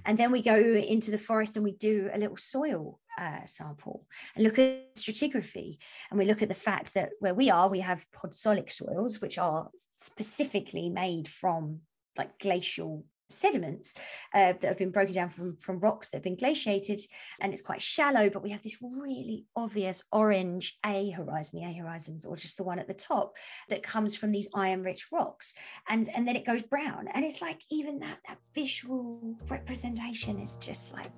And 0.04 0.16
then 0.16 0.30
we 0.30 0.42
go 0.42 0.56
into 0.56 1.10
the 1.10 1.18
forest 1.18 1.56
and 1.56 1.64
we 1.64 1.72
do 1.72 2.10
a 2.12 2.18
little 2.18 2.36
soil 2.36 3.00
uh, 3.20 3.44
sample 3.44 4.06
and 4.34 4.44
look 4.44 4.58
at 4.58 4.94
stratigraphy. 4.94 5.78
And 6.10 6.18
we 6.18 6.24
look 6.24 6.42
at 6.42 6.48
the 6.48 6.54
fact 6.54 6.94
that 6.94 7.10
where 7.20 7.34
we 7.34 7.50
are 7.50 7.68
we 7.68 7.80
have 7.80 8.06
podsolic 8.12 8.70
soils 8.70 9.20
which 9.20 9.38
are 9.38 9.68
specifically 9.96 10.88
made 10.88 11.28
from 11.28 11.80
like 12.16 12.38
glacial 12.38 13.04
sediments 13.28 13.94
uh, 14.34 14.54
that 14.54 14.64
have 14.64 14.78
been 14.78 14.90
broken 14.90 15.14
down 15.14 15.30
from, 15.30 15.56
from 15.58 15.78
rocks 15.78 16.08
that 16.08 16.16
have 16.16 16.24
been 16.24 16.36
glaciated. 16.36 17.00
And 17.40 17.52
it's 17.52 17.62
quite 17.62 17.82
shallow 17.82 18.30
but 18.30 18.42
we 18.42 18.50
have 18.50 18.62
this 18.62 18.82
really 18.82 19.44
obvious 19.54 20.02
orange 20.10 20.78
a 20.84 21.10
horizon 21.10 21.60
the 21.60 21.66
a 21.66 21.72
horizons 21.72 22.24
or 22.24 22.36
just 22.36 22.56
the 22.56 22.64
one 22.64 22.78
at 22.78 22.88
the 22.88 22.94
top 22.94 23.36
that 23.68 23.82
comes 23.82 24.16
from 24.16 24.30
these 24.30 24.48
iron 24.54 24.82
rich 24.82 25.08
rocks. 25.12 25.54
And 25.88 26.08
and 26.08 26.26
then 26.26 26.36
it 26.36 26.46
goes 26.46 26.62
brown. 26.62 27.08
And 27.12 27.24
it's 27.24 27.42
like 27.42 27.62
even 27.70 27.98
that 28.00 28.18
that 28.26 28.38
visual 28.54 29.36
representation 29.48 30.38
is 30.40 30.56
just 30.56 30.92
like! 30.92 31.10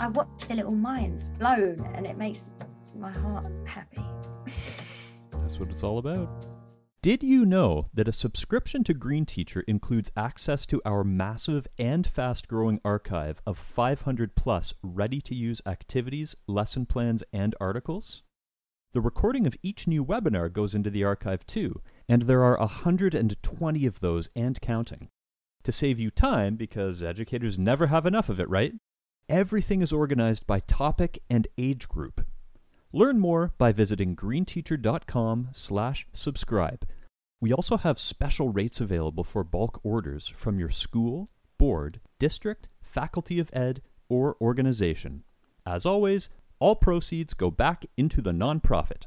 I 0.00 0.08
watch 0.08 0.48
the 0.48 0.54
little 0.54 0.74
minds 0.74 1.26
blown 1.38 1.78
and 1.94 2.06
it 2.06 2.16
makes 2.16 2.46
my 2.96 3.10
heart 3.10 3.52
happy 3.66 4.02
that's 5.30 5.60
what 5.60 5.68
it's 5.68 5.82
all 5.82 5.98
about 5.98 6.46
did 7.02 7.22
you 7.22 7.44
know 7.44 7.90
that 7.92 8.08
a 8.08 8.12
subscription 8.12 8.82
to 8.84 8.94
Green 8.94 9.26
Teacher 9.26 9.60
includes 9.68 10.10
access 10.16 10.64
to 10.66 10.80
our 10.86 11.04
massive 11.04 11.66
and 11.78 12.06
fast 12.06 12.48
growing 12.48 12.80
archive 12.82 13.42
of 13.46 13.58
500 13.58 14.34
plus 14.34 14.72
ready 14.82 15.20
to 15.22 15.34
use 15.34 15.62
activities, 15.64 16.34
lesson 16.46 16.84
plans, 16.84 17.22
and 17.32 17.54
articles? 17.58 18.22
The 18.92 19.00
recording 19.00 19.46
of 19.46 19.56
each 19.62 19.86
new 19.86 20.04
webinar 20.04 20.52
goes 20.52 20.74
into 20.74 20.90
the 20.90 21.04
archive 21.04 21.46
too, 21.46 21.80
and 22.06 22.22
there 22.22 22.44
are 22.44 22.58
120 22.58 23.86
of 23.86 24.00
those 24.00 24.28
and 24.36 24.60
counting. 24.60 25.08
To 25.64 25.72
save 25.72 25.98
you 25.98 26.10
time, 26.10 26.56
because 26.56 27.02
educators 27.02 27.58
never 27.58 27.86
have 27.86 28.04
enough 28.04 28.28
of 28.28 28.40
it, 28.40 28.48
right? 28.50 28.74
Everything 29.30 29.80
is 29.80 29.92
organized 29.92 30.44
by 30.44 30.58
topic 30.58 31.22
and 31.30 31.46
age 31.56 31.88
group 31.88 32.26
Learn 32.92 33.20
more 33.20 33.52
by 33.56 33.70
visiting 33.70 34.16
greenteacher.com/subscribe. 34.16 36.88
We 37.40 37.52
also 37.52 37.76
have 37.76 38.00
special 38.00 38.48
rates 38.48 38.80
available 38.80 39.22
for 39.22 39.44
bulk 39.44 39.78
orders 39.84 40.26
from 40.26 40.58
your 40.58 40.70
school, 40.70 41.30
board, 41.58 42.00
district, 42.18 42.66
faculty 42.82 43.38
of 43.38 43.50
ed, 43.52 43.82
or 44.08 44.36
organization. 44.40 45.22
As 45.64 45.86
always, 45.86 46.28
all 46.58 46.74
proceeds 46.74 47.32
go 47.32 47.52
back 47.52 47.86
into 47.96 48.20
the 48.20 48.32
nonprofit. 48.32 49.04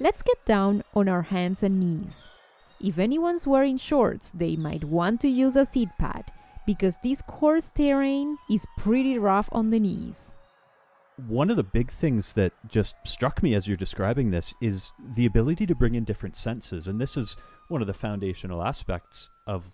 Let's 0.00 0.22
get 0.22 0.44
down 0.44 0.82
on 0.92 1.08
our 1.08 1.22
hands 1.22 1.62
and 1.62 1.78
knees. 1.78 2.26
If 2.80 2.98
anyone's 2.98 3.46
wearing 3.46 3.76
shorts, 3.76 4.32
they 4.32 4.56
might 4.56 4.82
want 4.82 5.20
to 5.20 5.28
use 5.28 5.54
a 5.54 5.64
seat 5.64 5.90
pad 6.00 6.32
because 6.66 6.96
this 7.02 7.22
coarse 7.22 7.70
terrain 7.74 8.38
is 8.50 8.66
pretty 8.78 9.18
rough 9.18 9.48
on 9.52 9.70
the 9.70 9.80
knees. 9.80 10.32
One 11.28 11.50
of 11.50 11.56
the 11.56 11.62
big 11.62 11.90
things 11.90 12.32
that 12.34 12.52
just 12.68 12.94
struck 13.04 13.42
me 13.42 13.54
as 13.54 13.68
you're 13.68 13.76
describing 13.76 14.30
this 14.30 14.54
is 14.60 14.92
the 15.14 15.26
ability 15.26 15.66
to 15.66 15.74
bring 15.74 15.94
in 15.94 16.04
different 16.04 16.36
senses 16.36 16.86
and 16.86 17.00
this 17.00 17.16
is 17.16 17.36
one 17.68 17.80
of 17.80 17.86
the 17.86 17.94
foundational 17.94 18.62
aspects 18.62 19.28
of 19.46 19.70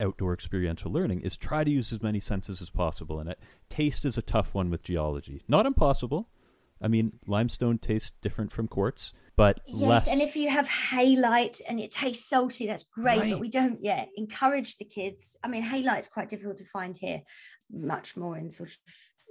outdoor 0.00 0.32
experiential 0.32 0.90
learning 0.90 1.20
is 1.20 1.36
try 1.36 1.62
to 1.62 1.70
use 1.70 1.92
as 1.92 2.02
many 2.02 2.18
senses 2.18 2.62
as 2.62 2.70
possible 2.70 3.20
in 3.20 3.28
it. 3.28 3.38
Taste 3.68 4.04
is 4.04 4.16
a 4.16 4.22
tough 4.22 4.54
one 4.54 4.70
with 4.70 4.82
geology. 4.82 5.42
Not 5.46 5.66
impossible. 5.66 6.28
I 6.82 6.88
mean 6.88 7.12
limestone 7.26 7.78
tastes 7.78 8.12
different 8.22 8.52
from 8.52 8.66
quartz 8.66 9.12
but 9.36 9.60
yes 9.66 9.88
less... 9.88 10.08
and 10.08 10.20
if 10.20 10.36
you 10.36 10.48
have 10.48 10.68
halite 10.68 11.60
and 11.68 11.80
it 11.80 11.90
tastes 11.90 12.28
salty 12.28 12.66
that's 12.66 12.84
great 12.84 13.20
right. 13.20 13.30
but 13.30 13.40
we 13.40 13.48
don't 13.48 13.82
yet 13.82 14.08
encourage 14.16 14.76
the 14.78 14.84
kids 14.84 15.36
i 15.42 15.48
mean 15.48 15.62
halite's 15.62 16.08
quite 16.08 16.28
difficult 16.28 16.56
to 16.56 16.64
find 16.64 16.96
here 16.96 17.20
much 17.72 18.16
more 18.16 18.36
in 18.36 18.50
sort 18.50 18.70
of 18.70 18.76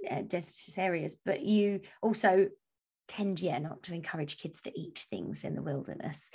uh, 0.08 0.22
desertous 0.22 0.78
areas, 0.78 1.16
but 1.24 1.42
you 1.42 1.80
also 2.02 2.48
tend, 3.08 3.40
yeah, 3.40 3.58
not 3.58 3.82
to 3.84 3.94
encourage 3.94 4.38
kids 4.38 4.62
to 4.62 4.78
eat 4.78 5.04
things 5.10 5.44
in 5.44 5.54
the 5.54 5.62
wilderness. 5.62 6.30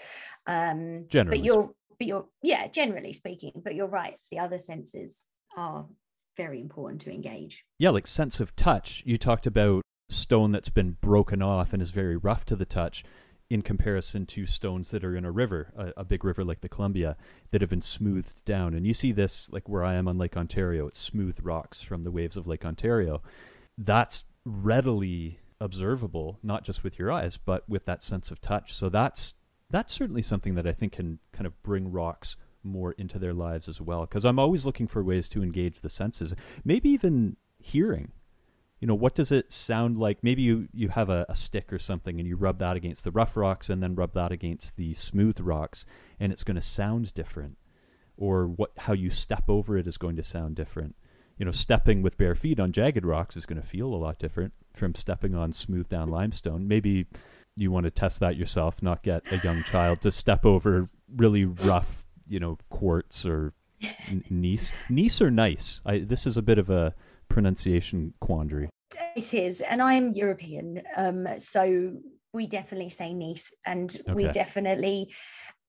Um, 0.45 1.05
generally, 1.07 1.39
but 1.39 1.45
you're, 1.45 1.71
but 1.97 2.07
you're, 2.07 2.25
yeah, 2.41 2.67
generally 2.67 3.13
speaking. 3.13 3.53
But 3.63 3.75
you're 3.75 3.87
right. 3.87 4.17
The 4.31 4.39
other 4.39 4.57
senses 4.57 5.25
are 5.57 5.85
very 6.37 6.59
important 6.59 7.01
to 7.01 7.11
engage. 7.11 7.63
Yeah, 7.79 7.91
like 7.91 8.07
sense 8.07 8.39
of 8.39 8.55
touch. 8.55 9.01
You 9.05 9.17
talked 9.17 9.47
about 9.47 9.81
stone 10.09 10.51
that's 10.51 10.69
been 10.69 10.97
broken 11.01 11.41
off 11.41 11.73
and 11.73 11.81
is 11.81 11.91
very 11.91 12.17
rough 12.17 12.45
to 12.45 12.55
the 12.55 12.65
touch 12.65 13.03
in 13.49 13.61
comparison 13.61 14.25
to 14.25 14.47
stones 14.47 14.89
that 14.89 15.03
are 15.03 15.15
in 15.15 15.25
a 15.25 15.31
river, 15.31 15.71
a, 15.77 16.01
a, 16.01 16.03
big 16.03 16.25
river 16.25 16.43
like 16.43 16.61
the 16.61 16.69
Columbia, 16.69 17.15
that 17.51 17.61
have 17.61 17.69
been 17.69 17.81
smoothed 17.81 18.43
down. 18.43 18.73
And 18.73 18.87
you 18.87 18.93
see 18.93 19.11
this, 19.11 19.47
like 19.51 19.69
where 19.69 19.83
I 19.83 19.93
am 19.95 20.07
on 20.07 20.17
Lake 20.17 20.35
Ontario, 20.35 20.87
it's 20.87 20.99
smooth 20.99 21.37
rocks 21.43 21.81
from 21.81 22.03
the 22.03 22.11
waves 22.11 22.37
of 22.37 22.47
Lake 22.47 22.65
Ontario 22.65 23.21
that's 23.77 24.23
readily 24.45 25.39
observable, 25.59 26.39
not 26.43 26.63
just 26.63 26.83
with 26.83 26.99
your 26.99 27.11
eyes, 27.11 27.37
but 27.37 27.67
with 27.67 27.85
that 27.85 28.03
sense 28.03 28.31
of 28.31 28.41
touch. 28.41 28.73
So 28.73 28.89
that's 28.89 29.33
that's 29.69 29.93
certainly 29.93 30.21
something 30.21 30.55
that 30.55 30.67
I 30.67 30.73
think 30.73 30.93
can 30.93 31.19
kind 31.33 31.47
of 31.47 31.61
bring 31.63 31.91
rocks 31.91 32.35
more 32.63 32.91
into 32.93 33.17
their 33.17 33.33
lives 33.33 33.67
as 33.67 33.81
well. 33.81 34.01
Because 34.05 34.25
I'm 34.25 34.39
always 34.39 34.65
looking 34.65 34.87
for 34.87 35.03
ways 35.03 35.27
to 35.29 35.43
engage 35.43 35.81
the 35.81 35.89
senses, 35.89 36.35
maybe 36.63 36.89
even 36.89 37.37
hearing. 37.59 38.11
You 38.79 38.87
know, 38.87 38.95
what 38.95 39.15
does 39.15 39.31
it 39.31 39.51
sound 39.51 39.97
like? 39.97 40.19
Maybe 40.21 40.41
you, 40.41 40.67
you 40.73 40.89
have 40.89 41.09
a, 41.09 41.25
a 41.29 41.35
stick 41.35 41.71
or 41.71 41.79
something 41.79 42.19
and 42.19 42.27
you 42.27 42.35
rub 42.35 42.59
that 42.59 42.75
against 42.75 43.03
the 43.03 43.11
rough 43.11 43.37
rocks 43.37 43.69
and 43.69 43.81
then 43.81 43.95
rub 43.95 44.13
that 44.13 44.31
against 44.31 44.75
the 44.75 44.93
smooth 44.93 45.39
rocks, 45.39 45.85
and 46.19 46.31
it's 46.31 46.43
going 46.43 46.55
to 46.55 46.61
sound 46.61 47.13
different. 47.13 47.57
Or 48.17 48.47
what 48.47 48.71
how 48.77 48.93
you 48.93 49.09
step 49.09 49.45
over 49.47 49.77
it 49.77 49.87
is 49.87 49.97
going 49.97 50.15
to 50.15 50.23
sound 50.23 50.55
different 50.55 50.95
you 51.37 51.45
know, 51.45 51.51
stepping 51.51 52.01
with 52.01 52.17
bare 52.17 52.35
feet 52.35 52.59
on 52.59 52.71
jagged 52.71 53.05
rocks 53.05 53.35
is 53.35 53.45
going 53.45 53.61
to 53.61 53.67
feel 53.67 53.93
a 53.93 53.95
lot 53.95 54.19
different 54.19 54.53
from 54.73 54.95
stepping 54.95 55.35
on 55.35 55.51
smooth 55.51 55.89
down 55.89 56.05
mm-hmm. 56.05 56.15
limestone. 56.15 56.67
Maybe 56.67 57.07
you 57.55 57.71
want 57.71 57.85
to 57.85 57.91
test 57.91 58.19
that 58.19 58.37
yourself, 58.37 58.81
not 58.81 59.03
get 59.03 59.23
a 59.31 59.37
young 59.37 59.63
child 59.63 60.01
to 60.01 60.11
step 60.11 60.45
over 60.45 60.89
really 61.15 61.45
rough, 61.45 62.03
you 62.27 62.39
know, 62.39 62.57
quartz 62.69 63.25
or 63.25 63.53
n- 63.81 64.23
gneiss. 64.29 64.71
Gneiss 64.89 65.21
or 65.21 65.31
nice? 65.31 65.81
I, 65.85 65.99
this 65.99 66.25
is 66.25 66.37
a 66.37 66.41
bit 66.41 66.57
of 66.57 66.69
a 66.69 66.93
pronunciation 67.29 68.13
quandary. 68.21 68.69
It 69.15 69.33
is, 69.33 69.61
and 69.61 69.81
I 69.81 69.93
am 69.93 70.13
European, 70.13 70.81
um, 70.95 71.27
so 71.37 71.93
we 72.33 72.47
definitely 72.47 72.89
say 72.89 73.13
gneiss, 73.13 73.53
and 73.65 73.95
okay. 74.01 74.13
we 74.13 74.27
definitely 74.27 75.13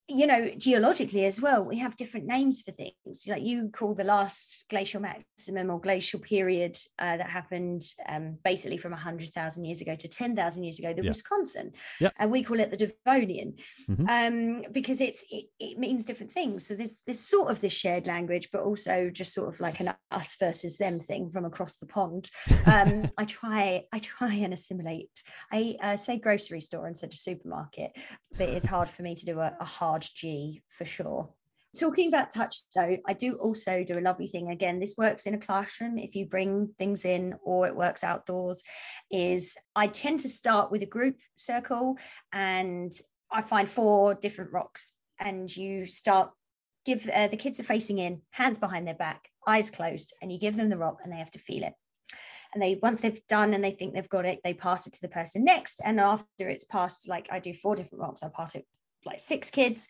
you 0.08 0.26
know, 0.26 0.50
geologically 0.56 1.24
as 1.24 1.40
well, 1.40 1.64
we 1.64 1.78
have 1.78 1.96
different 1.96 2.26
names 2.26 2.62
for 2.62 2.70
things. 2.70 3.26
Like 3.26 3.42
you 3.42 3.70
call 3.72 3.92
the 3.94 4.04
last 4.04 4.64
glacial 4.70 5.00
maximum 5.00 5.68
or 5.70 5.80
glacial 5.80 6.20
period 6.20 6.76
uh, 7.00 7.16
that 7.16 7.28
happened 7.28 7.82
um, 8.08 8.38
basically 8.44 8.76
from 8.76 8.92
100,000 8.92 9.64
years 9.64 9.80
ago 9.80 9.96
to 9.96 10.08
10,000 10.08 10.62
years 10.62 10.78
ago, 10.78 10.92
the 10.92 11.02
yeah. 11.02 11.10
Wisconsin. 11.10 11.72
Yep. 12.00 12.12
And 12.18 12.30
we 12.30 12.44
call 12.44 12.60
it 12.60 12.70
the 12.70 12.76
Devensian 12.76 13.54
mm-hmm. 13.88 14.08
um, 14.08 14.64
because 14.70 15.00
it's 15.00 15.24
it, 15.30 15.46
it, 15.58 15.76
means 15.76 16.04
different 16.04 16.32
things. 16.32 16.68
So 16.68 16.74
there's, 16.74 16.96
there's 17.04 17.20
sort 17.20 17.50
of 17.50 17.60
this 17.60 17.72
shared 17.72 18.06
language, 18.06 18.50
but 18.52 18.62
also 18.62 19.10
just 19.12 19.34
sort 19.34 19.52
of 19.52 19.58
like 19.60 19.80
an 19.80 19.92
us 20.12 20.36
versus 20.38 20.78
them 20.78 21.00
thing 21.00 21.30
from 21.30 21.44
across 21.44 21.78
the 21.78 21.86
pond. 21.86 22.30
Um, 22.66 23.10
I 23.18 23.24
try 23.24 23.84
I 23.92 23.98
try 23.98 24.34
and 24.34 24.54
assimilate. 24.54 25.22
I 25.52 25.76
uh, 25.82 25.96
say 25.96 26.18
grocery 26.18 26.60
store 26.60 26.86
instead 26.86 27.10
of 27.10 27.18
supermarket, 27.18 27.90
but 28.36 28.48
it's 28.48 28.66
hard 28.66 28.88
for 28.88 29.02
me 29.02 29.14
to 29.16 29.26
do 29.26 29.40
a, 29.40 29.52
a 29.60 29.64
hard 29.64 29.95
large 29.96 30.14
G 30.14 30.62
for 30.68 30.84
sure. 30.84 31.30
Talking 31.78 32.08
about 32.08 32.32
touch, 32.32 32.62
though, 32.74 32.96
I 33.06 33.12
do 33.12 33.34
also 33.34 33.84
do 33.84 33.98
a 33.98 34.00
lovely 34.00 34.28
thing. 34.28 34.50
Again, 34.50 34.78
this 34.78 34.94
works 34.96 35.26
in 35.26 35.34
a 35.34 35.38
classroom 35.38 35.98
if 35.98 36.14
you 36.14 36.26
bring 36.26 36.70
things 36.78 37.04
in, 37.04 37.34
or 37.42 37.66
it 37.66 37.76
works 37.76 38.02
outdoors. 38.02 38.62
Is 39.10 39.56
I 39.74 39.86
tend 39.86 40.20
to 40.20 40.28
start 40.28 40.70
with 40.70 40.82
a 40.82 40.86
group 40.86 41.16
circle, 41.34 41.98
and 42.32 42.92
I 43.30 43.42
find 43.42 43.68
four 43.68 44.14
different 44.14 44.52
rocks, 44.52 44.92
and 45.18 45.54
you 45.54 45.86
start 45.86 46.30
give 46.86 47.08
uh, 47.12 47.28
the 47.28 47.36
kids 47.36 47.60
are 47.60 47.64
facing 47.64 47.98
in, 47.98 48.22
hands 48.30 48.58
behind 48.58 48.86
their 48.86 48.94
back, 48.94 49.28
eyes 49.46 49.70
closed, 49.70 50.14
and 50.22 50.32
you 50.32 50.38
give 50.38 50.56
them 50.56 50.70
the 50.70 50.78
rock, 50.78 51.00
and 51.02 51.12
they 51.12 51.18
have 51.18 51.32
to 51.32 51.38
feel 51.38 51.64
it 51.64 51.74
and 52.54 52.62
they 52.62 52.78
once 52.82 53.00
they've 53.00 53.26
done 53.26 53.52
and 53.54 53.62
they 53.62 53.72
think 53.72 53.92
they've 53.92 54.08
got 54.08 54.24
it 54.24 54.40
they 54.44 54.54
pass 54.54 54.86
it 54.86 54.92
to 54.92 55.00
the 55.02 55.08
person 55.08 55.44
next 55.44 55.80
and 55.84 55.98
after 55.98 56.48
it's 56.48 56.64
passed 56.64 57.08
like 57.08 57.26
i 57.30 57.40
do 57.40 57.52
four 57.52 57.74
different 57.74 58.00
rocks 58.00 58.22
i 58.22 58.28
pass 58.28 58.54
it 58.54 58.64
like 59.06 59.20
six 59.20 59.50
kids. 59.50 59.88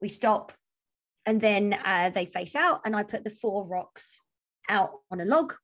We 0.00 0.08
stop 0.08 0.52
and 1.26 1.40
then 1.40 1.78
uh, 1.84 2.10
they 2.10 2.24
face 2.24 2.56
out 2.56 2.80
and 2.84 2.96
I 2.96 3.02
put 3.02 3.24
the 3.24 3.30
four 3.30 3.66
rocks 3.66 4.20
out 4.68 4.92
on 5.10 5.20
a 5.20 5.24
log 5.24 5.54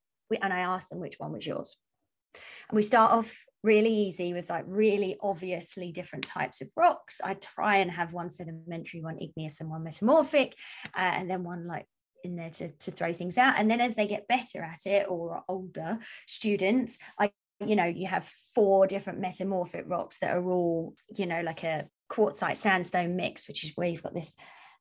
and 0.41 0.53
I 0.53 0.59
ask 0.59 0.89
them 0.89 0.99
which 0.99 1.15
one 1.17 1.31
was 1.31 1.45
yours. 1.45 1.75
And 2.69 2.75
we 2.75 2.83
start 2.83 3.11
off 3.11 3.45
really 3.63 3.91
easy 3.91 4.33
with 4.33 4.49
like 4.49 4.65
really 4.67 5.17
obviously 5.21 5.91
different 5.91 6.25
types 6.25 6.61
of 6.61 6.69
rocks. 6.75 7.21
I 7.23 7.35
try 7.35 7.77
and 7.77 7.89
have 7.91 8.13
one 8.13 8.29
sedimentary, 8.29 9.01
one 9.01 9.17
igneous, 9.19 9.61
and 9.61 9.69
one 9.69 9.83
metamorphic, 9.83 10.55
uh, 10.95 10.99
and 11.01 11.29
then 11.29 11.43
one 11.43 11.67
like 11.67 11.85
in 12.23 12.35
there 12.35 12.49
to, 12.51 12.69
to 12.69 12.91
throw 12.91 13.13
things 13.13 13.37
out. 13.37 13.55
And 13.57 13.69
then 13.69 13.81
as 13.81 13.95
they 13.95 14.07
get 14.07 14.27
better 14.27 14.61
at 14.61 14.85
it 14.85 15.07
or 15.09 15.43
older 15.47 15.99
students, 16.27 16.97
I 17.19 17.31
you 17.65 17.75
know 17.75 17.85
you 17.85 18.07
have 18.07 18.29
four 18.53 18.85
different 18.85 19.19
metamorphic 19.19 19.85
rocks 19.87 20.19
that 20.19 20.35
are 20.35 20.45
all 20.45 20.93
you 21.15 21.25
know 21.25 21.41
like 21.41 21.63
a 21.63 21.87
quartzite 22.09 22.57
sandstone 22.57 23.15
mix, 23.15 23.47
which 23.47 23.63
is 23.63 23.71
where 23.75 23.87
you've 23.87 24.03
got 24.03 24.13
this 24.13 24.33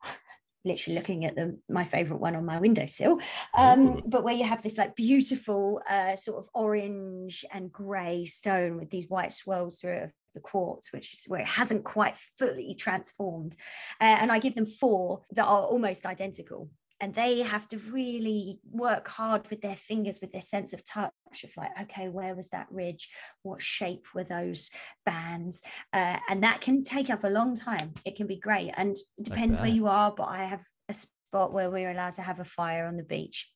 literally 0.64 0.96
looking 0.96 1.26
at 1.26 1.36
the 1.36 1.58
my 1.68 1.84
favorite 1.84 2.20
one 2.20 2.34
on 2.34 2.42
my 2.42 2.58
windowsill 2.58 3.20
um, 3.54 4.00
but 4.06 4.24
where 4.24 4.32
you 4.32 4.44
have 4.44 4.62
this 4.62 4.78
like 4.78 4.96
beautiful 4.96 5.78
uh, 5.90 6.16
sort 6.16 6.38
of 6.38 6.48
orange 6.54 7.44
and 7.52 7.70
gray 7.70 8.24
stone 8.24 8.78
with 8.78 8.88
these 8.88 9.06
white 9.10 9.30
swirls 9.30 9.78
through 9.78 9.92
it 9.92 10.04
of 10.04 10.12
the 10.34 10.40
quartz, 10.40 10.92
which 10.92 11.14
is 11.14 11.24
where 11.26 11.40
it 11.40 11.46
hasn't 11.46 11.84
quite 11.84 12.16
fully 12.16 12.74
transformed. 12.74 13.56
Uh, 14.00 14.04
and 14.20 14.30
I 14.30 14.38
give 14.38 14.54
them 14.54 14.66
four 14.66 15.22
that 15.32 15.44
are 15.44 15.62
almost 15.62 16.04
identical 16.04 16.68
and 17.00 17.14
they 17.14 17.42
have 17.42 17.66
to 17.68 17.78
really 17.78 18.60
work 18.70 19.08
hard 19.08 19.48
with 19.50 19.60
their 19.60 19.76
fingers 19.76 20.20
with 20.20 20.32
their 20.32 20.42
sense 20.42 20.72
of 20.72 20.84
touch 20.84 21.12
of 21.42 21.50
like 21.56 21.70
okay 21.82 22.08
where 22.08 22.34
was 22.34 22.48
that 22.50 22.66
ridge? 22.70 23.08
What 23.42 23.62
shape 23.62 24.06
were 24.14 24.24
those 24.24 24.70
bands? 25.04 25.62
Uh, 25.92 26.18
and 26.28 26.42
that 26.42 26.60
can 26.60 26.84
take 26.84 27.10
up 27.10 27.24
a 27.24 27.28
long 27.28 27.54
time. 27.56 27.94
It 28.04 28.16
can 28.16 28.26
be 28.26 28.36
great. 28.36 28.72
And 28.76 28.96
it 29.18 29.24
depends 29.24 29.60
where 29.60 29.68
you 29.68 29.86
are 29.88 30.12
but 30.16 30.24
i 30.24 30.44
have 30.44 30.64
a 30.88 30.94
spot 30.94 31.52
where 31.52 31.70
we're 31.70 31.90
allowed 31.90 32.12
to 32.14 32.22
have 32.22 32.40
a 32.40 32.44
fire 32.44 32.86
on 32.86 32.96
the 32.96 33.02
beach. 33.02 33.50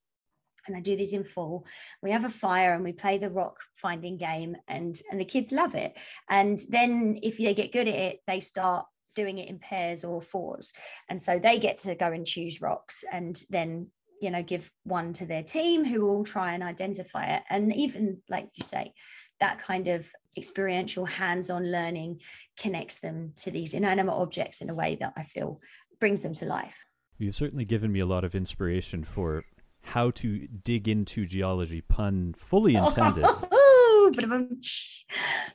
And 0.67 0.77
I 0.77 0.81
do 0.81 0.97
these 0.97 1.13
in 1.13 1.25
full. 1.25 1.67
We 2.03 2.11
have 2.11 2.25
a 2.25 2.31
fire 2.31 2.75
and 2.75 2.85
we 2.85 2.93
play 2.93 3.17
the 3.19 3.31
rock 3.31 3.59
finding 3.75 4.19
game, 4.19 4.55
and 4.67 5.01
and 5.11 5.19
the 5.19 5.25
kids 5.25 5.51
love 5.51 5.75
it. 5.75 5.97
And 6.29 6.61
then 6.69 7.21
if 7.23 7.39
they 7.39 7.55
get 7.55 7.73
good 7.73 7.89
at 7.89 7.95
it, 7.95 8.21
they 8.27 8.41
start 8.41 8.85
doing 9.19 9.39
it 9.39 9.49
in 9.49 9.59
pairs 9.59 10.05
or 10.05 10.23
fours. 10.23 10.73
And 11.09 11.21
so 11.21 11.41
they 11.41 11.59
get 11.59 11.79
to 11.79 11.97
go 11.97 12.13
and 12.13 12.25
choose 12.25 12.61
rocks 12.63 13.05
and 13.13 13.43
then, 13.51 13.89
you 14.23 14.31
know, 14.31 14.45
give 14.45 14.71
one 14.85 15.13
to 15.15 15.27
their 15.27 15.43
team 15.43 15.85
who 15.85 16.07
will 16.07 16.23
try 16.25 16.53
and 16.53 16.63
identify 16.63 17.25
it. 17.37 17.43
And 17.51 17.75
even, 17.75 18.23
like 18.29 18.49
you 18.55 18.65
say, 18.65 18.93
that 19.41 19.59
kind 19.59 19.89
of 19.89 20.09
experiential 20.37 21.05
hands 21.05 21.51
on 21.51 21.73
learning 21.73 22.21
connects 22.57 23.01
them 23.01 23.33
to 23.43 23.51
these 23.51 23.75
inanimate 23.75 24.15
objects 24.15 24.61
in 24.61 24.71
a 24.71 24.75
way 24.75 24.97
that 25.01 25.15
I 25.17 25.25
feel 25.25 25.61
brings 25.99 26.23
them 26.23 26.35
to 26.35 26.45
life. 26.45 26.77
You've 27.19 27.35
certainly 27.35 27.65
given 27.65 27.91
me 27.91 27.99
a 27.99 28.07
lot 28.07 28.23
of 28.23 28.37
inspiration 28.37 29.03
for 29.03 29.45
how 29.83 30.13
to 30.13 30.47
dig 30.47 30.87
into 30.87 31.27
geology, 31.27 31.81
pun 31.81 32.35
fully 32.39 32.75
intended. 32.85 33.27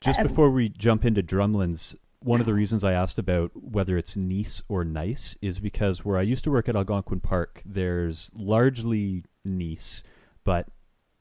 Just 0.00 0.20
um, 0.20 0.26
before 0.26 0.50
we 0.50 0.68
jump 0.68 1.06
into 1.06 1.22
drumlins, 1.22 1.96
one 2.24 2.40
of 2.40 2.46
the 2.46 2.54
reasons 2.54 2.82
I 2.82 2.94
asked 2.94 3.18
about 3.18 3.50
whether 3.54 3.98
it's 3.98 4.16
gneiss 4.16 4.62
or 4.66 4.82
Nice 4.82 5.36
is 5.42 5.60
because 5.60 6.06
where 6.06 6.16
I 6.16 6.22
used 6.22 6.42
to 6.44 6.50
work 6.50 6.70
at 6.70 6.74
Algonquin 6.74 7.20
Park, 7.20 7.62
there's 7.66 8.30
largely 8.34 9.24
gneiss, 9.44 10.02
but 10.42 10.68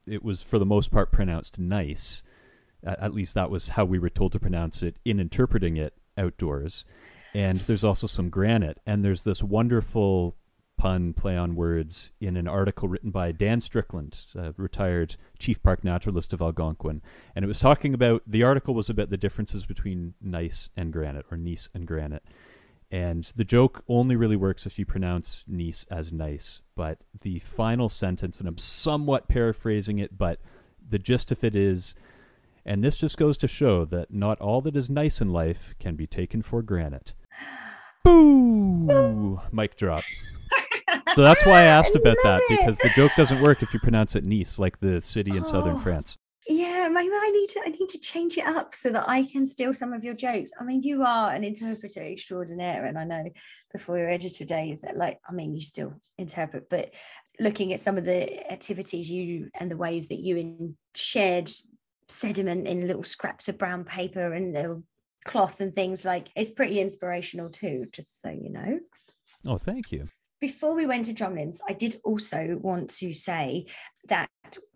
it 0.08 0.24
was 0.24 0.42
for 0.42 0.58
the 0.58 0.66
most 0.66 0.92
part 0.92 1.12
pronounced 1.12 1.60
nice. 1.60 2.24
At 2.86 3.14
least 3.14 3.34
that 3.34 3.50
was 3.50 3.70
how 3.70 3.84
we 3.84 4.00
were 4.00 4.10
told 4.10 4.32
to 4.32 4.40
pronounce 4.40 4.82
it 4.82 4.96
in 5.04 5.20
interpreting 5.20 5.76
it 5.76 5.94
outdoors. 6.18 6.86
And 7.34 7.60
there's 7.60 7.84
also 7.84 8.08
some 8.08 8.30
granite, 8.30 8.80
and 8.86 9.04
there's 9.04 9.24
this 9.24 9.44
wonderful 9.44 10.38
pun 10.84 11.14
play 11.14 11.38
on 11.38 11.56
words 11.56 12.12
in 12.20 12.36
an 12.36 12.46
article 12.46 12.90
written 12.90 13.10
by 13.10 13.32
Dan 13.32 13.62
Strickland, 13.62 14.26
a 14.36 14.54
retired 14.58 15.16
chief 15.40 15.64
park 15.64 15.82
naturalist 15.82 16.34
of 16.34 16.42
Algonquin. 16.42 17.02
And 17.34 17.46
it 17.46 17.48
was 17.48 17.62
talking 17.62 17.94
about 17.94 18.22
the 18.28 18.44
article 18.44 18.74
was 18.74 18.90
about 18.90 19.10
the 19.10 19.16
differences 19.16 19.66
between 19.66 20.14
gneiss 20.20 20.68
and 20.76 20.92
granite, 20.92 21.26
or 21.32 21.38
gneiss 21.38 21.70
and 21.74 21.88
granite. 21.88 22.26
And 22.92 23.24
the 23.38 23.46
joke 23.46 23.86
only 23.88 24.18
really 24.18 24.36
works 24.36 24.66
if 24.66 24.78
you 24.78 24.86
pronounce 24.86 25.46
gneiss 25.48 25.86
as 25.90 26.12
nice. 26.12 26.60
But 26.76 26.98
the 27.22 27.40
final 27.40 27.88
sentence, 27.88 28.40
and 28.40 28.50
I'm 28.50 28.58
somewhat 28.58 29.30
paraphrasing 29.30 30.00
it, 30.00 30.18
but 30.18 30.42
the 30.90 31.00
gist 31.00 31.32
of 31.32 31.46
it 31.46 31.56
is, 31.56 31.96
and 32.66 32.84
this 32.84 32.98
just 32.98 33.16
goes 33.16 33.38
to 33.38 33.48
show 33.48 33.86
that 33.86 34.12
not 34.12 34.42
all 34.42 34.60
that 34.60 34.76
is 34.76 34.90
nice 34.90 35.22
in 35.22 35.30
life 35.30 35.76
can 35.80 35.96
be 35.96 36.08
taken 36.08 36.42
for 36.42 36.62
granted. 36.62 37.14
Boo! 38.04 39.40
Mic 39.54 39.78
drop 39.78 40.04
so 41.16 41.22
that's 41.22 41.46
why 41.46 41.62
I 41.62 41.64
asked 41.64 41.96
I 41.96 42.00
about 42.00 42.18
that 42.24 42.42
it. 42.42 42.60
because 42.60 42.78
the 42.78 42.90
joke 42.90 43.12
doesn't 43.16 43.42
work 43.42 43.64
if 43.64 43.74
you 43.74 43.80
pronounce 43.80 44.16
it 44.16 44.24
Nice, 44.24 44.60
like 44.60 44.80
the 44.80 45.02
city 45.02 45.32
in 45.32 45.44
oh, 45.44 45.48
southern 45.48 45.80
France. 45.80 46.18
Yeah, 46.48 46.90
maybe 46.92 47.14
I 47.14 47.32
need 47.32 47.50
to 47.52 47.62
I 47.66 47.70
need 47.70 47.90
to 47.90 48.00
change 48.00 48.38
it 48.38 48.46
up 48.46 48.76
so 48.76 48.90
that 48.92 49.08
I 49.08 49.24
can 49.24 49.46
steal 49.46 49.74
some 49.74 49.94
of 49.94 50.04
your 50.04 50.14
jokes. 50.14 50.52
I 50.60 50.64
mean, 50.64 50.82
you 50.82 51.04
are 51.04 51.32
an 51.32 51.44
interpreter 51.44 52.02
extraordinaire, 52.02 52.86
and 52.86 52.98
I 52.98 53.06
know 53.06 53.30
before 53.72 53.98
your 53.98 54.10
editor 54.10 54.44
days 54.44 54.82
that 54.82 54.98
like 54.98 55.20
I 55.28 55.32
mean 55.32 55.54
you 55.54 55.62
still 55.62 55.94
interpret, 56.18 56.70
but 56.70 56.94
looking 57.40 57.74
at 57.74 57.80
some 57.80 57.98
of 57.98 58.06
the 58.06 58.52
activities 58.52 59.10
you 59.10 59.50
and 59.58 59.72
the 59.72 59.78
way 59.78 60.02
that 60.02 60.20
you 60.20 60.38
in 60.38 60.76
shared 60.96 61.50
sediment 62.10 62.68
in 62.68 62.88
little 62.88 63.04
scraps 63.04 63.48
of 63.48 63.58
brown 63.58 63.86
paper 63.86 64.34
and 64.34 64.54
little 64.54 64.84
cloth 65.26 65.62
and 65.62 65.74
things 65.74 66.04
like 66.04 66.28
it's 66.36 66.52
pretty 66.52 66.82
inspirational 66.82 67.50
too, 67.50 67.86
just 67.92 68.22
so 68.22 68.30
you 68.30 68.50
know. 68.50 68.80
Oh, 69.46 69.58
thank 69.58 69.92
you 69.92 70.10
before 70.44 70.76
we 70.76 70.86
went 70.86 71.06
to 71.06 71.14
drumlins, 71.14 71.60
I 71.70 71.72
did 71.72 71.96
also 72.04 72.60
want 72.62 72.90
to 72.98 73.14
say 73.14 73.68
that 74.10 74.28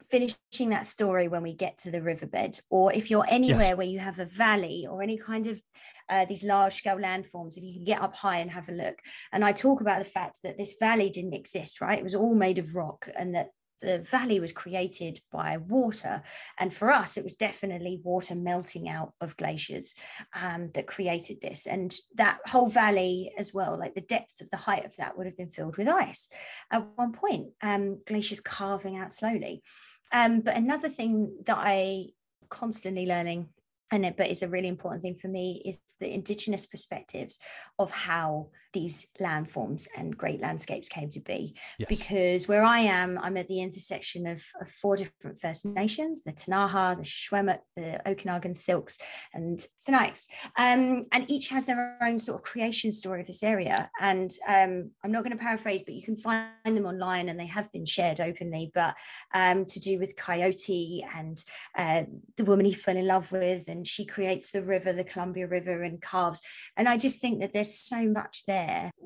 finishing 0.09 0.69
that 0.69 0.87
story 0.87 1.27
when 1.27 1.43
we 1.43 1.53
get 1.53 1.77
to 1.79 1.91
the 1.91 2.01
riverbed, 2.01 2.57
or 2.69 2.93
if 2.93 3.11
you're 3.11 3.25
anywhere 3.27 3.71
yes. 3.71 3.77
where 3.77 3.85
you 3.85 3.99
have 3.99 4.19
a 4.19 4.23
valley 4.45 4.87
or 4.89 5.03
any 5.03 5.17
kind 5.17 5.45
of 5.45 5.61
uh, 6.07 6.23
these 6.23 6.45
large 6.45 6.75
scale 6.75 6.95
landforms, 6.95 7.57
if 7.57 7.65
you 7.65 7.73
can 7.73 7.83
get 7.83 8.01
up 8.01 8.15
high 8.15 8.37
and 8.37 8.49
have 8.49 8.69
a 8.69 8.71
look. 8.71 8.97
And 9.33 9.43
I 9.43 9.51
talk 9.51 9.81
about 9.81 9.99
the 9.99 10.09
fact 10.09 10.39
that 10.43 10.57
this 10.57 10.75
valley 10.79 11.09
didn't 11.09 11.33
exist, 11.33 11.81
right? 11.81 11.99
It 11.99 12.03
was 12.05 12.15
all 12.15 12.33
made 12.33 12.59
of 12.59 12.73
rock, 12.73 13.09
and 13.17 13.35
that 13.35 13.49
the 13.81 13.99
valley 13.99 14.39
was 14.39 14.51
created 14.51 15.19
by 15.31 15.57
water. 15.57 16.23
And 16.59 16.73
for 16.73 16.91
us, 16.91 17.17
it 17.17 17.23
was 17.23 17.33
definitely 17.33 18.01
water 18.03 18.35
melting 18.35 18.89
out 18.89 19.13
of 19.21 19.37
glaciers 19.37 19.93
um, 20.39 20.71
that 20.73 20.87
created 20.87 21.41
this. 21.41 21.67
And 21.67 21.93
that 22.15 22.39
whole 22.45 22.69
valley, 22.69 23.33
as 23.37 23.53
well, 23.53 23.77
like 23.77 23.95
the 23.95 24.01
depth 24.01 24.41
of 24.41 24.49
the 24.49 24.57
height 24.57 24.85
of 24.85 24.95
that, 24.97 25.17
would 25.17 25.27
have 25.27 25.37
been 25.37 25.51
filled 25.51 25.77
with 25.77 25.87
ice 25.87 26.27
at 26.71 26.87
one 26.95 27.13
point, 27.13 27.49
um, 27.61 28.01
glaciers 28.05 28.39
carving 28.39 28.97
out 28.97 29.13
slowly. 29.13 29.63
Um, 30.11 30.41
but 30.41 30.55
another 30.55 30.89
thing 30.89 31.37
that 31.45 31.57
I 31.57 32.07
constantly 32.49 33.05
learning 33.05 33.49
and 33.91 34.05
it, 34.05 34.17
but 34.17 34.27
it's 34.27 34.41
a 34.41 34.49
really 34.49 34.67
important 34.67 35.01
thing 35.01 35.15
for 35.15 35.27
me 35.27 35.61
is 35.65 35.79
the 35.99 36.13
indigenous 36.13 36.65
perspectives 36.65 37.39
of 37.79 37.89
how 37.91 38.49
these 38.73 39.07
landforms 39.19 39.87
and 39.95 40.17
great 40.17 40.41
landscapes 40.41 40.89
came 40.89 41.09
to 41.09 41.19
be 41.19 41.55
yes. 41.79 41.87
because 41.87 42.47
where 42.47 42.63
i 42.63 42.79
am 42.79 43.17
i'm 43.21 43.37
at 43.37 43.47
the 43.47 43.61
intersection 43.61 44.27
of, 44.27 44.43
of, 44.59 44.67
four 44.67 44.95
different 44.95 45.39
first 45.39 45.65
nations 45.65 46.21
the 46.23 46.33
Ktunaxa, 46.33 46.97
the 46.97 47.03
Secwépemc 47.03 47.59
the 47.75 48.09
okanagan 48.09 48.53
Syilx, 48.53 48.97
and 49.33 49.65
Sinixt 49.79 50.27
um, 50.57 51.05
and 51.11 51.29
each 51.29 51.47
has 51.49 51.65
their 51.65 51.97
own 52.01 52.19
sort 52.19 52.37
of 52.39 52.43
creation 52.43 52.91
story 52.91 53.21
of 53.21 53.27
this 53.27 53.43
area 53.43 53.89
and 54.01 54.31
um, 54.47 54.91
i'm 55.03 55.11
not 55.11 55.23
going 55.23 55.35
to 55.35 55.43
paraphrase 55.43 55.83
but 55.83 55.95
you 55.95 56.03
can 56.03 56.17
find 56.17 56.51
them 56.65 56.85
online 56.85 57.29
and 57.29 57.39
they 57.39 57.45
have 57.45 57.71
been 57.71 57.85
shared 57.85 58.19
openly 58.19 58.71
but 58.73 58.95
um, 59.33 59.65
to 59.65 59.79
do 59.79 59.97
with 59.97 60.15
coyote 60.17 61.05
and 61.15 61.43
uh, 61.77 62.03
the 62.35 62.45
woman 62.45 62.65
he 62.65 62.73
fell 62.73 62.97
in 62.97 63.07
love 63.07 63.31
with 63.31 63.67
and 63.67 63.77
and 63.77 63.87
she 63.87 64.05
creates 64.05 64.51
the 64.51 64.63
river, 64.63 64.91
the 64.91 65.03
Columbia 65.03 65.47
River, 65.47 65.83
and 65.83 66.01
carves. 66.01 66.41
And 66.75 66.89
I 66.89 66.97
just 66.97 67.21
think 67.21 67.39
that 67.39 67.53
there's 67.53 67.73
so 67.73 68.03
much 68.05 68.43
there 68.45 68.56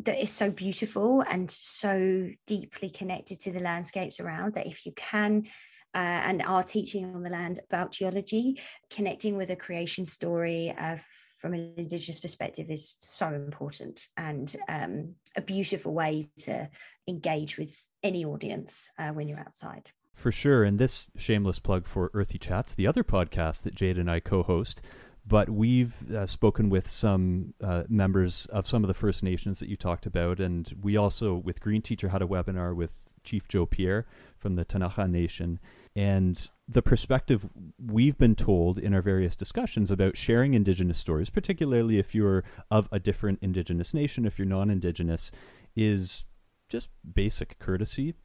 that 0.03 0.21
is 0.21 0.31
so 0.31 0.49
beautiful 0.49 1.21
and 1.21 1.49
so 1.49 2.29
deeply 2.47 2.89
connected 2.89 3.39
to 3.41 3.51
the 3.51 3.59
landscapes 3.59 4.19
around 4.19 4.53
that 4.53 4.67
if 4.67 4.85
you 4.85 4.91
can 4.93 5.45
uh, 5.93 5.97
and 5.97 6.41
are 6.41 6.63
teaching 6.63 7.05
on 7.15 7.23
the 7.23 7.29
land 7.29 7.59
about 7.69 7.91
geology, 7.91 8.59
connecting 8.89 9.35
with 9.35 9.49
a 9.49 9.55
creation 9.55 10.05
story 10.05 10.73
uh, 10.77 10.97
from 11.39 11.53
an 11.53 11.73
Indigenous 11.75 12.19
perspective 12.19 12.69
is 12.69 12.97
so 12.99 13.27
important 13.27 14.07
and 14.15 14.55
um, 14.69 15.15
a 15.35 15.41
beautiful 15.41 15.93
way 15.93 16.23
to 16.37 16.69
engage 17.07 17.57
with 17.57 17.87
any 18.03 18.23
audience 18.23 18.89
uh, 18.99 19.09
when 19.09 19.27
you're 19.27 19.39
outside. 19.39 19.91
For 20.13 20.31
sure. 20.31 20.63
And 20.63 20.77
this 20.77 21.09
shameless 21.17 21.57
plug 21.57 21.87
for 21.87 22.11
Earthy 22.13 22.37
Chats, 22.37 22.75
the 22.75 22.85
other 22.85 23.03
podcast 23.03 23.63
that 23.63 23.73
Jade 23.73 23.97
and 23.97 24.09
I 24.09 24.19
co 24.19 24.43
host. 24.43 24.81
But 25.25 25.49
we've 25.49 25.93
uh, 26.11 26.25
spoken 26.25 26.69
with 26.69 26.87
some 26.87 27.53
uh, 27.63 27.83
members 27.87 28.47
of 28.47 28.67
some 28.67 28.83
of 28.83 28.87
the 28.87 28.93
First 28.93 29.21
Nations 29.23 29.59
that 29.59 29.69
you 29.69 29.77
talked 29.77 30.05
about. 30.05 30.39
And 30.39 30.73
we 30.81 30.97
also, 30.97 31.35
with 31.35 31.59
Green 31.59 31.81
Teacher, 31.81 32.09
had 32.09 32.21
a 32.21 32.27
webinar 32.27 32.75
with 32.75 32.91
Chief 33.23 33.47
Joe 33.47 33.65
Pierre 33.65 34.05
from 34.37 34.55
the 34.55 34.65
Ktunaxa 34.65 35.09
Nation. 35.09 35.59
And 35.95 36.47
the 36.67 36.81
perspective 36.81 37.47
we've 37.77 38.17
been 38.17 38.35
told 38.35 38.77
in 38.77 38.93
our 38.93 39.01
various 39.01 39.35
discussions 39.35 39.91
about 39.91 40.17
sharing 40.17 40.53
Indigenous 40.53 40.97
stories, 40.97 41.29
particularly 41.29 41.99
if 41.99 42.15
you're 42.15 42.43
of 42.69 42.87
a 42.91 42.99
different 42.99 43.39
Indigenous 43.41 43.93
nation, 43.93 44.25
if 44.25 44.39
you're 44.39 44.47
non 44.47 44.69
Indigenous, 44.69 45.31
is 45.75 46.23
just 46.69 46.89
basic 47.13 47.59
courtesy, 47.59 48.15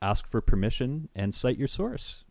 ask 0.00 0.26
for 0.28 0.40
permission 0.40 1.08
and 1.14 1.34
cite 1.34 1.58
your 1.58 1.68
source. 1.68 2.24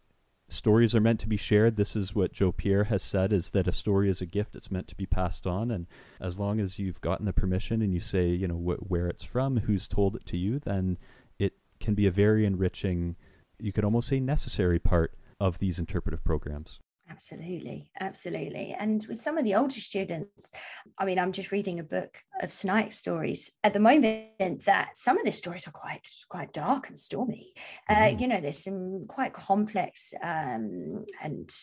Stories 0.47 0.93
are 0.93 1.01
meant 1.01 1.19
to 1.21 1.27
be 1.27 1.37
shared. 1.37 1.75
This 1.75 1.95
is 1.95 2.13
what 2.13 2.31
Joe 2.31 2.51
Pierre 2.51 2.85
has 2.85 3.01
said 3.01 3.33
is 3.33 3.51
that 3.51 3.67
a 3.67 3.71
story 3.71 4.09
is 4.09 4.21
a 4.21 4.27
gift. 4.27 4.55
It's 4.55 4.69
meant 4.69 4.87
to 4.89 4.95
be 4.95 5.07
passed 5.07 5.47
on. 5.47 5.71
And 5.71 5.87
as 6.21 6.37
long 6.37 6.59
as 6.59 6.77
you've 6.77 7.01
gotten 7.01 7.25
the 7.25 7.33
permission 7.33 7.81
and 7.81 7.93
you 7.93 7.99
say, 7.99 8.29
you 8.29 8.47
know, 8.47 8.55
wh- 8.55 8.89
where 8.89 9.07
it's 9.07 9.23
from, 9.23 9.57
who's 9.57 9.87
told 9.87 10.15
it 10.15 10.25
to 10.27 10.37
you, 10.37 10.59
then 10.59 10.97
it 11.39 11.53
can 11.79 11.95
be 11.95 12.05
a 12.05 12.11
very 12.11 12.45
enriching, 12.45 13.15
you 13.59 13.73
could 13.73 13.83
almost 13.83 14.07
say 14.07 14.19
necessary 14.19 14.77
part 14.77 15.15
of 15.39 15.57
these 15.57 15.79
interpretive 15.79 16.23
programs. 16.23 16.79
Absolutely, 17.09 17.91
absolutely. 17.99 18.75
And 18.77 19.05
with 19.07 19.21
some 19.21 19.37
of 19.37 19.43
the 19.43 19.55
older 19.55 19.79
students, 19.79 20.51
I 20.97 21.05
mean, 21.05 21.19
I'm 21.19 21.31
just 21.31 21.51
reading 21.51 21.79
a 21.79 21.83
book 21.83 22.21
of 22.41 22.49
Sinixt 22.49 22.93
stories 22.93 23.51
at 23.63 23.73
the 23.73 23.79
moment 23.79 24.65
that 24.65 24.97
some 24.97 25.17
of 25.17 25.23
the 25.23 25.31
stories 25.31 25.67
are 25.67 25.71
quite 25.71 26.07
quite 26.29 26.51
dark 26.51 26.89
and 26.89 26.97
stormy. 26.97 27.53
Uh, 27.87 27.95
mm. 27.95 28.19
you 28.19 28.27
know, 28.27 28.41
there's 28.41 28.63
some 28.63 29.05
quite 29.07 29.33
complex 29.33 30.13
um, 30.21 31.05
and 31.21 31.55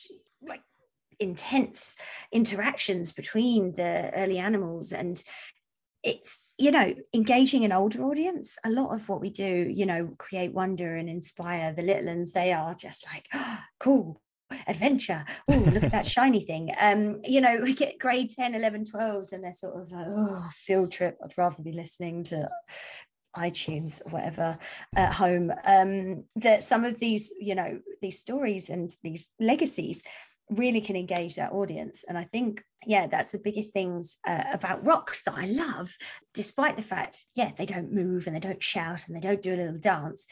like 0.46 0.62
intense 1.18 1.96
interactions 2.30 3.12
between 3.12 3.74
the 3.74 4.12
early 4.14 4.38
animals 4.38 4.92
and 4.92 5.22
it's 6.02 6.38
you 6.58 6.70
know 6.70 6.92
engaging 7.14 7.64
an 7.64 7.72
older 7.72 8.02
audience 8.02 8.58
a 8.64 8.70
lot 8.70 8.92
of 8.92 9.08
what 9.08 9.20
we 9.20 9.30
do 9.30 9.70
you 9.72 9.86
know 9.86 10.12
create 10.18 10.52
wonder 10.52 10.96
and 10.96 11.08
inspire 11.08 11.72
the 11.72 11.82
little 11.82 12.06
ones 12.06 12.32
they 12.32 12.52
are 12.52 12.74
just 12.74 13.06
like 13.12 13.26
oh, 13.34 13.58
cool 13.78 14.21
adventure 14.66 15.24
oh 15.48 15.54
look 15.54 15.82
at 15.82 15.92
that 15.92 16.06
shiny 16.06 16.40
thing 16.40 16.70
um 16.80 17.20
you 17.24 17.40
know 17.40 17.60
we 17.62 17.74
get 17.74 17.98
grade 17.98 18.30
10 18.30 18.54
11 18.54 18.84
12s 18.84 19.32
and 19.32 19.44
they're 19.44 19.52
sort 19.52 19.80
of 19.80 19.90
like 19.90 20.06
oh 20.08 20.48
field 20.54 20.90
trip 20.90 21.16
i'd 21.24 21.36
rather 21.38 21.62
be 21.62 21.72
listening 21.72 22.22
to 22.22 22.48
iTunes 23.36 24.04
or 24.04 24.10
whatever 24.10 24.58
at 24.94 25.12
home 25.12 25.50
um 25.64 26.24
that 26.36 26.62
some 26.62 26.84
of 26.84 26.98
these 26.98 27.32
you 27.40 27.54
know 27.54 27.80
these 28.00 28.18
stories 28.18 28.68
and 28.68 28.94
these 29.02 29.30
legacies 29.40 30.02
really 30.56 30.80
can 30.80 30.96
engage 30.96 31.36
that 31.36 31.52
audience. 31.52 32.04
And 32.06 32.16
I 32.18 32.24
think, 32.24 32.62
yeah, 32.86 33.06
that's 33.06 33.32
the 33.32 33.38
biggest 33.38 33.72
things 33.72 34.16
uh, 34.26 34.44
about 34.52 34.86
rocks 34.86 35.22
that 35.24 35.34
I 35.36 35.46
love, 35.46 35.94
despite 36.34 36.76
the 36.76 36.82
fact, 36.82 37.26
yeah, 37.34 37.52
they 37.56 37.66
don't 37.66 37.92
move 37.92 38.26
and 38.26 38.36
they 38.36 38.40
don't 38.40 38.62
shout 38.62 39.06
and 39.06 39.16
they 39.16 39.20
don't 39.20 39.42
do 39.42 39.54
a 39.54 39.56
little 39.56 39.78
dance. 39.78 40.26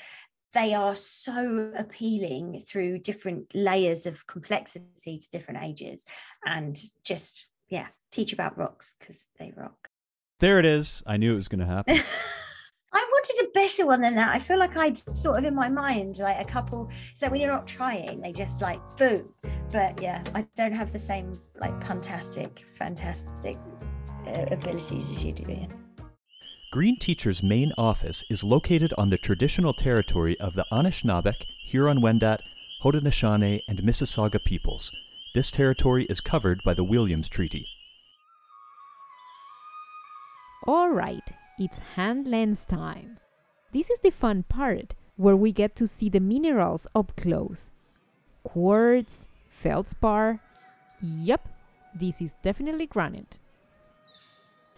They 0.53 0.75
are 0.75 0.95
so 0.95 1.73
appealing 1.77 2.63
through 2.67 2.99
different 2.99 3.55
layers 3.55 4.07
of 4.07 4.27
complexity 4.27 5.19
to 5.19 5.31
different 5.31 5.63
ages 5.63 6.05
and 6.45 6.79
just, 7.05 7.47
yeah, 7.69 7.89
teach 8.11 8.33
about 8.33 8.59
rocks 8.59 8.95
because 8.99 9.29
they 9.39 9.53
rock. 9.57 9.89
There 10.41 10.59
it 10.59 10.67
is. 10.67 11.03
I 11.07 11.17
knew 11.19 11.35
it 11.35 11.37
was 11.37 11.49
going 11.49 11.61
to 11.61 11.67
happen. 11.67 12.01
I 12.93 13.09
wanted 13.13 13.47
a 13.47 13.51
better 13.53 13.87
one 13.87 14.01
than 14.01 14.17
that. 14.17 14.31
I 14.35 14.39
feel 14.39 14.59
like 14.59 14.77
I'd 14.77 14.97
sort 15.17 15.39
of 15.39 15.45
in 15.45 15.55
my 15.55 15.69
mind 15.69 16.19
like 16.19 16.41
a 16.41 16.45
couple. 16.45 16.91
So 17.15 17.29
when 17.29 17.41
you're 17.41 17.51
not 17.51 17.69
trying, 17.69 18.21
they 18.21 18.33
just 18.33 18.63
like 18.63 18.81
boom. 18.97 19.33
But 19.71 20.03
yeah, 20.03 20.23
I 20.35 20.47
don't 20.57 20.73
have 20.73 20.93
the 20.93 20.99
same 20.99 21.33
like 21.61 21.87
fantastic, 21.87 22.65
fantastic 22.75 23.57
uh, 24.27 24.47
abilities 24.51 25.11
as 25.11 25.23
you 25.23 25.33
do, 25.33 25.49
Ian. 25.49 25.80
Green 26.73 26.97
Teacher's 26.97 27.43
main 27.43 27.73
office 27.77 28.23
is 28.31 28.45
located 28.45 28.95
on 28.97 29.11
the 29.11 29.19
traditional 29.19 29.75
territory 29.75 30.39
of 30.39 30.55
the 30.55 30.65
Anishinaabeg, 30.71 31.45
Huron-Wendat, 31.67 32.39
Haudenosaunee, 32.85 33.63
and 33.67 33.83
Mississauga 33.83 34.39
peoples. 34.45 34.93
This 35.35 35.51
territory 35.51 36.07
is 36.09 36.21
covered 36.21 36.63
by 36.65 36.75
the 36.75 36.85
Williams 36.85 37.29
Treaty. 37.29 37.67
All 40.65 40.91
right, 40.91 41.33
it's 41.59 41.81
hand 41.97 42.29
lens 42.29 42.65
time. 42.65 43.19
This 43.73 43.91
is 43.91 43.99
the 43.99 44.11
fun 44.11 44.45
part 44.45 44.95
where 45.17 45.35
we 45.35 45.51
get 45.51 45.75
to 45.75 45.89
see 45.89 46.09
the 46.09 46.21
minerals 46.21 46.87
up 46.95 47.17
close. 47.17 47.73
Quartz, 48.45 49.27
feldspar. 49.49 50.39
Yep, 51.03 51.49
this 51.97 52.23
is 52.23 52.35
definitely 52.45 52.87
granite. 52.87 53.39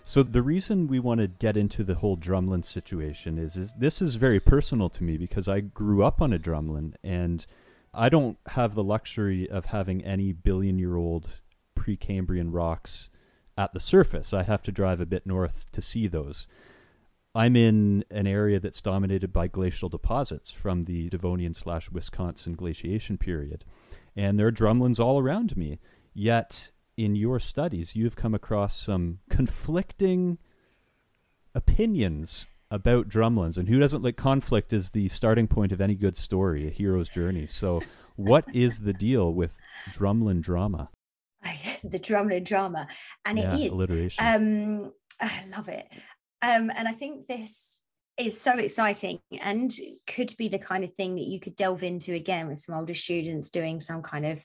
So 0.05 0.23
the 0.23 0.43
reason 0.43 0.89
we 0.89 0.99
want 0.99 1.21
to 1.21 1.29
get 1.29 1.57
into 1.57 1.85
the 1.85 1.95
whole 1.95 2.17
drumlin 2.17 2.65
situation 2.65 3.39
is, 3.39 3.57
is 3.57 3.73
this 3.75 4.03
is 4.03 4.17
very 4.17 4.41
personal 4.41 4.89
to 4.91 5.05
me 5.05 5.17
because 5.17 5.49
I 5.49 5.61
grew 5.61 6.03
up 6.03 6.21
on 6.21 6.33
a 6.33 6.39
drumlin 6.39 6.95
and 7.05 7.47
I 7.95 8.09
don't 8.09 8.39
have 8.49 8.75
the 8.75 8.83
luxury 8.83 9.49
of 9.49 9.67
having 9.67 10.05
any 10.05 10.33
billion 10.33 10.79
year 10.79 10.97
old 10.97 11.29
Precambrian 11.77 12.49
rocks 12.53 13.11
at 13.57 13.73
the 13.73 13.81
surface. 13.81 14.33
I 14.33 14.43
have 14.43 14.63
to 14.65 14.73
drive 14.73 15.01
a 15.01 15.07
bit 15.07 15.27
north 15.27 15.67
to 15.73 15.83
see 15.83 16.09
those. 16.09 16.47
I'm 17.35 17.57
in 17.57 18.05
an 18.11 18.27
area 18.27 18.61
that's 18.61 18.83
dominated 18.83 19.33
by 19.33 19.49
glacial 19.49 19.89
deposits 19.89 20.51
from 20.51 20.83
the 20.83 21.09
Devensian 21.09 21.55
slash 21.55 21.91
Wisconsin 21.91 22.55
glaciation 22.55 23.17
period. 23.17 23.65
And 24.15 24.39
there 24.39 24.47
are 24.47 24.53
drumlins 24.53 25.01
all 25.01 25.19
around 25.19 25.57
me. 25.57 25.79
Yet, 26.13 26.71
in 27.05 27.17
your 27.17 27.41
studies, 27.41 27.97
you've 27.97 28.17
come 28.17 28.35
across 28.35 28.79
some 28.79 29.19
conflicting 29.29 30.39
opinions 31.55 32.47
about 32.71 33.09
drumlins. 33.09 33.57
And 33.57 33.69
who 33.69 33.79
doesn't 33.79 34.03
like 34.03 34.17
conflict 34.17 34.73
is 34.73 34.91
the 34.91 35.09
starting 35.09 35.49
point 35.49 35.73
of 35.73 35.81
any 35.81 35.95
good 35.95 36.17
story, 36.17 36.67
a 36.67 36.71
hero's 36.71 37.09
journey. 37.09 37.47
So, 37.47 37.83
what 38.17 38.45
is 38.55 38.81
the 38.81 38.93
deal 38.93 39.33
with 39.33 39.53
drumlin 39.93 40.43
drama? 40.43 40.91
the 41.85 41.99
drumlin 41.99 42.45
drama. 42.45 42.87
And 43.25 43.39
yeah, 43.39 43.55
it 43.55 43.61
is. 43.61 43.73
Alliteration. 43.73 44.25
Um, 44.25 44.93
I 45.21 45.45
love 45.57 45.69
it. 45.69 45.89
Um, 46.41 46.71
and 46.75 46.87
I 46.87 46.93
think 46.93 47.27
this 47.27 47.83
is 48.17 48.41
so 48.41 48.53
exciting 48.59 49.19
and 49.41 49.73
could 50.07 50.35
be 50.37 50.49
the 50.49 50.59
kind 50.59 50.85
of 50.85 50.93
thing 50.95 51.17
that 51.17 51.27
you 51.27 51.41
could 51.41 51.57
delve 51.57 51.83
into 51.83 52.13
again 52.13 52.47
with 52.47 52.61
some 52.61 52.75
older 52.75 52.95
students 52.95 53.51
doing 53.51 53.81
some 53.81 54.03
kind 54.03 54.27
of 54.27 54.45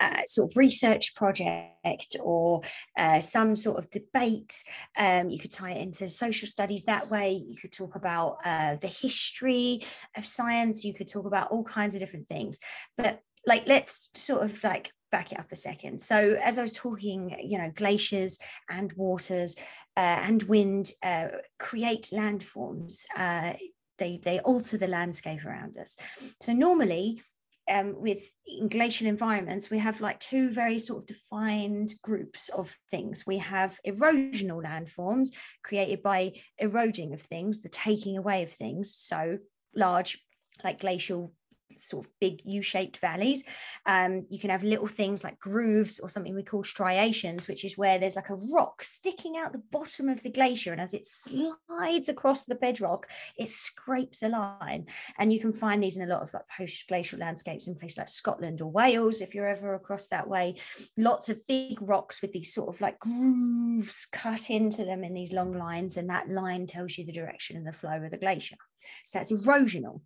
uh, 0.00 0.22
sort 0.26 0.50
of 0.50 0.56
research 0.56 1.14
project 1.14 2.16
or 2.20 2.62
uh, 2.96 3.20
some 3.20 3.56
sort 3.56 3.78
of 3.78 3.90
debate. 3.90 4.62
Um, 4.96 5.30
you 5.30 5.38
could 5.38 5.50
tie 5.50 5.72
it 5.72 5.82
into 5.82 6.10
social 6.10 6.48
studies 6.48 6.84
that 6.84 7.10
way. 7.10 7.42
You 7.46 7.56
could 7.56 7.72
talk 7.72 7.96
about 7.96 8.38
uh, 8.44 8.76
the 8.76 8.88
history 8.88 9.82
of 10.16 10.26
science. 10.26 10.84
You 10.84 10.94
could 10.94 11.08
talk 11.08 11.26
about 11.26 11.50
all 11.50 11.64
kinds 11.64 11.94
of 11.94 12.00
different 12.00 12.26
things. 12.26 12.58
But 12.96 13.20
like, 13.46 13.66
let's 13.66 14.10
sort 14.14 14.42
of 14.42 14.62
like 14.64 14.92
back 15.12 15.32
it 15.32 15.38
up 15.38 15.52
a 15.52 15.56
second. 15.56 16.02
So, 16.02 16.36
as 16.42 16.58
I 16.58 16.62
was 16.62 16.72
talking, 16.72 17.36
you 17.42 17.58
know, 17.58 17.70
glaciers 17.74 18.38
and 18.68 18.92
waters 18.94 19.56
uh, 19.96 20.00
and 20.00 20.42
wind 20.44 20.92
uh, 21.02 21.28
create 21.58 22.10
landforms. 22.12 23.04
Uh, 23.16 23.54
they 23.98 24.20
they 24.22 24.40
alter 24.40 24.76
the 24.76 24.86
landscape 24.86 25.44
around 25.44 25.78
us. 25.78 25.96
So 26.40 26.52
normally. 26.52 27.22
Um, 27.68 28.00
with 28.00 28.22
glacial 28.68 29.08
environments, 29.08 29.70
we 29.70 29.78
have 29.78 30.00
like 30.00 30.20
two 30.20 30.50
very 30.50 30.78
sort 30.78 31.00
of 31.00 31.06
defined 31.06 31.94
groups 32.02 32.48
of 32.48 32.76
things. 32.90 33.24
We 33.26 33.38
have 33.38 33.78
erosional 33.84 34.62
landforms 34.62 35.30
created 35.64 36.02
by 36.02 36.34
eroding 36.58 37.12
of 37.12 37.20
things, 37.20 37.62
the 37.62 37.68
taking 37.68 38.16
away 38.16 38.44
of 38.44 38.52
things. 38.52 38.94
So 38.96 39.38
large, 39.74 40.18
like 40.62 40.80
glacial 40.80 41.32
sort 41.78 42.06
of 42.06 42.12
big 42.20 42.40
U-shaped 42.44 42.98
valleys. 42.98 43.44
Um, 43.84 44.26
you 44.30 44.38
can 44.38 44.50
have 44.50 44.62
little 44.62 44.86
things 44.86 45.24
like 45.24 45.38
grooves 45.38 45.98
or 46.00 46.08
something 46.08 46.34
we 46.34 46.42
call 46.42 46.64
striations, 46.64 47.48
which 47.48 47.64
is 47.64 47.78
where 47.78 47.98
there's 47.98 48.16
like 48.16 48.30
a 48.30 48.36
rock 48.52 48.82
sticking 48.82 49.36
out 49.36 49.52
the 49.52 49.62
bottom 49.70 50.08
of 50.08 50.22
the 50.22 50.30
glacier, 50.30 50.72
and 50.72 50.80
as 50.80 50.94
it 50.94 51.06
slides 51.06 52.08
across 52.08 52.46
the 52.46 52.54
bedrock, 52.54 53.08
it 53.36 53.48
scrapes 53.48 54.22
a 54.22 54.28
line. 54.28 54.86
And 55.18 55.32
you 55.32 55.40
can 55.40 55.52
find 55.52 55.82
these 55.82 55.96
in 55.96 56.08
a 56.08 56.12
lot 56.12 56.22
of 56.22 56.32
like 56.34 56.48
post-glacial 56.56 57.18
landscapes 57.18 57.66
in 57.66 57.74
places 57.74 57.98
like 57.98 58.08
Scotland 58.08 58.60
or 58.60 58.70
Wales, 58.70 59.20
if 59.20 59.34
you're 59.34 59.48
ever 59.48 59.74
across 59.74 60.08
that 60.08 60.28
way. 60.28 60.56
Lots 60.96 61.28
of 61.28 61.46
big 61.46 61.80
rocks 61.82 62.22
with 62.22 62.32
these 62.32 62.52
sort 62.52 62.74
of 62.74 62.80
like 62.80 62.98
grooves 62.98 64.06
cut 64.12 64.50
into 64.50 64.84
them 64.84 65.04
in 65.04 65.14
these 65.14 65.32
long 65.32 65.56
lines, 65.56 65.96
and 65.96 66.10
that 66.10 66.28
line 66.28 66.66
tells 66.66 66.96
you 66.96 67.04
the 67.04 67.12
direction 67.12 67.56
and 67.56 67.66
the 67.66 67.72
flow 67.72 68.02
of 68.02 68.10
the 68.10 68.16
glacier. 68.16 68.56
So 69.04 69.18
that's 69.18 69.32
erosional. 69.32 70.00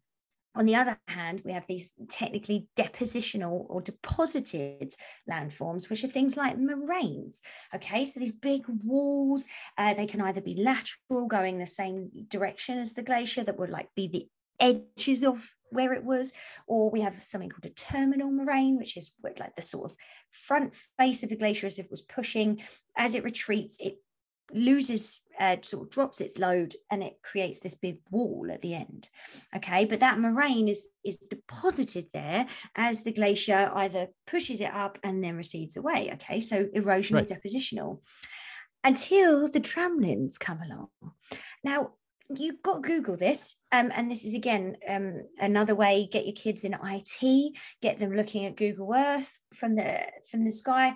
On 0.57 0.67
the 0.67 0.75
other 0.75 0.99
hand, 1.07 1.43
we 1.45 1.53
have 1.53 1.67
these 1.67 1.93
technically 2.09 2.67
depositional 2.77 3.67
or 3.69 3.81
deposited 3.81 4.95
landforms, 5.31 5.89
which 5.89 6.03
are 6.03 6.09
things 6.09 6.37
like 6.37 6.59
moraines. 6.59 7.41
Okay, 7.75 8.05
so 8.05 8.19
these 8.19 8.33
big 8.33 8.65
walls, 8.85 9.47
uh, 9.79 9.95
they 9.95 10.07
can 10.07 10.21
either 10.21 10.41
be 10.41 10.57
lateral, 10.57 11.29
going 11.29 11.59
the 11.59 11.67
same 11.67 12.11
direction 12.29 12.79
as 12.79 12.93
the 12.93 13.03
glacier, 13.03 13.45
that 13.45 13.59
would 13.59 13.71
like 13.71 13.89
be 13.95 14.09
the 14.09 14.29
edges 14.59 15.23
of 15.23 15.49
where 15.71 15.93
it 15.93 16.05
was, 16.05 16.33
or 16.67 16.91
we 16.91 17.01
have 17.01 17.23
something 17.23 17.49
called 17.49 17.65
a 17.65 17.71
terminal 17.71 18.31
moraine, 18.31 18.77
which 18.77 18.97
is 18.97 19.13
like 19.39 19.55
the 19.55 19.63
sort 19.63 19.91
of 19.91 19.97
front 20.31 20.75
face 20.99 21.23
of 21.23 21.29
the 21.29 21.37
glacier 21.37 21.67
as 21.69 21.79
if 21.79 21.87
it 21.87 21.91
was 21.91 22.03
pushing. 22.03 22.61
As 22.97 23.15
it 23.15 23.25
retreats, 23.25 23.77
it 23.79 23.99
loses 24.55 25.23
uh, 25.39 25.57
sort 25.63 25.85
of 25.85 25.91
drops 25.91 26.21
its 26.21 26.39
load 26.39 26.75
and 26.91 27.03
it 27.03 27.15
creates 27.23 27.59
this 27.59 27.75
big 27.75 27.99
wall 28.11 28.49
at 28.51 28.63
the 28.63 28.75
end. 28.75 29.09
Okay 29.57 29.85
but 29.85 30.01
that 30.01 30.19
moraine 30.19 30.69
is 30.69 30.89
is 31.05 31.19
deposited 31.19 32.07
there 32.13 32.47
as 32.77 33.03
the 33.03 33.13
glacier 33.13 33.71
either 33.75 34.09
pushes 34.27 34.61
it 34.61 34.73
up 34.73 34.99
and 35.03 35.23
then 35.23 35.37
recedes 35.37 35.77
away. 35.77 36.11
Okay 36.15 36.41
so 36.41 36.65
erosional 36.77 37.15
right. 37.15 37.29
depositional. 37.29 38.01
Until 38.83 39.49
the 39.49 39.61
drumlins 39.61 40.39
come 40.39 40.61
along. 40.63 40.89
Now 41.63 41.93
you've 42.37 42.63
got 42.63 42.83
to 42.83 42.89
google 42.89 43.17
this 43.17 43.57
um, 43.73 43.91
and 43.97 44.11
this 44.11 44.25
is 44.25 44.35
again 44.35 44.77
um, 44.89 45.23
another 45.39 45.75
way 45.75 46.09
get 46.11 46.27
your 46.27 46.35
kids 46.35 46.65
in 46.65 46.75
it 46.75 47.59
get 47.83 47.99
them 47.99 48.15
looking 48.15 48.45
at 48.45 48.57
google 48.57 48.93
earth 48.95 49.39
from 49.53 49.75
the 49.75 50.07
from 50.31 50.45
the 50.45 50.53
sky 50.53 50.95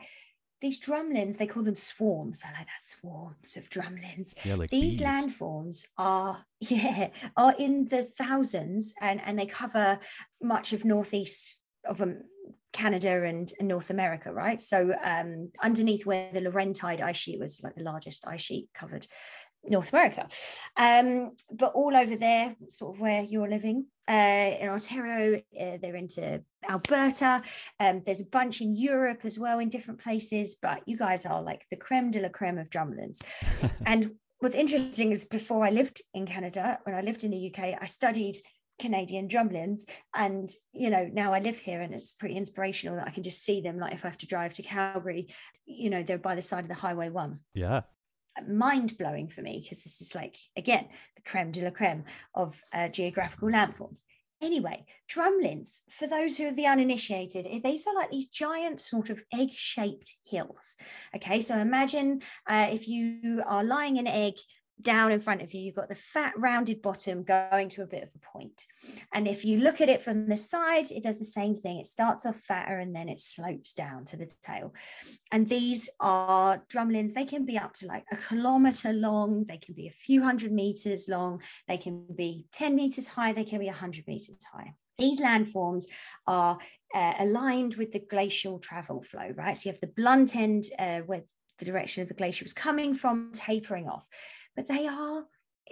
these 0.61 0.80
drumlins, 0.80 1.36
they 1.36 1.46
call 1.46 1.62
them 1.62 1.74
swarms. 1.74 2.42
I 2.44 2.50
like 2.59 2.66
that 2.66 2.80
swarms 2.80 3.57
of 3.57 3.68
drumlins. 3.68 4.34
Yeah, 4.44 4.55
like 4.55 4.70
these 4.70 4.98
bees. 4.98 5.07
landforms 5.07 5.86
are, 5.98 6.44
yeah, 6.61 7.09
are 7.36 7.55
in 7.59 7.86
the 7.88 8.05
thousands 8.05 8.94
and, 9.00 9.20
and 9.24 9.38
they 9.38 9.46
cover 9.46 9.98
much 10.42 10.72
of 10.72 10.84
northeast 10.84 11.61
of 11.86 12.00
um, 12.00 12.22
Canada 12.72 13.24
and, 13.24 13.52
and, 13.59 13.68
North 13.68 13.90
America, 13.90 14.32
right? 14.32 14.61
So 14.61 14.92
um, 15.05 15.50
underneath 15.62 16.07
where 16.07 16.30
the 16.32 16.40
Laurentide 16.40 17.00
ice 17.00 17.16
sheet 17.16 17.38
was 17.38 17.62
like 17.62 17.76
the 17.76 17.82
largest 17.82 18.26
ice 18.26 18.40
sheet 18.40 18.68
covered 18.74 19.07
North 19.68 19.92
America. 19.92 20.28
Um, 20.76 21.32
but 21.50 21.72
all 21.74 21.96
over 21.96 22.16
there, 22.16 22.56
sort 22.68 22.94
of 22.94 23.00
where 23.00 23.22
you're 23.22 23.48
living, 23.48 23.86
uh, 24.08 24.56
in 24.60 24.68
Ontario, 24.68 25.40
uh, 25.58 25.78
they're 25.80 25.96
into 25.96 26.42
Alberta. 26.68 27.42
Um, 27.80 28.02
there's 28.04 28.20
a 28.20 28.26
bunch 28.26 28.60
in 28.60 28.76
Europe 28.76 29.20
as 29.24 29.38
well, 29.38 29.58
in 29.58 29.70
different 29.70 30.00
places. 30.00 30.56
But 30.60 30.82
you 30.86 30.96
guys 30.96 31.24
are 31.26 31.42
like 31.42 31.66
the 31.70 31.76
creme 31.76 32.10
de 32.10 32.20
la 32.20 32.28
creme 32.28 32.58
of 32.58 32.70
drumlins. 32.70 33.22
and 33.86 34.12
what's 34.38 34.54
interesting 34.54 35.12
is 35.12 35.24
before 35.24 35.64
I 35.64 35.70
lived 35.70 36.02
in 36.12 36.26
Canada, 36.26 36.78
when 36.84 36.94
I 36.94 37.00
lived 37.00 37.24
in 37.24 37.30
the 37.30 37.52
UK, 37.52 37.78
I 37.80 37.86
studied 37.86 38.36
Canadian 38.78 39.28
drumlins. 39.28 39.82
And, 40.14 40.50
you 40.72 40.90
know, 40.90 41.08
now 41.12 41.32
I 41.32 41.40
live 41.40 41.56
here 41.56 41.80
and 41.80 41.94
it's 41.94 42.12
pretty 42.12 42.36
inspirational 42.36 42.96
that 42.96 43.06
I 43.06 43.10
can 43.10 43.22
just 43.22 43.42
see 43.42 43.60
them. 43.60 43.78
Like 43.78 43.94
if 43.94 44.04
I 44.04 44.08
have 44.08 44.18
to 44.18 44.26
drive 44.26 44.54
to 44.54 44.62
Calgary, 44.62 45.28
you 45.64 45.90
know, 45.90 46.02
they're 46.02 46.18
by 46.18 46.34
the 46.34 46.42
side 46.42 46.64
of 46.64 46.68
the 46.68 46.74
Highway 46.74 47.08
One. 47.08 47.40
Yeah. 47.54 47.82
Mind 48.49 48.97
blowing 48.99 49.28
for 49.28 49.43
me 49.43 49.61
because 49.62 49.82
this 49.82 50.01
is 50.01 50.14
like, 50.14 50.37
again, 50.57 50.89
the 51.14 51.22
creme 51.22 51.53
de 51.53 51.62
la 51.62 51.70
creme 51.70 52.05
of 52.35 52.62
uh, 52.72 52.89
geographical 52.89 53.49
landforms. 53.49 54.05
Anyway, 54.43 54.85
drumlins, 55.11 55.80
for 55.89 56.07
those 56.07 56.37
who 56.37 56.47
are 56.47 56.53
the 56.53 56.66
uninitiated, 56.66 57.47
eh, 57.49 57.61
these 57.64 57.87
are 57.87 57.95
like 57.95 58.11
these 58.11 58.28
giant 58.28 58.80
sort 58.80 59.09
of 59.09 59.22
egg 59.32 59.51
shaped 59.53 60.16
hills. 60.24 60.76
Okay, 61.16 61.41
so 61.41 61.57
imagine 61.57 62.20
uh, 62.47 62.66
if 62.70 62.89
you 62.89 63.43
are 63.47 63.64
lying 63.64 63.97
in 63.97 64.07
an 64.07 64.12
egg 64.12 64.35
down 64.82 65.12
in 65.12 65.20
front 65.20 65.42
of 65.42 65.52
you, 65.54 65.60
you've 65.60 65.74
got 65.74 65.88
the 65.88 65.94
fat 65.94 66.34
rounded 66.36 66.82
bottom 66.82 67.22
going 67.22 67.68
to 67.70 67.82
a 67.82 67.86
bit 67.86 68.02
of 68.02 68.10
a 68.14 68.18
point. 68.18 68.66
And 69.12 69.26
if 69.26 69.44
you 69.44 69.58
look 69.58 69.80
at 69.80 69.88
it 69.88 70.02
from 70.02 70.28
the 70.28 70.36
side, 70.36 70.90
it 70.90 71.02
does 71.02 71.18
the 71.18 71.24
same 71.24 71.54
thing. 71.54 71.78
It 71.78 71.86
starts 71.86 72.26
off 72.26 72.36
fatter 72.36 72.78
and 72.78 72.94
then 72.94 73.08
it 73.08 73.20
slopes 73.20 73.72
down 73.72 74.04
to 74.06 74.16
the 74.16 74.30
tail. 74.42 74.74
And 75.32 75.48
these 75.48 75.88
are 76.00 76.62
drumlins. 76.68 77.14
They 77.14 77.24
can 77.24 77.44
be 77.44 77.58
up 77.58 77.72
to 77.74 77.86
like 77.86 78.04
a 78.12 78.16
kilometer 78.16 78.92
long. 78.92 79.44
They 79.44 79.58
can 79.58 79.74
be 79.74 79.86
a 79.86 79.92
few 79.92 80.22
hundred 80.22 80.52
meters 80.52 81.08
long. 81.08 81.42
They 81.68 81.78
can 81.78 82.04
be 82.14 82.46
10 82.52 82.74
meters 82.74 83.08
high. 83.08 83.32
They 83.32 83.44
can 83.44 83.60
be 83.60 83.66
100 83.66 84.06
meters 84.06 84.36
high. 84.52 84.74
These 84.98 85.20
landforms 85.20 85.84
are 86.26 86.58
uh, 86.94 87.12
aligned 87.18 87.74
with 87.74 87.92
the 87.92 87.98
glacial 87.98 88.58
travel 88.58 89.02
flow, 89.02 89.32
right? 89.34 89.56
So 89.56 89.68
you 89.68 89.72
have 89.72 89.80
the 89.80 89.88
blunt 89.88 90.36
end 90.36 90.64
uh, 90.78 91.00
where 91.00 91.22
the 91.58 91.64
direction 91.64 92.02
of 92.02 92.08
the 92.08 92.14
glacier 92.14 92.44
was 92.44 92.52
coming 92.52 92.94
from, 92.94 93.30
tapering 93.32 93.88
off 93.88 94.08
but 94.57 94.68
they 94.68 94.86
are 94.86 95.24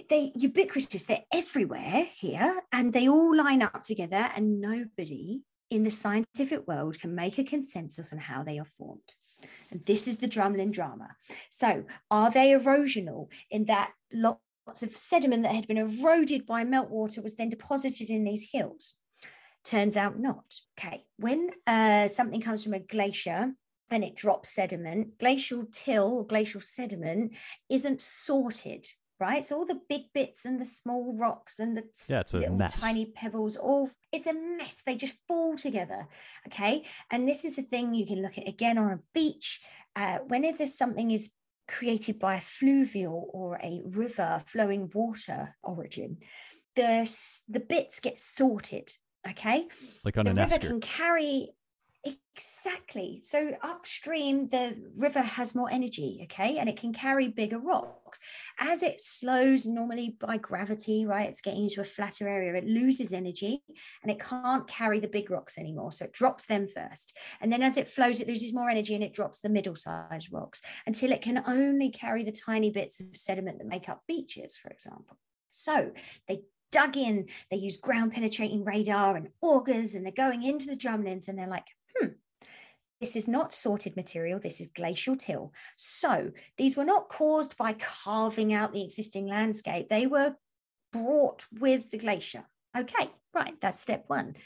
they 0.08 0.32
ubiquitous. 0.34 1.04
They're 1.04 1.24
everywhere 1.32 2.06
here 2.14 2.60
and 2.72 2.92
they 2.92 3.08
all 3.08 3.36
line 3.36 3.62
up 3.62 3.84
together 3.84 4.30
and 4.34 4.60
nobody 4.60 5.42
in 5.70 5.82
the 5.82 5.90
scientific 5.90 6.66
world 6.66 6.98
can 6.98 7.14
make 7.14 7.38
a 7.38 7.44
consensus 7.44 8.12
on 8.12 8.18
how 8.18 8.42
they 8.42 8.58
are 8.58 8.64
formed. 8.64 9.00
And 9.70 9.84
this 9.84 10.08
is 10.08 10.18
the 10.18 10.28
drumlin 10.28 10.72
drama. 10.72 11.08
So 11.50 11.84
are 12.10 12.30
they 12.30 12.52
erosional 12.52 13.30
in 13.50 13.66
that 13.66 13.90
lots 14.12 14.82
of 14.82 14.90
sediment 14.90 15.42
that 15.42 15.54
had 15.54 15.66
been 15.66 15.78
eroded 15.78 16.46
by 16.46 16.64
meltwater 16.64 17.22
was 17.22 17.34
then 17.34 17.50
deposited 17.50 18.08
in 18.08 18.24
these 18.24 18.48
hills? 18.50 18.94
Turns 19.64 19.96
out 19.96 20.18
not. 20.18 20.44
Okay 20.78 21.04
when 21.22 21.50
uh, 21.66 22.08
something 22.08 22.40
comes 22.40 22.64
from 22.64 22.74
a 22.74 22.80
glacier 22.80 23.52
and 23.92 24.02
it 24.02 24.16
drops 24.16 24.50
sediment, 24.50 25.18
glacial 25.18 25.66
till 25.70 26.18
or 26.18 26.26
glacial 26.26 26.62
sediment 26.62 27.32
isn't 27.68 28.00
sorted, 28.00 28.86
right? 29.20 29.44
So 29.44 29.58
all 29.58 29.66
the 29.66 29.80
big 29.88 30.02
bits 30.14 30.46
and 30.46 30.58
the 30.58 30.64
small 30.64 31.14
rocks 31.14 31.58
and 31.58 31.76
the 31.76 31.84
yeah, 32.08 32.22
little 32.32 32.56
mess. 32.56 32.80
tiny 32.80 33.06
pebbles, 33.06 33.56
all 33.56 33.90
it's 34.10 34.26
a 34.26 34.32
mess. 34.32 34.82
They 34.84 34.96
just 34.96 35.16
fall 35.28 35.56
together. 35.56 36.08
Okay. 36.48 36.84
And 37.10 37.28
this 37.28 37.44
is 37.44 37.56
the 37.56 37.62
thing 37.62 37.94
you 37.94 38.06
can 38.06 38.22
look 38.22 38.38
at 38.38 38.48
again 38.48 38.78
on 38.78 38.92
a 38.92 39.00
beach. 39.14 39.60
Uh, 39.94 40.18
whenever 40.26 40.66
something 40.66 41.10
is 41.10 41.32
created 41.68 42.18
by 42.18 42.36
a 42.36 42.40
fluvial 42.40 43.30
or 43.32 43.58
a 43.62 43.82
river 43.84 44.42
flowing 44.46 44.90
water 44.94 45.54
origin, 45.62 46.18
the, 46.76 47.10
the 47.48 47.60
bits 47.60 48.00
get 48.00 48.20
sorted. 48.20 48.90
Okay. 49.28 49.68
Like 50.04 50.16
on 50.16 50.24
the 50.24 50.30
an 50.30 50.36
river 50.38 50.58
can 50.58 50.80
carry 50.80 51.50
Exactly. 52.34 53.20
So 53.22 53.54
upstream, 53.62 54.48
the 54.48 54.74
river 54.96 55.20
has 55.20 55.54
more 55.54 55.70
energy, 55.70 56.20
okay, 56.24 56.56
and 56.56 56.66
it 56.66 56.78
can 56.78 56.94
carry 56.94 57.28
bigger 57.28 57.58
rocks. 57.58 58.18
As 58.58 58.82
it 58.82 59.02
slows, 59.02 59.66
normally 59.66 60.16
by 60.18 60.38
gravity, 60.38 61.04
right, 61.04 61.28
it's 61.28 61.42
getting 61.42 61.64
into 61.64 61.82
a 61.82 61.84
flatter 61.84 62.26
area, 62.26 62.54
it 62.54 62.64
loses 62.64 63.12
energy 63.12 63.62
and 64.02 64.10
it 64.10 64.18
can't 64.18 64.66
carry 64.66 64.98
the 64.98 65.08
big 65.08 65.30
rocks 65.30 65.58
anymore. 65.58 65.92
So 65.92 66.06
it 66.06 66.12
drops 66.12 66.46
them 66.46 66.68
first. 66.68 67.14
And 67.42 67.52
then 67.52 67.62
as 67.62 67.76
it 67.76 67.86
flows, 67.86 68.20
it 68.20 68.28
loses 68.28 68.54
more 68.54 68.70
energy 68.70 68.94
and 68.94 69.04
it 69.04 69.12
drops 69.12 69.40
the 69.40 69.50
middle 69.50 69.76
sized 69.76 70.32
rocks 70.32 70.62
until 70.86 71.12
it 71.12 71.20
can 71.20 71.42
only 71.46 71.90
carry 71.90 72.24
the 72.24 72.32
tiny 72.32 72.70
bits 72.70 72.98
of 72.98 73.14
sediment 73.14 73.58
that 73.58 73.66
make 73.66 73.90
up 73.90 74.02
beaches, 74.08 74.56
for 74.56 74.70
example. 74.70 75.18
So 75.50 75.92
they 76.28 76.40
dug 76.70 76.96
in, 76.96 77.26
they 77.50 77.58
use 77.58 77.76
ground 77.76 78.12
penetrating 78.12 78.64
radar 78.64 79.16
and 79.16 79.28
augers, 79.42 79.94
and 79.94 80.06
they're 80.06 80.12
going 80.12 80.42
into 80.42 80.66
the 80.66 80.76
drumlins 80.76 81.28
and 81.28 81.38
they're 81.38 81.46
like, 81.46 81.66
hmm, 81.94 82.08
this 83.02 83.16
is 83.16 83.26
not 83.26 83.52
sorted 83.52 83.96
material, 83.96 84.38
this 84.38 84.60
is 84.60 84.68
glacial 84.76 85.16
till. 85.16 85.52
So 85.74 86.30
these 86.56 86.76
were 86.76 86.84
not 86.84 87.08
caused 87.08 87.56
by 87.56 87.72
carving 87.72 88.54
out 88.54 88.72
the 88.72 88.84
existing 88.84 89.26
landscape, 89.26 89.88
they 89.88 90.06
were 90.06 90.36
brought 90.92 91.44
with 91.58 91.90
the 91.90 91.98
glacier. 91.98 92.44
Okay, 92.78 93.10
right, 93.34 93.60
that's 93.60 93.80
step 93.80 94.04
one. 94.06 94.36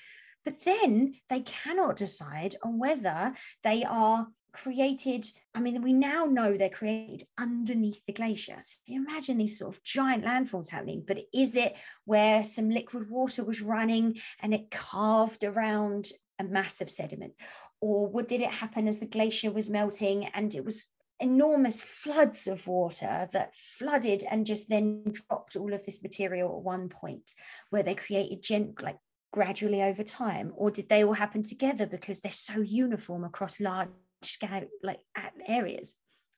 But 0.43 0.63
then 0.65 1.17
they 1.29 1.41
cannot 1.41 1.97
decide 1.97 2.57
on 2.63 2.79
whether 2.79 3.35
they 3.63 3.85
are 3.85 4.27
created. 4.53 5.27
I 5.55 5.61
mean, 5.61 5.83
we 5.83 5.93
now 5.93 6.25
know 6.25 6.57
they're 6.57 6.71
created 6.71 7.25
underneath 7.37 8.01
the 8.07 8.15
glacier. 8.15 8.57
So 8.63 8.77
you 8.87 9.05
imagine 9.05 9.37
these 9.37 9.59
sort 9.59 9.77
of 9.77 9.83
giant 9.83 10.25
landforms 10.25 10.71
happening, 10.71 11.05
but 11.07 11.19
is 11.35 11.57
it 11.57 11.77
where 12.07 12.43
some 12.43 12.71
liquid 12.71 13.11
water 13.11 13.45
was 13.45 13.61
running 13.61 14.17
and 14.41 14.55
it 14.55 14.71
carved 14.71 15.45
around 15.45 16.09
a 16.39 16.45
mass 16.45 16.81
of 16.81 16.89
sediment? 16.89 17.35
Or 17.81 18.07
what 18.07 18.29
did 18.29 18.41
it 18.41 18.51
happen 18.51 18.89
as 18.89 18.99
the 18.99 19.07
glacier 19.07 19.51
was 19.51 19.69
melting 19.69 20.27
and 20.27 20.55
it 20.55 20.65
was 20.65 20.87
enormous 21.21 21.81
floods 21.81 22.47
of 22.47 22.67
water 22.67 23.29
that 23.33 23.55
flooded 23.55 24.23
and 24.31 24.45
just 24.45 24.69
then 24.69 25.05
dropped 25.13 25.57
all 25.57 25.73
of 25.73 25.85
this 25.85 26.03
material 26.03 26.57
at 26.57 26.63
one 26.63 26.89
point 26.89 27.33
where 27.71 27.83
they 27.83 27.95
created 27.95 28.43
gent 28.43 28.83
like 28.83 28.99
gradually 29.33 29.83
over 29.83 30.03
time? 30.03 30.53
Or 30.57 30.71
did 30.71 30.89
they 30.89 31.05
all 31.05 31.13
happen 31.13 31.43
together 31.43 31.87
because 31.87 32.21
they're 32.21 32.33
so 32.33 32.61
uniform 32.61 33.25
across 33.25 33.61
large 33.61 33.89
scale 34.23 34.65
like 34.83 35.01
areas? 35.47 35.95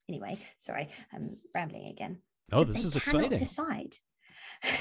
Anyway 0.08 0.38
sorry 0.56 0.88
i'm 1.12 1.36
rambling 1.54 1.86
again. 1.86 2.18
Oh 2.50 2.64
this 2.64 2.84
is 2.84 2.96
exciting. 2.96 3.36
decide. 3.36 3.94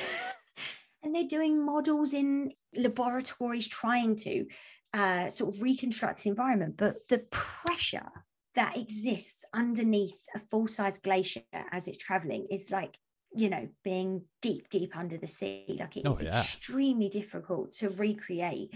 And 1.03 1.15
they're 1.15 1.23
doing 1.23 1.63
models 1.63 2.13
in 2.13 2.51
laboratories 2.75 3.67
trying 3.67 4.17
to 4.17 4.45
uh, 4.97 5.29
sort 5.29 5.53
of 5.55 5.61
reconstruct 5.61 6.23
the 6.23 6.29
environment, 6.29 6.75
but 6.77 7.07
the 7.07 7.19
pressure 7.29 8.09
that 8.55 8.75
exists 8.77 9.45
underneath 9.53 10.19
a 10.35 10.39
full 10.39 10.67
size 10.67 10.97
glacier 10.97 11.41
as 11.71 11.87
it's 11.87 11.97
traveling 11.97 12.47
is 12.49 12.71
like 12.71 12.97
you 13.35 13.49
know 13.49 13.67
being 13.83 14.23
deep 14.41 14.67
deep 14.69 14.95
under 14.97 15.17
the 15.17 15.27
sea 15.27 15.77
like 15.79 15.97
it's 15.97 16.07
Oh, 16.07 16.17
yeah. 16.23 16.29
extremely 16.29 17.09
difficult 17.09 17.73
to 17.73 17.89
recreate 17.89 18.73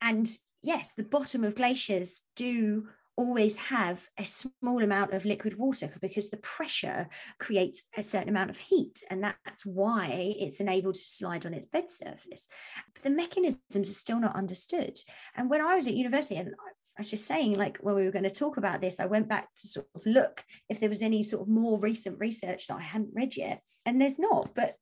and 0.00 0.30
yes 0.62 0.94
the 0.94 1.02
bottom 1.02 1.42
of 1.44 1.56
glaciers 1.56 2.22
do 2.36 2.86
always 3.20 3.58
have 3.58 4.08
a 4.18 4.24
small 4.24 4.82
amount 4.82 5.12
of 5.12 5.26
liquid 5.26 5.58
water 5.58 5.90
because 6.00 6.30
the 6.30 6.38
pressure 6.38 7.06
creates 7.38 7.82
a 7.98 8.02
certain 8.02 8.30
amount 8.30 8.48
of 8.48 8.56
heat 8.56 9.04
and 9.10 9.22
that's 9.22 9.66
why 9.66 10.34
it's 10.38 10.58
enabled 10.58 10.94
to 10.94 11.00
slide 11.00 11.44
on 11.44 11.52
its 11.52 11.66
bed 11.66 11.90
surface 11.90 12.48
but 12.94 13.02
the 13.02 13.10
mechanisms 13.10 13.90
are 13.90 13.92
still 13.92 14.18
not 14.18 14.34
understood 14.34 14.98
and 15.36 15.50
when 15.50 15.60
i 15.60 15.74
was 15.74 15.86
at 15.86 15.92
university 15.92 16.36
and 16.36 16.54
I 16.98 17.02
was 17.02 17.10
just 17.10 17.26
saying, 17.26 17.54
like 17.54 17.78
when 17.80 17.94
we 17.94 18.04
were 18.04 18.10
going 18.10 18.24
to 18.24 18.30
talk 18.30 18.58
about 18.58 18.82
this, 18.82 19.00
I 19.00 19.06
went 19.06 19.26
back 19.26 19.48
to 19.54 19.68
sort 19.68 19.86
of 19.94 20.04
look 20.04 20.42
if 20.68 20.80
there 20.80 20.88
was 20.88 21.00
any 21.00 21.22
sort 21.22 21.42
of 21.42 21.48
more 21.48 21.78
recent 21.78 22.18
research 22.18 22.66
that 22.66 22.76
I 22.76 22.82
hadn't 22.82 23.14
read 23.14 23.36
yet, 23.36 23.62
and 23.86 23.98
there's 23.98 24.18
not. 24.18 24.50
But 24.54 24.74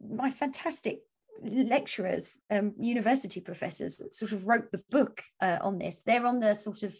my 0.00 0.30
fantastic 0.30 1.00
lecturers, 1.42 2.38
um, 2.50 2.74
university 2.78 3.40
professors, 3.40 4.00
sort 4.10 4.32
of 4.32 4.46
wrote 4.46 4.70
the 4.70 4.82
book 4.90 5.22
uh, 5.40 5.58
on 5.60 5.78
this. 5.78 6.02
They're 6.02 6.26
on 6.26 6.40
the 6.40 6.54
sort 6.54 6.82
of 6.82 6.96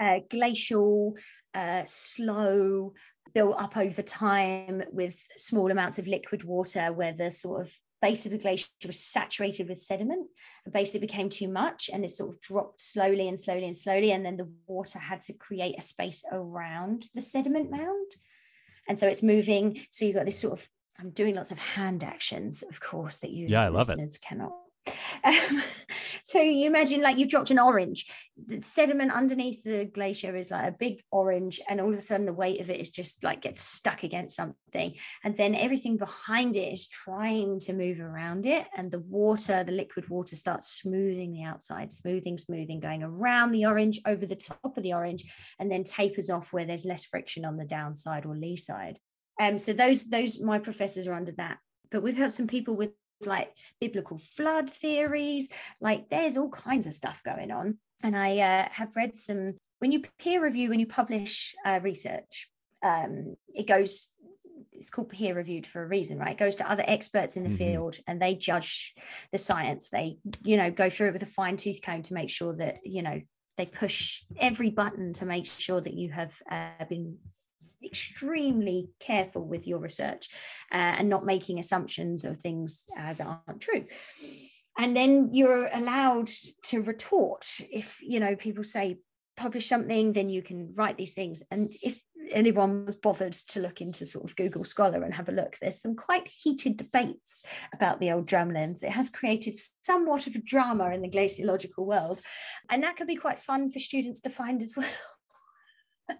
uh, 0.00 0.20
glacial, 0.30 1.16
uh, 1.54 1.82
slow, 1.86 2.94
built 3.34 3.56
up 3.58 3.76
over 3.76 4.02
time 4.02 4.82
with 4.92 5.20
small 5.36 5.70
amounts 5.70 5.98
of 5.98 6.06
liquid 6.06 6.44
water, 6.44 6.92
where 6.92 7.12
the 7.12 7.30
sort 7.30 7.62
of 7.62 7.76
base 8.02 8.26
of 8.26 8.32
the 8.32 8.38
glacier 8.38 8.66
was 8.86 9.00
saturated 9.00 9.68
with 9.68 9.78
sediment. 9.78 10.28
The 10.64 10.70
base 10.70 10.94
it 10.94 11.00
became 11.00 11.30
too 11.30 11.48
much, 11.48 11.88
and 11.92 12.04
it 12.04 12.10
sort 12.10 12.30
of 12.34 12.40
dropped 12.40 12.80
slowly 12.80 13.28
and 13.28 13.38
slowly 13.40 13.64
and 13.64 13.76
slowly, 13.76 14.12
and 14.12 14.24
then 14.24 14.36
the 14.36 14.50
water 14.66 14.98
had 14.98 15.20
to 15.22 15.32
create 15.32 15.78
a 15.78 15.82
space 15.82 16.22
around 16.30 17.06
the 17.14 17.22
sediment 17.22 17.70
mound, 17.70 18.12
and 18.88 18.98
so 18.98 19.08
it's 19.08 19.22
moving. 19.22 19.80
So 19.90 20.04
you've 20.04 20.16
got 20.16 20.26
this 20.26 20.38
sort 20.38 20.52
of 20.60 20.68
I'm 20.98 21.10
doing 21.10 21.34
lots 21.34 21.50
of 21.50 21.58
hand 21.58 22.04
actions, 22.04 22.62
of 22.62 22.80
course, 22.80 23.18
that 23.18 23.30
you 23.30 23.48
Yeah, 23.48 23.62
I 23.64 23.68
love 23.68 23.88
it. 23.88 23.98
listeners 23.98 24.18
cannot. 24.18 24.52
Um, 25.24 25.62
So 26.26 26.40
you 26.40 26.66
imagine 26.66 27.02
like 27.02 27.18
you've 27.18 27.28
dropped 27.28 27.50
an 27.50 27.58
orange. 27.58 28.06
The 28.46 28.62
sediment 28.62 29.12
underneath 29.12 29.62
the 29.62 29.84
glacier 29.84 30.34
is 30.34 30.50
like 30.50 30.66
a 30.66 30.76
big 30.76 31.02
orange, 31.12 31.60
and 31.68 31.82
all 31.82 31.92
of 31.92 31.98
a 31.98 32.00
sudden 32.00 32.24
the 32.24 32.32
weight 32.32 32.62
of 32.62 32.70
it 32.70 32.80
is 32.80 32.88
just 32.88 33.22
like 33.22 33.42
gets 33.42 33.62
stuck 33.62 34.04
against 34.04 34.34
something. 34.34 34.94
And 35.22 35.36
then 35.36 35.54
everything 35.54 35.98
behind 35.98 36.56
it 36.56 36.72
is 36.72 36.88
trying 36.88 37.60
to 37.60 37.74
move 37.74 38.00
around 38.00 38.46
it. 38.46 38.66
And 38.74 38.90
the 38.90 39.00
water, 39.00 39.64
the 39.64 39.72
liquid 39.72 40.08
water, 40.08 40.34
starts 40.34 40.72
smoothing 40.72 41.34
the 41.34 41.42
outside, 41.42 41.92
smoothing, 41.92 42.38
smoothing, 42.38 42.80
going 42.80 43.02
around 43.02 43.52
the 43.52 43.66
orange, 43.66 44.00
over 44.06 44.24
the 44.24 44.34
top 44.34 44.78
of 44.78 44.82
the 44.82 44.94
orange, 44.94 45.30
and 45.58 45.70
then 45.70 45.84
tapers 45.84 46.30
off 46.30 46.54
where 46.54 46.64
there's 46.64 46.86
less 46.86 47.04
friction 47.04 47.44
on 47.44 47.58
the 47.58 47.66
downside 47.66 48.24
or 48.24 48.34
lee 48.34 48.56
side. 48.56 48.98
Um, 49.38 49.58
so 49.58 49.74
those 49.74 50.04
those 50.06 50.40
my 50.40 50.58
professors 50.58 51.06
are 51.06 51.14
under 51.14 51.32
that. 51.32 51.58
But 51.90 52.02
we've 52.02 52.16
helped 52.16 52.34
some 52.34 52.46
people 52.46 52.76
with 52.76 52.92
like 53.26 53.52
biblical 53.80 54.18
flood 54.18 54.70
theories. 54.70 55.48
Like 55.80 56.08
there's 56.10 56.36
all 56.36 56.50
kinds 56.50 56.86
of 56.86 56.94
stuff 56.94 57.22
going 57.24 57.50
on. 57.50 57.78
And 58.02 58.16
I 58.16 58.38
uh, 58.38 58.68
have 58.70 58.96
read 58.96 59.16
some, 59.16 59.54
when 59.78 59.92
you 59.92 60.02
peer 60.18 60.42
review, 60.42 60.68
when 60.68 60.80
you 60.80 60.86
publish 60.86 61.54
uh, 61.64 61.80
research, 61.82 62.50
um, 62.82 63.36
it 63.54 63.66
goes, 63.66 64.08
it's 64.72 64.90
called 64.90 65.08
peer 65.08 65.34
reviewed 65.34 65.66
for 65.66 65.82
a 65.82 65.86
reason, 65.86 66.18
right? 66.18 66.32
It 66.32 66.38
goes 66.38 66.56
to 66.56 66.70
other 66.70 66.84
experts 66.86 67.36
in 67.36 67.44
the 67.44 67.48
mm-hmm. 67.48 67.58
field 67.58 67.96
and 68.06 68.20
they 68.20 68.34
judge 68.34 68.94
the 69.32 69.38
science. 69.38 69.88
They, 69.88 70.18
you 70.42 70.56
know, 70.56 70.70
go 70.70 70.90
through 70.90 71.08
it 71.08 71.12
with 71.12 71.22
a 71.22 71.26
fine 71.26 71.56
tooth 71.56 71.80
comb 71.82 72.02
to 72.02 72.14
make 72.14 72.28
sure 72.28 72.54
that, 72.56 72.80
you 72.84 73.02
know, 73.02 73.20
they 73.56 73.66
push 73.66 74.22
every 74.38 74.70
button 74.70 75.12
to 75.14 75.26
make 75.26 75.46
sure 75.46 75.80
that 75.80 75.94
you 75.94 76.10
have 76.10 76.34
uh, 76.50 76.84
been 76.88 77.16
extremely 77.84 78.88
careful 79.00 79.44
with 79.44 79.66
your 79.66 79.78
research 79.78 80.28
uh, 80.72 80.96
and 80.98 81.08
not 81.08 81.26
making 81.26 81.58
assumptions 81.58 82.24
of 82.24 82.40
things 82.40 82.84
uh, 82.98 83.12
that 83.14 83.26
aren't 83.46 83.60
true. 83.60 83.84
And 84.76 84.96
then 84.96 85.30
you're 85.32 85.68
allowed 85.72 86.30
to 86.64 86.82
retort. 86.82 87.46
If 87.70 87.98
you 88.02 88.20
know 88.20 88.34
people 88.36 88.64
say 88.64 88.98
publish 89.36 89.68
something 89.68 90.12
then 90.12 90.28
you 90.28 90.42
can 90.42 90.72
write 90.76 90.96
these 90.96 91.14
things. 91.14 91.42
And 91.50 91.72
if 91.82 92.00
anyone 92.32 92.86
was 92.86 92.96
bothered 92.96 93.32
to 93.32 93.60
look 93.60 93.80
into 93.80 94.06
sort 94.06 94.24
of 94.24 94.36
google 94.36 94.64
scholar 94.64 95.02
and 95.02 95.14
have 95.14 95.28
a 95.28 95.32
look 95.32 95.56
there's 95.60 95.80
some 95.80 95.96
quite 95.96 96.28
heated 96.28 96.76
debates 96.76 97.42
about 97.72 98.00
the 98.00 98.10
old 98.10 98.26
drumlins 98.26 98.82
it 98.82 98.90
has 98.90 99.10
created 99.10 99.54
somewhat 99.82 100.26
of 100.26 100.34
a 100.34 100.40
drama 100.40 100.90
in 100.90 101.02
the 101.02 101.10
glaciological 101.10 101.84
world 101.84 102.20
and 102.70 102.82
that 102.82 102.96
can 102.96 103.06
be 103.06 103.16
quite 103.16 103.38
fun 103.38 103.70
for 103.70 103.78
students 103.78 104.20
to 104.20 104.30
find 104.30 104.62
as 104.62 104.74
well 104.76 104.88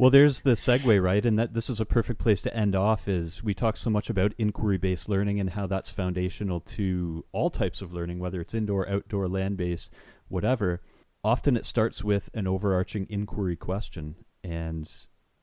Well, 0.00 0.10
there's 0.10 0.42
the 0.42 0.52
segue, 0.52 1.02
right? 1.02 1.26
And 1.26 1.36
that 1.40 1.54
this 1.54 1.68
is 1.68 1.80
a 1.80 1.84
perfect 1.84 2.20
place 2.20 2.40
to 2.42 2.56
end 2.56 2.76
off. 2.76 3.08
Is 3.08 3.42
we 3.42 3.52
talk 3.52 3.76
so 3.76 3.90
much 3.90 4.08
about 4.08 4.32
inquiry-based 4.38 5.08
learning 5.08 5.40
and 5.40 5.50
how 5.50 5.66
that's 5.66 5.90
foundational 5.90 6.60
to 6.60 7.24
all 7.32 7.50
types 7.50 7.82
of 7.82 7.92
learning, 7.92 8.20
whether 8.20 8.40
it's 8.40 8.54
indoor, 8.54 8.88
outdoor, 8.88 9.26
land-based, 9.26 9.90
whatever. 10.28 10.82
Often 11.24 11.56
it 11.56 11.66
starts 11.66 12.04
with 12.04 12.30
an 12.32 12.46
overarching 12.46 13.08
inquiry 13.10 13.56
question, 13.56 14.14
and 14.44 14.88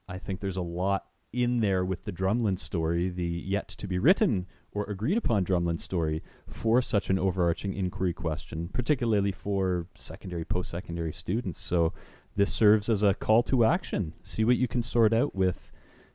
I 0.08 0.20
think 0.20 0.40
there's 0.40 0.56
a 0.56 0.62
lot 0.62 1.04
in 1.34 1.60
there 1.60 1.84
with 1.84 2.06
the 2.06 2.14
Drumlin 2.14 2.58
story, 2.58 3.10
the 3.10 3.26
yet 3.26 3.68
to 3.68 3.88
be 3.88 4.00
written 4.00 4.48
or 4.72 4.86
agreed 4.86 5.18
upon 5.18 5.44
Drumlin 5.44 5.82
story 5.82 6.24
for 6.48 6.82
such 6.82 7.10
an 7.10 7.20
overarching 7.20 7.74
inquiry 7.74 8.14
question, 8.14 8.70
particularly 8.72 9.34
for 9.34 9.88
secondary, 9.96 10.46
post 10.46 10.72
secondary 10.72 11.12
students. 11.12 11.60
So 11.60 11.92
this 12.36 12.54
serves 12.54 12.90
as 12.90 13.04
a 13.04 13.14
call 13.14 13.44
to 13.44 13.66
action. 13.66 14.14
See 14.24 14.44
what 14.44 14.58
you 14.58 14.68
can 14.68 14.84
sort 14.84 15.14
out 15.14 15.36
with 15.36 15.72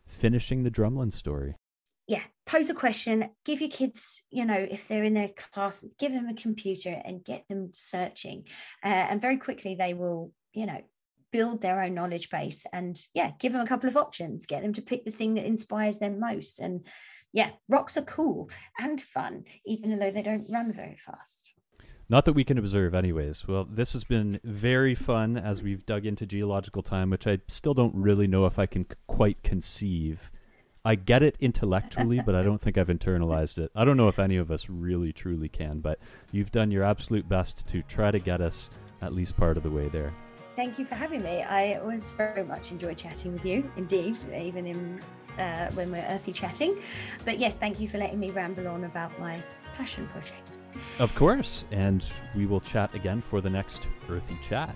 finishing 0.07 0.63
the 0.63 0.71
Drumlin 0.71 1.13
story. 1.13 1.55
Yeah, 2.07 2.23
pose 2.47 2.71
a 2.71 2.75
question, 2.75 3.31
give 3.45 3.61
your 3.61 3.71
kids, 3.71 4.25
you 4.31 4.45
know, 4.45 4.67
if 4.69 4.89
they're 4.89 5.05
in 5.05 5.15
their 5.15 5.31
class, 5.55 5.85
give 5.99 6.13
them 6.13 6.29
a 6.29 6.35
computer 6.35 7.01
and 7.05 7.25
get 7.25 7.47
them 7.49 7.71
searching. 7.73 8.45
Uh, 8.85 8.89
and 8.89 9.23
very 9.23 9.37
quickly 9.37 9.77
they 9.77 9.95
will, 9.95 10.33
you 10.53 10.67
know, 10.67 10.81
build 11.31 11.63
their 11.63 11.81
own 11.81 11.95
knowledge 11.95 12.29
base 12.29 12.67
and 12.73 12.99
yeah, 13.15 13.31
give 13.39 13.53
them 13.53 13.61
a 13.61 13.67
couple 13.67 13.89
of 13.89 13.97
options, 13.97 14.47
get 14.47 14.63
them 14.63 14.73
to 14.73 14.83
pick 14.83 15.05
the 15.05 15.13
thing 15.13 15.35
that 15.35 15.47
inspires 15.47 15.99
them 15.99 16.19
most. 16.19 16.59
And 16.59 16.85
yeah, 17.33 17.51
rocks 17.69 17.97
are 17.97 18.03
cool 18.03 18.51
and 18.79 19.01
fun, 19.01 19.45
even 19.65 19.97
though 19.99 20.11
they 20.11 20.23
don't 20.23 20.51
run 20.51 20.73
very 20.73 20.97
fast. 20.97 21.50
Not 22.11 22.25
that 22.25 22.33
we 22.33 22.43
can 22.43 22.59
observe, 22.59 22.93
anyways. 22.93 23.47
Well, 23.47 23.69
this 23.71 23.93
has 23.93 24.03
been 24.03 24.41
very 24.43 24.97
fun 24.97 25.37
as 25.37 25.63
we've 25.63 25.87
dug 25.87 26.05
into 26.05 26.27
geological 26.27 26.83
time, 26.83 27.09
which 27.09 27.25
I 27.25 27.39
still 27.47 27.73
don't 27.73 27.95
really 27.95 28.27
know 28.27 28.47
if 28.47 28.59
I 28.59 28.67
can 28.67 28.85
quite 29.07 29.45
conceive. 29.45 30.29
I 30.85 30.97
get 30.97 31.23
it 31.23 31.37
intellectually, 31.39 32.21
but 32.27 32.35
I 32.35 32.43
don't 32.43 32.61
think 32.61 32.77
I've 32.77 32.89
internalized 32.89 33.59
it. 33.59 33.71
I 33.77 33.85
don't 33.85 33.97
know 33.97 34.09
if 34.09 34.19
any 34.19 34.39
of 34.39 34.51
us 34.51 34.69
really 34.69 35.13
truly 35.13 35.49
can, 35.49 35.79
but 35.79 36.01
you've 36.33 36.51
done 36.51 36.73
your 36.73 36.83
absolute 36.83 37.29
best 37.29 37.69
to 37.69 37.81
try 37.83 38.11
to 38.11 38.19
get 38.19 38.41
us 38.41 38.71
at 39.03 39.13
least 39.13 39.37
part 39.37 39.57
of 39.57 39.63
the 39.63 39.71
way 39.71 39.89
there. 39.89 40.13
Thank 40.57 40.81
you 40.81 40.87
for 40.87 40.97
having 40.97 41.23
me. 41.23 41.43
I 41.43 41.75
always 41.75 42.11
very 42.11 42.43
much 42.43 42.73
enjoy 42.73 42.95
chatting 42.95 43.35
with 43.35 43.45
you, 43.45 43.71
indeed, 43.77 44.17
even 44.37 44.67
in 44.67 45.01
uh, 45.39 45.71
when 45.75 45.93
we're 45.93 46.05
earthy 46.09 46.33
chatting. 46.33 46.77
But 47.25 47.39
yes, 47.39 47.57
thank 47.57 47.79
you 47.79 47.87
for 47.87 47.99
letting 47.99 48.19
me 48.19 48.31
ramble 48.33 48.67
on 48.67 48.83
about 48.83 49.17
my 49.21 49.41
passion 49.77 50.09
project. 50.09 50.60
Of 50.99 51.15
course. 51.15 51.65
And 51.71 52.05
we 52.35 52.47
will 52.47 52.61
chat 52.61 52.95
again 52.95 53.21
for 53.21 53.41
the 53.41 53.51
next 53.51 53.83
Earthy 54.09 54.39
Chat 54.49 54.75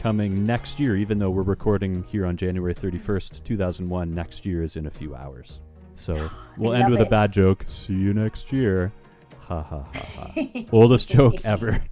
coming 0.00 0.44
next 0.44 0.78
year, 0.78 0.96
even 0.96 1.18
though 1.18 1.30
we're 1.30 1.42
recording 1.42 2.04
here 2.04 2.26
on 2.26 2.36
January 2.36 2.74
31st, 2.74 3.42
2001. 3.42 4.14
Next 4.14 4.46
year 4.46 4.62
is 4.62 4.76
in 4.76 4.86
a 4.86 4.90
few 4.90 5.14
hours. 5.14 5.60
So 5.96 6.30
we'll 6.56 6.74
end 6.74 6.90
with 6.90 7.00
it. 7.00 7.06
a 7.06 7.10
bad 7.10 7.32
joke. 7.32 7.64
See 7.66 7.94
you 7.94 8.14
next 8.14 8.52
year. 8.52 8.92
Ha 9.40 9.62
ha 9.62 9.84
ha 9.94 10.06
ha. 10.14 10.64
Oldest 10.72 11.08
joke 11.08 11.34
ever. 11.44 11.82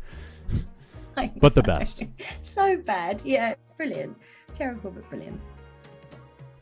but 1.41 1.55
the 1.55 1.63
best. 1.63 2.05
so 2.41 2.77
bad. 2.79 3.23
Yeah, 3.25 3.55
brilliant. 3.77 4.17
Terrible, 4.53 4.91
but 4.91 5.09
brilliant. 5.09 5.41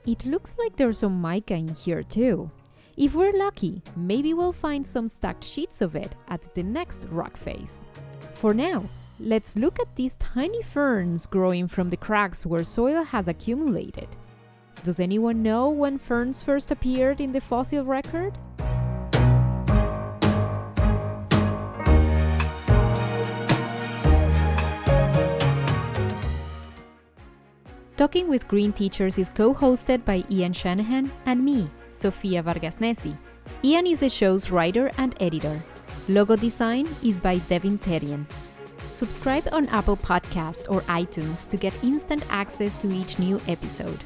It 0.07 0.25
looks 0.25 0.57
like 0.59 0.77
there's 0.77 0.99
some 0.99 1.21
mica 1.21 1.55
in 1.55 1.69
here 1.69 2.03
too. 2.03 2.51
If 2.97 3.15
we're 3.15 3.33
lucky, 3.33 3.81
maybe 3.97 4.35
we'll 4.35 4.53
find 4.53 4.87
some 4.87 5.09
stacked 5.09 5.45
sheets 5.45 5.81
of 5.81 5.97
it 5.97 6.15
at 6.29 6.55
the 6.55 6.63
next 6.63 7.07
rock 7.11 7.39
face. 7.39 7.81
For 8.35 8.53
now, 8.53 8.85
let's 9.19 9.57
look 9.57 9.81
at 9.81 9.97
these 9.97 10.17
tiny 10.17 10.63
ferns 10.63 11.27
growing 11.27 11.69
from 11.69 11.89
the 11.89 11.97
cracks 11.97 12.45
where 12.45 12.65
soil 12.65 13.03
has 13.03 13.29
accumulated. 13.29 14.09
Does 14.85 15.01
anyone 15.01 15.43
know 15.43 15.71
when 15.71 15.97
ferns 15.97 16.43
first 16.43 16.71
appeared 16.71 17.23
in 17.23 17.33
the 17.33 17.41
fossil 17.41 17.83
record? 17.83 18.37
Talking 27.97 28.29
with 28.29 28.49
Green 28.49 28.73
Teachers 28.73 29.17
is 29.17 29.31
co 29.31 29.55
hosted 29.55 30.05
by 30.05 30.25
Ian 30.29 30.53
Shanahan 30.53 31.11
and 31.25 31.43
me, 31.43 31.71
Sofia 31.93 32.43
Vargas 32.43 32.77
Nesi. 32.77 33.17
Ian 33.63 33.87
is 33.87 33.99
the 33.99 34.09
show's 34.09 34.51
writer 34.51 34.91
and 34.99 35.15
editor. 35.21 35.63
Logo 36.09 36.37
design 36.37 36.89
is 37.03 37.21
by 37.21 37.39
Devin 37.49 37.79
Terian. 37.79 38.27
Subscribe 38.91 39.49
on 39.53 39.69
Apple 39.69 39.97
Podcasts 39.97 40.71
or 40.71 40.81
iTunes 40.83 41.49
to 41.49 41.57
get 41.57 41.73
instant 41.85 42.25
access 42.31 42.77
to 42.77 42.93
each 42.93 43.19
new 43.19 43.41
episode. 43.49 43.99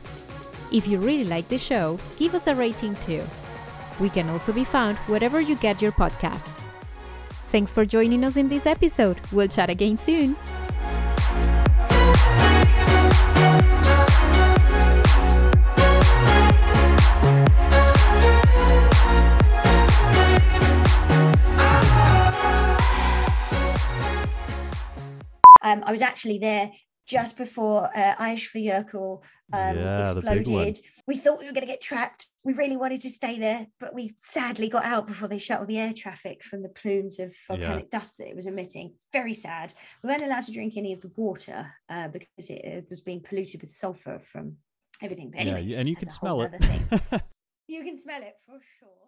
If 0.72 0.86
you 0.86 0.98
really 0.98 1.24
like 1.24 1.48
the 1.48 1.58
show, 1.58 1.98
give 2.18 2.34
us 2.34 2.46
a 2.46 2.54
rating 2.54 2.94
too. 2.96 3.22
We 3.98 4.10
can 4.10 4.28
also 4.28 4.52
be 4.52 4.64
found 4.64 4.98
wherever 5.08 5.40
you 5.40 5.56
get 5.56 5.80
your 5.80 5.92
podcasts. 5.92 6.68
Thanks 7.50 7.72
for 7.72 7.84
joining 7.84 8.24
us 8.24 8.36
in 8.36 8.48
this 8.48 8.66
episode. 8.66 9.18
We'll 9.32 9.48
chat 9.48 9.70
again 9.70 9.96
soon. 9.96 10.36
Um, 25.66 25.82
I 25.84 25.90
was 25.90 26.02
actually 26.02 26.38
there 26.38 26.70
just 27.08 27.36
before 27.36 27.90
uh, 27.96 28.14
um, 29.52 29.76
yeah, 29.76 30.02
exploded. 30.02 30.80
We 31.08 31.16
thought 31.16 31.40
we 31.40 31.46
were 31.46 31.52
going 31.52 31.66
to 31.66 31.72
get 31.72 31.80
trapped. 31.80 32.26
We 32.44 32.52
really 32.52 32.76
wanted 32.76 33.00
to 33.00 33.10
stay 33.10 33.38
there, 33.38 33.66
but 33.80 33.92
we 33.92 34.14
sadly 34.22 34.68
got 34.68 34.84
out 34.84 35.08
before 35.08 35.26
they 35.26 35.38
shut 35.38 35.58
all 35.58 35.66
the 35.66 35.78
air 35.78 35.92
traffic 35.92 36.44
from 36.44 36.62
the 36.62 36.68
plumes 36.68 37.18
of 37.18 37.34
volcanic 37.48 37.88
yeah. 37.92 37.98
dust 37.98 38.18
that 38.18 38.28
it 38.28 38.36
was 38.36 38.46
emitting. 38.46 38.94
Very 39.12 39.34
sad. 39.34 39.74
We 40.02 40.08
weren't 40.08 40.22
allowed 40.22 40.44
to 40.44 40.52
drink 40.52 40.76
any 40.76 40.92
of 40.92 41.00
the 41.00 41.10
water 41.16 41.66
uh, 41.88 42.08
because 42.08 42.50
it, 42.50 42.64
it, 42.64 42.86
was 42.88 43.00
being 43.00 43.20
polluted 43.20 43.60
with 43.60 43.70
sulfur 43.70 44.20
from 44.24 44.56
everything. 45.02 45.30
But 45.32 45.40
anyway, 45.40 45.62
yeah, 45.62 45.78
and 45.78 45.88
you 45.88 45.96
can 45.96 46.10
smell 46.10 46.42
it. 46.42 46.52
you 47.66 47.82
can 47.82 47.96
smell 47.96 48.22
it 48.22 48.34
for 48.46 48.58
sure. 48.78 49.05